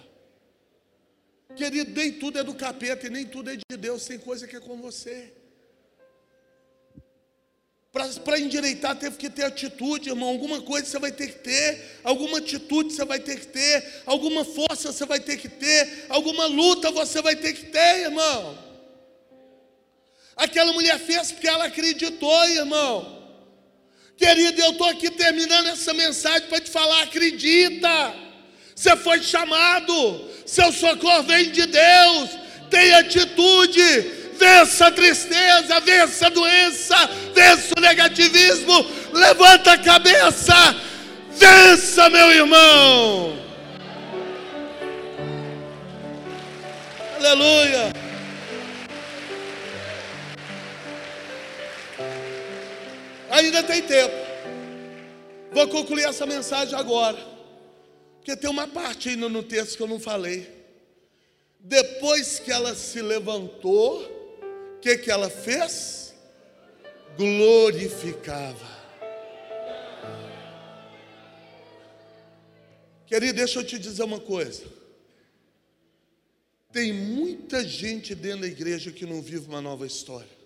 Querido, 1.57 1.91
nem 1.91 2.13
tudo 2.13 2.39
é 2.39 2.45
do 2.45 2.55
capeta 2.55 3.07
e 3.07 3.11
nem 3.11 3.27
tudo 3.27 3.51
é 3.51 3.57
de 3.57 3.77
Deus, 3.77 4.07
tem 4.07 4.19
coisa 4.19 4.47
que 4.47 4.55
é 4.55 4.61
com 4.61 4.81
você. 4.81 5.33
Para 8.25 8.39
endireitar, 8.39 8.97
teve 8.97 9.17
que 9.17 9.29
ter 9.29 9.45
atitude, 9.45 10.11
irmão. 10.11 10.29
Alguma 10.29 10.63
coisa 10.63 10.87
você 10.87 10.99
vai 11.01 11.11
ter 11.11 11.27
que 11.27 11.39
ter, 11.41 12.01
alguma 12.05 12.39
atitude 12.39 12.93
você 12.93 13.05
vai 13.05 13.19
ter 13.19 13.41
que 13.41 13.47
ter, 13.49 14.03
alguma 14.07 14.45
força 14.45 14.93
você 14.93 15.05
vai 15.05 15.19
ter 15.19 15.37
que 15.39 15.49
ter, 15.49 16.07
alguma 16.09 16.47
luta 16.47 16.93
você 16.93 17.21
vai 17.21 17.35
ter 17.35 17.53
que 17.55 17.67
ter, 17.67 18.05
irmão. 18.05 18.68
Aquela 20.39 20.73
mulher 20.73 20.97
fez 21.01 21.33
porque 21.33 21.49
ela 21.49 21.65
acreditou, 21.65 22.49
irmão. 22.49 23.19
Querido, 24.17 24.61
eu 24.61 24.71
estou 24.71 24.89
aqui 24.89 25.11
terminando 25.11 25.67
essa 25.67 25.93
mensagem 25.93 26.49
para 26.49 26.61
te 26.61 26.71
falar: 26.71 27.03
acredita, 27.03 28.15
você 28.75 28.97
foi 28.97 29.21
chamado, 29.21 30.31
seu 30.47 30.73
socorro 30.73 31.25
vem 31.25 31.51
de 31.51 31.67
Deus, 31.67 32.31
tem 32.71 32.95
atitude, 32.95 33.83
vença 34.39 34.87
a 34.87 34.93
tristeza, 34.93 35.81
vença 35.81 36.27
a 36.27 36.31
doença, 36.31 37.11
vença 37.35 37.75
o 37.77 37.81
negativismo, 37.81 38.87
levanta 39.13 39.73
a 39.73 39.79
cabeça, 39.79 40.55
vença, 41.31 42.09
meu 42.11 42.31
irmão. 42.31 43.37
Aleluia. 47.17 48.08
Ainda 53.39 53.63
tem 53.63 53.83
tempo. 53.83 54.15
Vou 55.53 55.69
concluir 55.69 56.03
essa 56.03 56.27
mensagem 56.27 56.77
agora. 56.77 57.17
Porque 58.17 58.37
tem 58.37 58.51
uma 58.51 58.67
parte 58.67 59.11
ainda 59.11 59.29
no 59.29 59.45
texto 59.45 59.77
que 59.77 59.83
eu 59.83 59.87
não 59.87 60.01
falei. 60.01 60.53
Depois 61.61 62.41
que 62.41 62.51
ela 62.51 62.75
se 62.75 63.01
levantou, 63.01 64.03
o 64.75 64.81
que, 64.81 64.99
que 64.99 65.09
ela 65.09 65.31
fez? 65.31 66.15
Glorificava. 67.17 68.77
Querido, 73.07 73.35
deixa 73.35 73.61
eu 73.61 73.65
te 73.65 73.79
dizer 73.79 74.03
uma 74.03 74.19
coisa. 74.19 74.65
Tem 76.73 76.93
muita 76.93 77.63
gente 77.63 78.17
dentro 78.17 78.41
da 78.41 78.49
igreja 78.49 78.91
que 78.91 79.07
não 79.07 79.23
vive 79.23 79.47
uma 79.47 79.63
nova 79.63 79.87
história. 79.87 80.38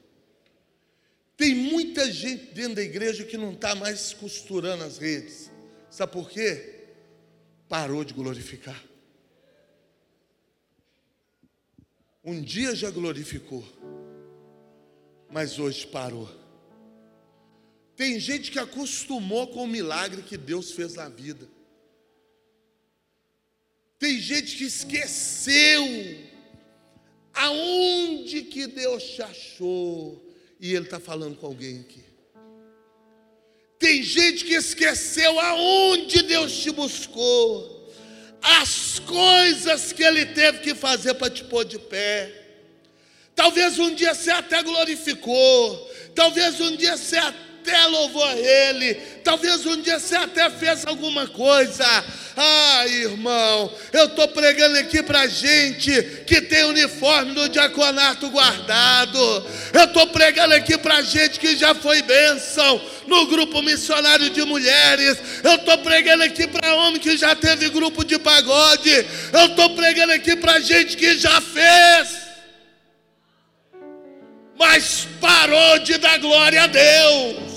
Tem 1.37 1.55
muita 1.55 2.11
gente 2.11 2.53
dentro 2.55 2.77
da 2.77 2.83
igreja 2.83 3.25
que 3.25 3.37
não 3.37 3.53
está 3.53 3.75
mais 3.75 4.13
costurando 4.13 4.85
as 4.85 4.99
redes. 4.99 5.51
Sabe 5.91 6.13
por 6.13 6.31
quê? 6.31 6.87
Parou 7.69 8.05
de 8.05 8.15
glorificar. 8.15 8.83
Um 12.25 12.41
dia 12.41 12.75
já 12.75 12.91
glorificou, 12.91 13.65
mas 15.31 15.59
hoje 15.59 15.87
parou. 15.87 16.31
Tem 17.97 18.19
gente 18.21 18.51
que 18.51 18.59
acostumou 18.59 19.49
com 19.49 19.65
o 19.65 19.69
milagre 19.69 20.23
que 20.23 20.37
Deus 20.37 20.71
fez 20.71 20.95
na 20.95 21.09
vida. 21.09 21.49
Tem 23.99 24.19
gente 24.19 24.57
que 24.57 24.65
esqueceu 24.65 25.85
aonde 27.33 28.43
que 28.43 28.67
Deus 28.67 29.03
te 29.03 29.23
achou. 29.23 30.32
E 30.63 30.75
Ele 30.75 30.87
está 30.87 30.99
falando 30.99 31.37
com 31.37 31.47
alguém 31.47 31.81
aqui. 31.81 32.03
Tem 33.79 34.01
gente 34.01 34.45
que 34.45 34.55
esqueceu 34.55 35.41
aonde 35.41 36.23
Deus 36.23 36.57
te 36.57 36.71
buscou 36.71 37.93
as 38.41 39.01
coisas 39.01 39.93
que 39.93 40.05
ele 40.05 40.27
teve 40.27 40.61
que 40.61 40.75
fazer 40.75 41.15
para 41.15 41.31
te 41.31 41.43
pôr 41.45 41.65
de 41.65 41.81
pé. 41.81 42.33
Talvez 43.35 43.79
um 43.81 43.93
dia 43.93 44.15
você 44.15 44.31
até 44.31 44.63
glorificou, 44.63 45.91
talvez 46.15 46.61
um 46.61 46.77
dia 46.77 46.97
você 46.97 47.17
até 47.17 47.52
louvou 47.87 48.25
a 48.25 48.37
Ele, 48.37 48.95
talvez 49.23 49.65
um 49.67 49.81
dia 49.81 49.99
você 49.99 50.17
até 50.17 50.51
fez 50.51 50.87
alguma 50.87 51.27
coisa. 51.27 51.85
Ah, 52.37 52.87
irmão, 52.87 53.71
eu 53.93 54.07
estou 54.07 54.27
pregando 54.29 54.79
aqui 54.79 55.03
para 55.03 55.27
gente 55.27 56.03
que 56.27 56.41
tem 56.41 56.65
uniforme 56.65 57.35
do 57.35 57.49
diaconato 57.49 58.31
guardado. 58.31 59.47
Eu 59.73 59.85
estou 59.85 60.07
pregando 60.07 60.55
aqui 60.55 60.79
para 60.79 61.03
gente 61.03 61.39
que 61.39 61.57
já 61.57 61.75
foi 61.75 62.01
bênção 62.03 62.81
no 63.07 63.27
grupo 63.27 63.61
missionário 63.63 64.31
de 64.31 64.43
mulheres. 64.45 65.19
Eu 65.45 65.57
estou 65.57 65.79
pregando 65.79 66.23
aqui 66.23 66.47
para 66.47 66.75
homem 66.77 67.01
que 67.01 67.17
já 67.17 67.35
teve 67.35 67.69
grupo 67.69 68.05
de 68.05 68.19
pagode. 68.19 69.07
Eu 69.33 69.47
estou 69.47 69.71
pregando 69.71 70.13
aqui 70.13 70.35
para 70.37 70.59
gente 70.61 70.97
que 70.97 71.19
já 71.19 71.41
fez. 71.41 72.23
Mas 74.59 75.07
parou 75.21 75.81
de 75.81 75.99
dar 75.99 76.19
glória 76.19 76.63
a 76.63 76.67
Deus. 76.67 77.52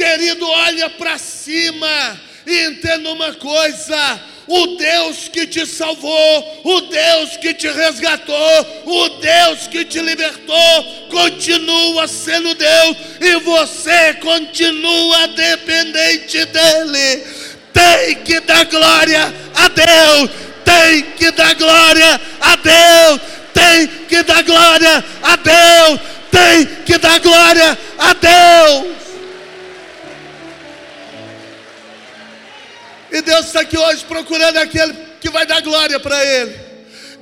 Querido, 0.00 0.48
olha 0.48 0.88
para 0.88 1.18
cima 1.18 2.18
e 2.46 2.68
entenda 2.68 3.10
uma 3.10 3.34
coisa: 3.34 4.20
o 4.46 4.68
Deus 4.78 5.28
que 5.28 5.46
te 5.46 5.66
salvou, 5.66 6.62
o 6.64 6.80
Deus 6.80 7.36
que 7.36 7.52
te 7.52 7.68
resgatou, 7.68 8.82
o 8.86 9.08
Deus 9.20 9.66
que 9.66 9.84
te 9.84 10.00
libertou, 10.00 11.08
continua 11.10 12.08
sendo 12.08 12.54
Deus 12.54 12.96
e 13.20 13.40
você 13.40 14.14
continua 14.14 15.28
dependente 15.28 16.46
dEle. 16.46 17.22
Tem 17.70 18.14
que 18.24 18.40
dar 18.40 18.64
glória 18.64 19.34
a 19.54 19.68
Deus, 19.68 20.30
tem 20.64 21.02
que 21.12 21.30
dar 21.30 21.54
glória 21.56 22.20
a 22.40 22.56
Deus, 22.56 23.20
tem 23.52 23.86
que 24.08 24.22
dar 24.22 24.42
glória 24.44 25.04
a 25.22 25.36
Deus, 25.36 26.00
tem 26.30 26.84
que 26.86 26.96
dar 26.96 27.20
glória 27.20 27.78
a 27.98 28.14
Deus. 28.14 28.99
E 33.12 33.22
Deus 33.22 33.46
está 33.46 33.60
aqui 33.60 33.76
hoje 33.76 34.04
procurando 34.04 34.56
aquele 34.58 34.94
que 35.20 35.30
vai 35.30 35.44
dar 35.46 35.60
glória 35.60 35.98
para 35.98 36.24
Ele. 36.24 36.70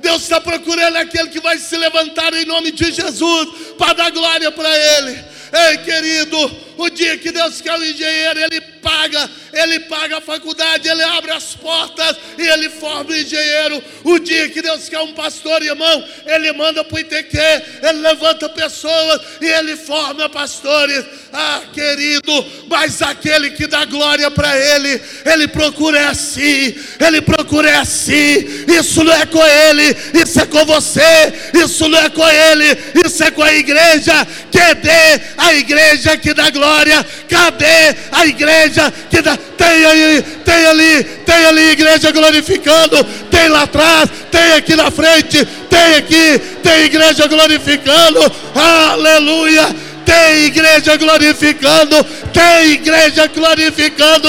Deus 0.01 0.21
está 0.21 0.39
procurando 0.39 0.95
aquele 0.97 1.29
que 1.29 1.39
vai 1.39 1.57
se 1.57 1.75
levantar 1.75 2.33
em 2.33 2.45
nome 2.45 2.71
de 2.71 2.91
Jesus 2.91 3.49
para 3.77 3.93
dar 3.93 4.11
glória 4.11 4.51
para 4.51 4.69
Ele. 4.77 5.23
Ei, 5.51 5.77
querido, 5.79 6.37
o 6.77 6.89
dia 6.89 7.17
que 7.17 7.31
Deus 7.31 7.59
quer 7.59 7.77
o 7.77 7.83
engenheiro, 7.83 8.39
Ele 8.39 8.61
paga, 8.81 9.29
Ele 9.51 9.81
paga 9.81 10.17
a 10.17 10.21
faculdade, 10.21 10.87
Ele 10.87 11.03
abre 11.03 11.31
as 11.31 11.55
portas 11.55 12.15
e 12.37 12.47
Ele 12.47 12.69
forma 12.69 13.11
o 13.11 13.15
engenheiro. 13.15 13.83
O 14.03 14.19
dia 14.19 14.49
que 14.49 14.61
Deus 14.61 14.87
quer 14.87 14.99
um 14.99 15.13
pastor, 15.13 15.61
irmão, 15.61 16.05
Ele 16.25 16.53
manda 16.53 16.83
para 16.83 16.95
o 16.95 16.99
ITQ, 16.99 17.37
Ele 17.81 17.99
levanta 17.99 18.47
pessoas 18.49 19.21
e 19.41 19.45
Ele 19.45 19.75
forma 19.75 20.29
pastores. 20.29 21.03
Ah, 21.33 21.61
querido, 21.73 22.45
mas 22.67 23.01
aquele 23.01 23.51
que 23.51 23.67
dá 23.67 23.85
glória 23.85 24.31
para 24.31 24.57
Ele, 24.57 25.01
Ele 25.25 25.47
procura 25.47 25.99
é 25.99 26.05
assim, 26.05 26.75
Ele 26.99 27.21
procura 27.21 27.69
é 27.69 27.75
assim. 27.75 28.47
Isso 28.67 29.03
não 29.03 29.13
é 29.13 29.25
com 29.25 29.43
Ele, 29.45 29.95
isso 30.13 30.39
é 30.39 30.45
com 30.45 30.65
você, 30.65 31.33
isso 31.53 31.87
não 31.87 31.99
é 31.99 32.09
com 32.09 32.27
Ele, 32.27 32.77
isso 33.05 33.23
é 33.23 33.31
com 33.31 33.43
a 33.43 33.53
igreja. 33.53 34.25
Que 34.51 34.73
dê 34.75 35.21
a 35.39 35.53
igreja 35.53 36.17
que 36.17 36.33
dá 36.33 36.49
glória, 36.49 37.05
cadê 37.29 37.95
a 38.11 38.25
igreja 38.27 38.93
que 39.09 39.21
dá? 39.21 39.37
Tem 39.57 39.85
aí, 39.85 40.21
tem 40.43 40.65
ali, 40.65 41.03
tem 41.25 41.45
ali 41.45 41.71
igreja 41.71 42.11
glorificando, 42.11 43.03
tem 43.31 43.47
lá 43.47 43.63
atrás, 43.63 44.09
tem 44.29 44.53
aqui 44.53 44.75
na 44.75 44.91
frente, 44.91 45.45
tem 45.69 45.95
aqui, 45.95 46.39
tem 46.61 46.85
igreja 46.85 47.27
glorificando, 47.27 48.19
aleluia 48.53 49.89
tem 50.09 50.45
igreja 50.45 50.97
glorificando, 50.97 52.03
tem 52.33 52.71
igreja 52.71 53.27
glorificando. 53.27 54.27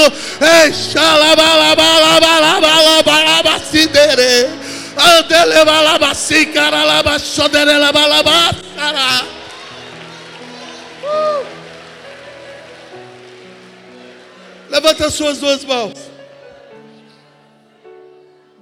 Levanta 14.71 15.07
as 15.07 15.13
suas 15.13 15.37
duas 15.37 15.65
mãos. 15.65 15.99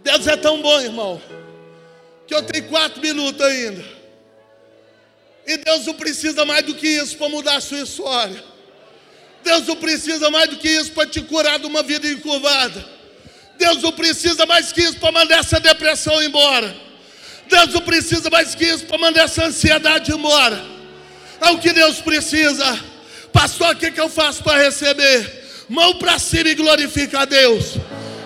Deus 0.03 0.25
é 0.25 0.35
tão 0.35 0.59
bom, 0.59 0.81
irmão, 0.81 1.21
que 2.25 2.33
eu 2.33 2.41
tenho 2.41 2.67
quatro 2.67 2.99
minutos 2.99 3.39
ainda. 3.39 3.85
E 5.45 5.57
Deus 5.57 5.85
não 5.85 5.93
precisa 5.93 6.43
mais 6.45 6.65
do 6.65 6.73
que 6.73 6.87
isso 6.87 7.15
para 7.15 7.29
mudar 7.29 7.57
a 7.57 7.61
sua 7.61 7.81
história. 7.81 8.43
Deus 9.43 9.67
não 9.67 9.75
precisa 9.75 10.31
mais 10.31 10.49
do 10.49 10.57
que 10.57 10.67
isso 10.67 10.91
para 10.93 11.07
te 11.07 11.21
curar 11.21 11.59
de 11.59 11.67
uma 11.67 11.83
vida 11.83 12.07
encurvada. 12.07 12.83
Deus 13.59 13.83
não 13.83 13.91
precisa 13.91 14.47
mais 14.47 14.71
que 14.71 14.81
isso 14.81 14.99
para 14.99 15.11
mandar 15.11 15.39
essa 15.39 15.59
depressão 15.59 16.23
embora. 16.23 16.75
Deus 17.47 17.71
não 17.71 17.81
precisa 17.81 18.31
mais 18.31 18.55
que 18.55 18.65
isso 18.65 18.85
para 18.87 18.97
mandar 18.97 19.25
essa 19.25 19.45
ansiedade 19.45 20.11
embora. 20.11 20.59
É 21.39 21.51
o 21.51 21.59
que 21.59 21.71
Deus 21.71 21.99
precisa. 22.01 22.65
Pastor, 23.31 23.75
o 23.75 23.77
que, 23.77 23.91
que 23.91 24.01
eu 24.01 24.09
faço 24.09 24.43
para 24.43 24.63
receber? 24.63 25.38
Mão 25.69 25.93
para 25.93 26.17
cima 26.17 26.49
e 26.49 26.55
glorifica 26.55 27.19
a 27.19 27.25
Deus. 27.25 27.75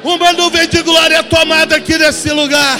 Uma 0.01 0.31
nuvem 0.31 0.65
de 0.65 0.81
glória 0.81 1.21
tomada 1.23 1.75
aqui 1.75 1.97
nesse 1.97 2.31
lugar. 2.31 2.79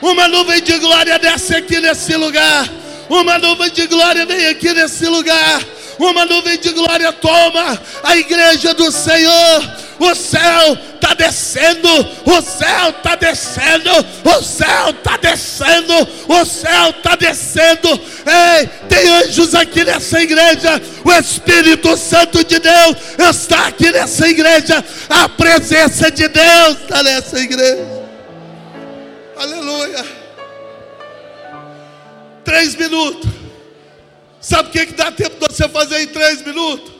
Uma 0.00 0.28
nuvem 0.28 0.62
de 0.62 0.78
glória 0.78 1.18
desce 1.18 1.56
aqui 1.56 1.80
nesse 1.80 2.14
lugar. 2.16 2.70
Uma 3.08 3.38
nuvem 3.38 3.70
de 3.70 3.88
glória 3.88 4.24
vem 4.24 4.46
aqui 4.46 4.72
nesse 4.72 5.06
lugar. 5.06 5.60
Uma 5.98 6.24
nuvem 6.26 6.56
de 6.58 6.70
glória 6.70 7.12
toma 7.12 7.80
a 8.04 8.16
igreja 8.16 8.72
do 8.72 8.92
Senhor. 8.92 9.83
O 9.98 10.14
céu 10.14 10.76
está 10.94 11.14
descendo, 11.14 11.88
o 12.24 12.42
céu 12.42 12.90
está 12.90 13.14
descendo, 13.14 13.90
o 14.24 14.42
céu 14.42 14.90
está 14.90 15.16
descendo, 15.16 16.08
o 16.28 16.44
céu 16.44 16.90
está 16.90 17.16
descendo. 17.16 17.88
Ei, 17.90 18.66
tem 18.88 19.08
anjos 19.08 19.54
aqui 19.54 19.84
nessa 19.84 20.20
igreja, 20.20 20.82
o 21.04 21.12
Espírito 21.12 21.96
Santo 21.96 22.44
de 22.44 22.58
Deus 22.58 22.96
está 23.30 23.66
aqui 23.66 23.90
nessa 23.92 24.28
igreja, 24.28 24.84
a 25.08 25.28
presença 25.28 26.10
de 26.10 26.26
Deus 26.28 26.78
está 26.82 27.02
nessa 27.02 27.38
igreja. 27.38 28.04
Aleluia. 29.36 30.04
Três 32.44 32.74
minutos. 32.74 33.30
Sabe 34.40 34.68
o 34.68 34.72
que, 34.72 34.86
que 34.86 34.92
dá 34.92 35.10
tempo 35.10 35.36
de 35.40 35.54
você 35.54 35.68
fazer 35.68 36.02
em 36.02 36.06
três 36.06 36.42
minutos? 36.42 36.93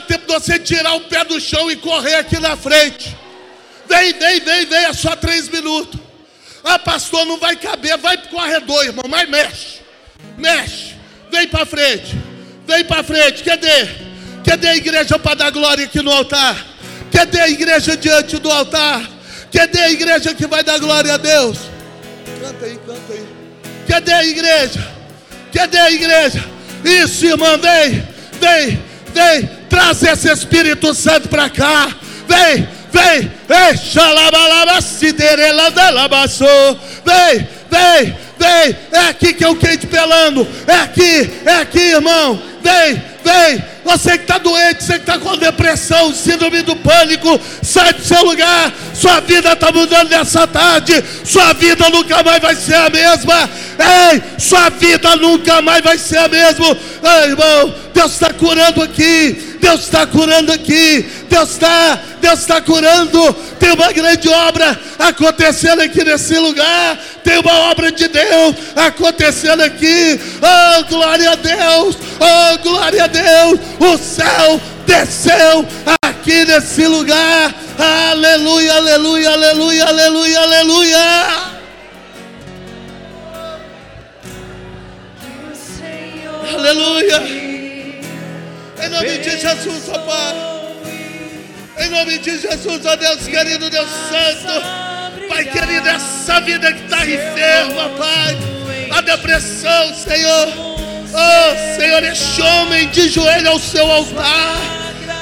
Tempo 0.00 0.26
de 0.26 0.32
você 0.32 0.58
tirar 0.58 0.94
o 0.94 1.00
pé 1.02 1.24
do 1.24 1.40
chão 1.40 1.70
e 1.70 1.76
correr 1.76 2.16
aqui 2.16 2.38
na 2.38 2.56
frente. 2.56 3.16
Vem, 3.88 4.12
vem, 4.12 4.40
vem, 4.40 4.66
vem, 4.66 4.84
é 4.84 4.92
só 4.92 5.14
três 5.16 5.48
minutos. 5.48 6.00
Ah, 6.64 6.78
pastor, 6.78 7.24
não 7.24 7.38
vai 7.38 7.54
caber, 7.54 7.96
vai 7.98 8.18
para 8.18 8.26
o 8.26 8.30
corredor, 8.30 8.84
irmão, 8.84 9.04
mas 9.08 9.28
mexe, 9.28 9.78
mexe, 10.36 10.94
vem 11.30 11.46
para 11.46 11.64
frente, 11.64 12.16
vem 12.66 12.84
para 12.84 13.04
frente, 13.04 13.44
cadê? 13.44 13.88
Cadê 14.44 14.68
a 14.68 14.76
igreja 14.76 15.16
para 15.16 15.34
dar 15.34 15.50
glória 15.50 15.84
aqui 15.84 16.02
no 16.02 16.10
altar? 16.10 16.56
Cadê 17.12 17.40
a 17.40 17.48
igreja 17.48 17.96
diante 17.96 18.38
do 18.38 18.50
altar? 18.50 19.08
Cadê 19.52 19.78
a 19.80 19.90
igreja 19.90 20.34
que 20.34 20.46
vai 20.48 20.64
dar 20.64 20.78
glória 20.78 21.14
a 21.14 21.16
Deus? 21.16 21.58
Canta 22.40 22.66
aí, 22.66 22.78
canta 22.84 23.12
aí. 23.12 23.26
Cadê 23.88 24.12
a 24.12 24.24
igreja? 24.24 24.92
Cadê 25.52 25.78
a 25.78 25.90
igreja? 25.92 26.44
Isso, 26.84 27.26
irmão, 27.26 27.58
vem, 27.58 28.06
vem, 28.40 28.84
vem, 29.14 29.55
traz 29.76 30.02
esse 30.02 30.32
Espírito 30.32 30.94
Santo 30.94 31.28
para 31.28 31.50
cá. 31.50 31.94
Vem, 32.26 32.66
vem, 32.90 33.30
vem, 33.46 33.76
vem, 37.04 37.46
vem, 37.70 38.16
vem, 38.38 38.76
é 38.90 39.08
aqui 39.10 39.34
que 39.34 39.44
é 39.44 39.48
o 39.48 39.54
quente 39.54 39.86
pelando, 39.86 40.48
é 40.66 40.76
aqui, 40.76 41.30
é 41.44 41.56
aqui, 41.56 41.78
irmão, 41.78 42.40
vem, 42.62 43.02
vem, 43.22 43.64
você 43.84 44.16
que 44.16 44.24
está 44.24 44.38
doente, 44.38 44.82
você 44.82 44.94
que 44.94 45.00
está 45.00 45.18
com 45.18 45.36
depressão, 45.36 46.12
síndrome 46.14 46.62
do 46.62 46.74
pânico, 46.76 47.38
sai 47.62 47.92
do 47.92 48.02
seu 48.02 48.24
lugar. 48.24 48.72
Sua 48.96 49.20
vida 49.20 49.52
está 49.52 49.70
mudando 49.70 50.08
nessa 50.08 50.46
tarde. 50.46 51.04
Sua 51.22 51.52
vida 51.52 51.90
nunca 51.90 52.22
mais 52.22 52.40
vai 52.40 52.56
ser 52.56 52.76
a 52.76 52.88
mesma. 52.88 53.50
Ei, 53.78 54.22
sua 54.38 54.70
vida 54.70 55.14
nunca 55.16 55.60
mais 55.60 55.84
vai 55.84 55.98
ser 55.98 56.16
a 56.16 56.28
mesma. 56.28 56.66
Ei, 56.66 57.30
irmão, 57.30 57.74
Deus 57.92 58.12
está 58.12 58.32
curando 58.32 58.82
aqui. 58.82 59.58
Deus 59.60 59.82
está 59.82 60.06
curando 60.06 60.50
aqui. 60.50 61.04
Deus 61.28 61.50
está, 61.50 62.00
Deus 62.22 62.40
está 62.40 62.60
curando. 62.62 63.34
Tem 63.60 63.72
uma 63.72 63.92
grande 63.92 64.30
obra 64.30 64.80
acontecendo 64.98 65.82
aqui 65.82 66.02
nesse 66.02 66.38
lugar. 66.38 66.98
Tem 67.22 67.38
uma 67.38 67.70
obra 67.70 67.92
de 67.92 68.08
Deus 68.08 68.56
acontecendo 68.76 69.62
aqui. 69.62 70.18
Oh, 70.40 70.84
glória 70.84 71.32
a 71.32 71.34
Deus! 71.34 71.96
Oh, 72.18 72.58
glória 72.62 73.04
a 73.04 73.06
Deus! 73.08 73.60
O 73.78 73.98
céu 73.98 74.58
desceu 74.86 75.66
aqui 76.02 76.44
nesse 76.44 76.86
lugar. 76.86 77.54
Aleluia, 77.78 78.74
aleluia, 78.74 79.30
aleluia, 79.30 79.84
aleluia, 79.86 80.40
aleluia. 80.40 81.56
Aleluia. 86.54 87.22
Em 88.82 88.88
nome 88.88 89.18
de 89.18 89.30
Jesus, 89.38 89.88
ó 89.88 89.98
Pai. 89.98 90.46
Em 91.78 91.90
nome 91.90 92.18
de 92.18 92.38
Jesus, 92.38 92.86
ó 92.86 92.96
Deus 92.96 93.26
querido, 93.26 93.68
Deus 93.68 93.88
Santo. 94.08 94.86
Pai 95.28 95.44
querido, 95.44 95.88
essa 95.88 96.40
vida 96.40 96.72
que 96.72 96.84
está 96.84 97.04
enferma, 97.04 97.90
Pai. 97.98 98.38
A 98.90 99.00
depressão, 99.02 99.94
Senhor. 99.94 100.75
Oh, 101.12 101.78
Senhor, 101.78 102.02
este 102.04 102.42
homem 102.42 102.88
de 102.88 103.08
joelho 103.08 103.50
ao 103.50 103.58
seu 103.58 103.90
altar. 103.90 104.58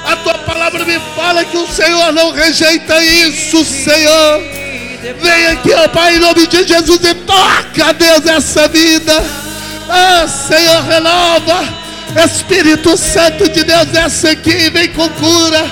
A 0.06 0.16
tua 0.16 0.38
palavra 0.38 0.84
me 0.84 0.98
fala 1.16 1.44
que 1.44 1.56
o 1.56 1.66
Senhor 1.66 2.12
não 2.12 2.30
rejeita 2.30 3.02
isso, 3.02 3.64
Senhor. 3.64 4.42
Vem 5.20 5.46
aqui, 5.48 5.72
ó 5.72 5.88
Pai, 5.88 6.16
em 6.16 6.18
nome 6.18 6.46
de 6.46 6.66
Jesus 6.66 7.00
e 7.02 7.14
toca, 7.14 7.92
Deus, 7.92 8.26
essa 8.26 8.68
vida. 8.68 9.24
Ah, 9.88 10.26
Senhor, 10.26 10.82
renova. 10.84 11.84
Espírito 12.24 12.96
Santo 12.96 13.48
de 13.48 13.64
Deus, 13.64 13.86
desce 13.86 14.28
aqui, 14.28 14.70
vem 14.70 14.88
com 14.88 15.08
cura. 15.08 15.64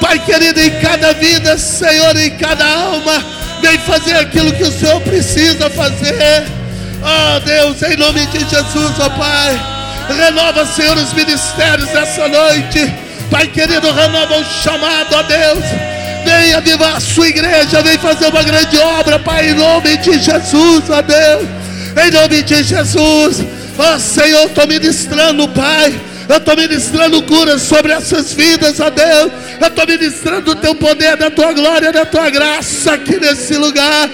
Pai 0.00 0.18
querido, 0.18 0.60
em 0.60 0.70
cada 0.80 1.12
vida, 1.14 1.56
Senhor, 1.56 2.16
em 2.16 2.30
cada 2.36 2.64
alma, 2.64 3.24
vem 3.60 3.78
fazer 3.78 4.16
aquilo 4.16 4.52
que 4.52 4.62
o 4.64 4.72
Senhor 4.72 5.00
precisa 5.00 5.70
fazer. 5.70 6.57
Oh 7.00 7.40
Deus, 7.40 7.82
em 7.82 7.96
nome 7.96 8.26
de 8.26 8.40
Jesus, 8.40 8.98
ó 8.98 9.06
oh, 9.06 9.10
Pai, 9.10 9.60
renova, 10.16 10.66
Senhor, 10.66 10.96
os 10.96 11.12
ministérios 11.12 11.88
essa 11.94 12.26
noite. 12.28 12.92
Pai 13.30 13.46
querido, 13.46 13.92
renova 13.92 14.38
o 14.38 14.44
chamado, 14.44 15.14
ó 15.14 15.20
oh, 15.20 15.22
Deus. 15.22 15.64
Venha 16.24 16.58
avivar 16.58 16.96
a 16.96 17.00
sua 17.00 17.28
igreja, 17.28 17.82
vem 17.82 17.98
fazer 17.98 18.26
uma 18.26 18.42
grande 18.42 18.76
obra, 18.78 19.18
Pai, 19.18 19.50
em 19.50 19.54
nome 19.54 19.96
de 19.98 20.18
Jesus, 20.18 20.90
ó 20.90 21.00
Deus. 21.02 21.48
Em 22.04 22.10
nome 22.10 22.42
de 22.42 22.62
Jesus, 22.62 23.44
ó 23.78 23.98
Senhor, 23.98 24.46
estou 24.46 24.66
ministrando, 24.66 25.48
Pai 25.48 26.08
eu 26.28 26.36
estou 26.36 26.54
ministrando 26.54 27.22
cura 27.22 27.58
sobre 27.58 27.90
essas 27.90 28.34
vidas, 28.34 28.78
ó 28.80 28.90
Deus. 28.90 29.32
Eu 29.58 29.68
estou 29.68 29.86
ministrando 29.86 30.50
o 30.50 30.54
teu 30.54 30.74
poder, 30.74 31.16
da 31.16 31.30
tua 31.30 31.54
glória, 31.54 31.90
da 31.90 32.04
tua 32.04 32.28
graça 32.28 32.92
aqui 32.92 33.18
nesse 33.18 33.56
lugar. 33.56 34.10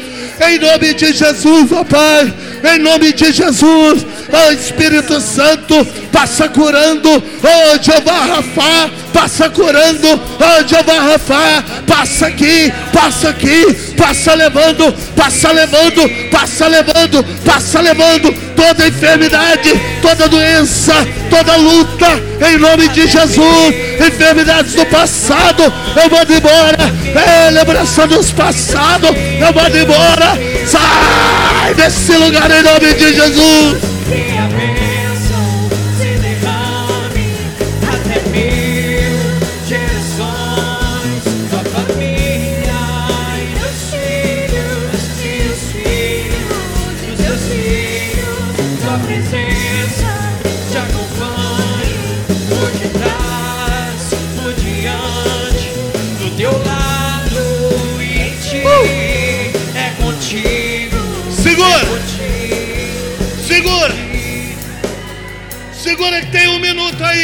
Em 0.48 0.58
nome 0.60 0.94
de 0.94 1.12
Jesus, 1.12 1.72
ó 1.72 1.82
Pai. 1.82 2.32
Em 2.64 2.78
nome 2.78 3.12
de 3.12 3.30
Jesus. 3.30 4.06
Ó 4.32 4.50
Espírito 4.52 5.20
Santo, 5.20 5.84
passa 6.10 6.48
curando. 6.48 7.10
Ó 7.10 7.82
Jeová 7.82 8.24
Rafa, 8.26 8.90
passa 9.14 9.48
curando. 9.48 10.20
Ó 10.40 10.66
Jeová 10.66 10.98
Rafa, 11.00 11.64
passa 11.86 12.26
aqui, 12.26 12.72
passa 12.92 13.28
aqui, 13.30 13.72
passa 13.96 14.34
levando, 14.34 14.92
passa 15.16 15.52
levando, 15.52 16.28
passa 16.30 16.66
levando, 16.66 17.24
passa 17.44 17.80
levando 17.80 18.34
toda 18.56 18.86
enfermidade, 18.86 19.72
toda 20.02 20.28
doença, 20.28 20.94
toda 21.30 21.56
luta, 21.56 22.06
em 22.46 22.58
nome 22.58 22.88
de 22.88 23.06
Jesus. 23.06 23.74
Enfermidades 24.04 24.74
do 24.74 24.84
passado, 24.86 25.62
eu 25.62 26.10
mando 26.10 26.34
embora. 26.34 26.76
É, 27.14 27.50
lembrança 27.50 28.06
dos 28.08 28.32
passados, 28.32 29.10
eu 29.10 29.54
mando 29.54 29.78
embora. 29.78 30.36
Sai 30.66 31.74
desse 31.74 32.12
lugar 32.16 32.50
em 32.50 32.62
nome 32.62 32.94
de 32.94 33.14
Jesus. 33.14 34.93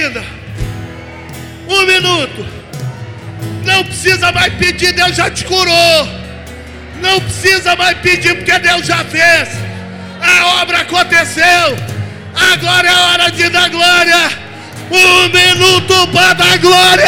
Ainda. 0.01 0.25
Um 1.69 1.87
minuto. 1.87 2.47
Não 3.65 3.85
precisa 3.85 4.33
mais 4.33 4.53
pedir, 4.55 4.93
Deus 4.93 5.15
já 5.15 5.31
te 5.31 5.45
curou. 5.45 6.09
Não 7.01 7.21
precisa 7.21 7.77
mais 7.77 7.99
pedir, 7.99 8.35
porque 8.35 8.59
Deus 8.59 8.87
já 8.87 9.05
fez. 9.05 9.49
A 10.21 10.63
obra 10.63 10.79
aconteceu. 10.79 11.79
Agora 12.35 12.89
é 12.89 12.93
hora 12.93 13.31
de 13.31 13.49
dar 13.49 13.69
glória. 13.69 14.31
Um 14.91 15.29
minuto 15.29 16.09
para 16.09 16.33
dar 16.35 16.59
glória. 16.59 17.07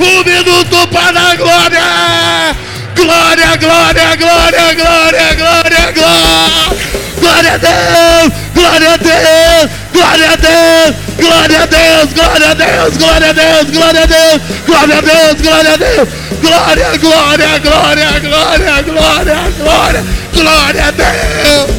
Um 0.00 0.24
minuto 0.24 0.88
para 0.88 1.12
dar 1.12 1.36
glória. 1.36 2.54
Glória, 2.94 3.56
glória, 3.56 4.16
glória, 4.16 4.74
glória, 4.74 5.34
glória, 5.34 5.92
glória. 5.92 6.94
Glória 7.24 7.54
a 7.54 7.56
Deus, 7.56 8.32
glória 8.54 8.92
a 8.92 8.96
Deus, 8.96 9.70
glória 9.92 10.32
a 10.32 10.36
Deus, 10.36 10.96
glória 11.16 11.62
a 11.62 11.66
Deus, 11.66 12.12
glória 12.12 12.50
a 12.50 12.54
Deus, 12.54 12.96
glória 12.96 13.30
a 13.30 13.32
Deus, 13.32 13.70
glória 13.70 14.02
a 14.02 14.06
Deus, 14.06 14.42
glória 14.66 14.98
a 14.98 15.00
Deus, 15.00 15.40
glória 15.40 15.72
a 15.72 15.76
Deus, 15.76 16.08
glória, 16.40 16.98
glória, 16.98 17.58
glória, 17.58 18.20
glória, 18.20 18.82
glória, 18.82 19.38
glória, 19.58 20.04
glória 20.32 20.86
a 20.86 20.90
Deus, 20.90 21.70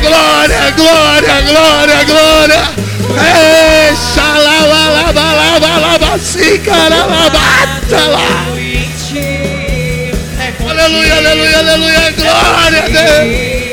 glória, 0.00 0.70
glória, 0.76 1.40
glória, 1.42 2.04
glória. 2.04 2.86
Ei, 3.18 3.94
xalala, 4.14 4.88
lava, 4.90 5.34
lava, 5.34 5.78
lava, 5.78 6.18
sicara, 6.18 7.06
lava, 7.06 7.38
lá. 8.08 8.46
aleluia, 10.68 11.16
aleluia, 11.16 11.58
aleluia. 11.58 12.12
Glória 12.12 12.84
a 12.84 12.88
Deus. 12.88 13.65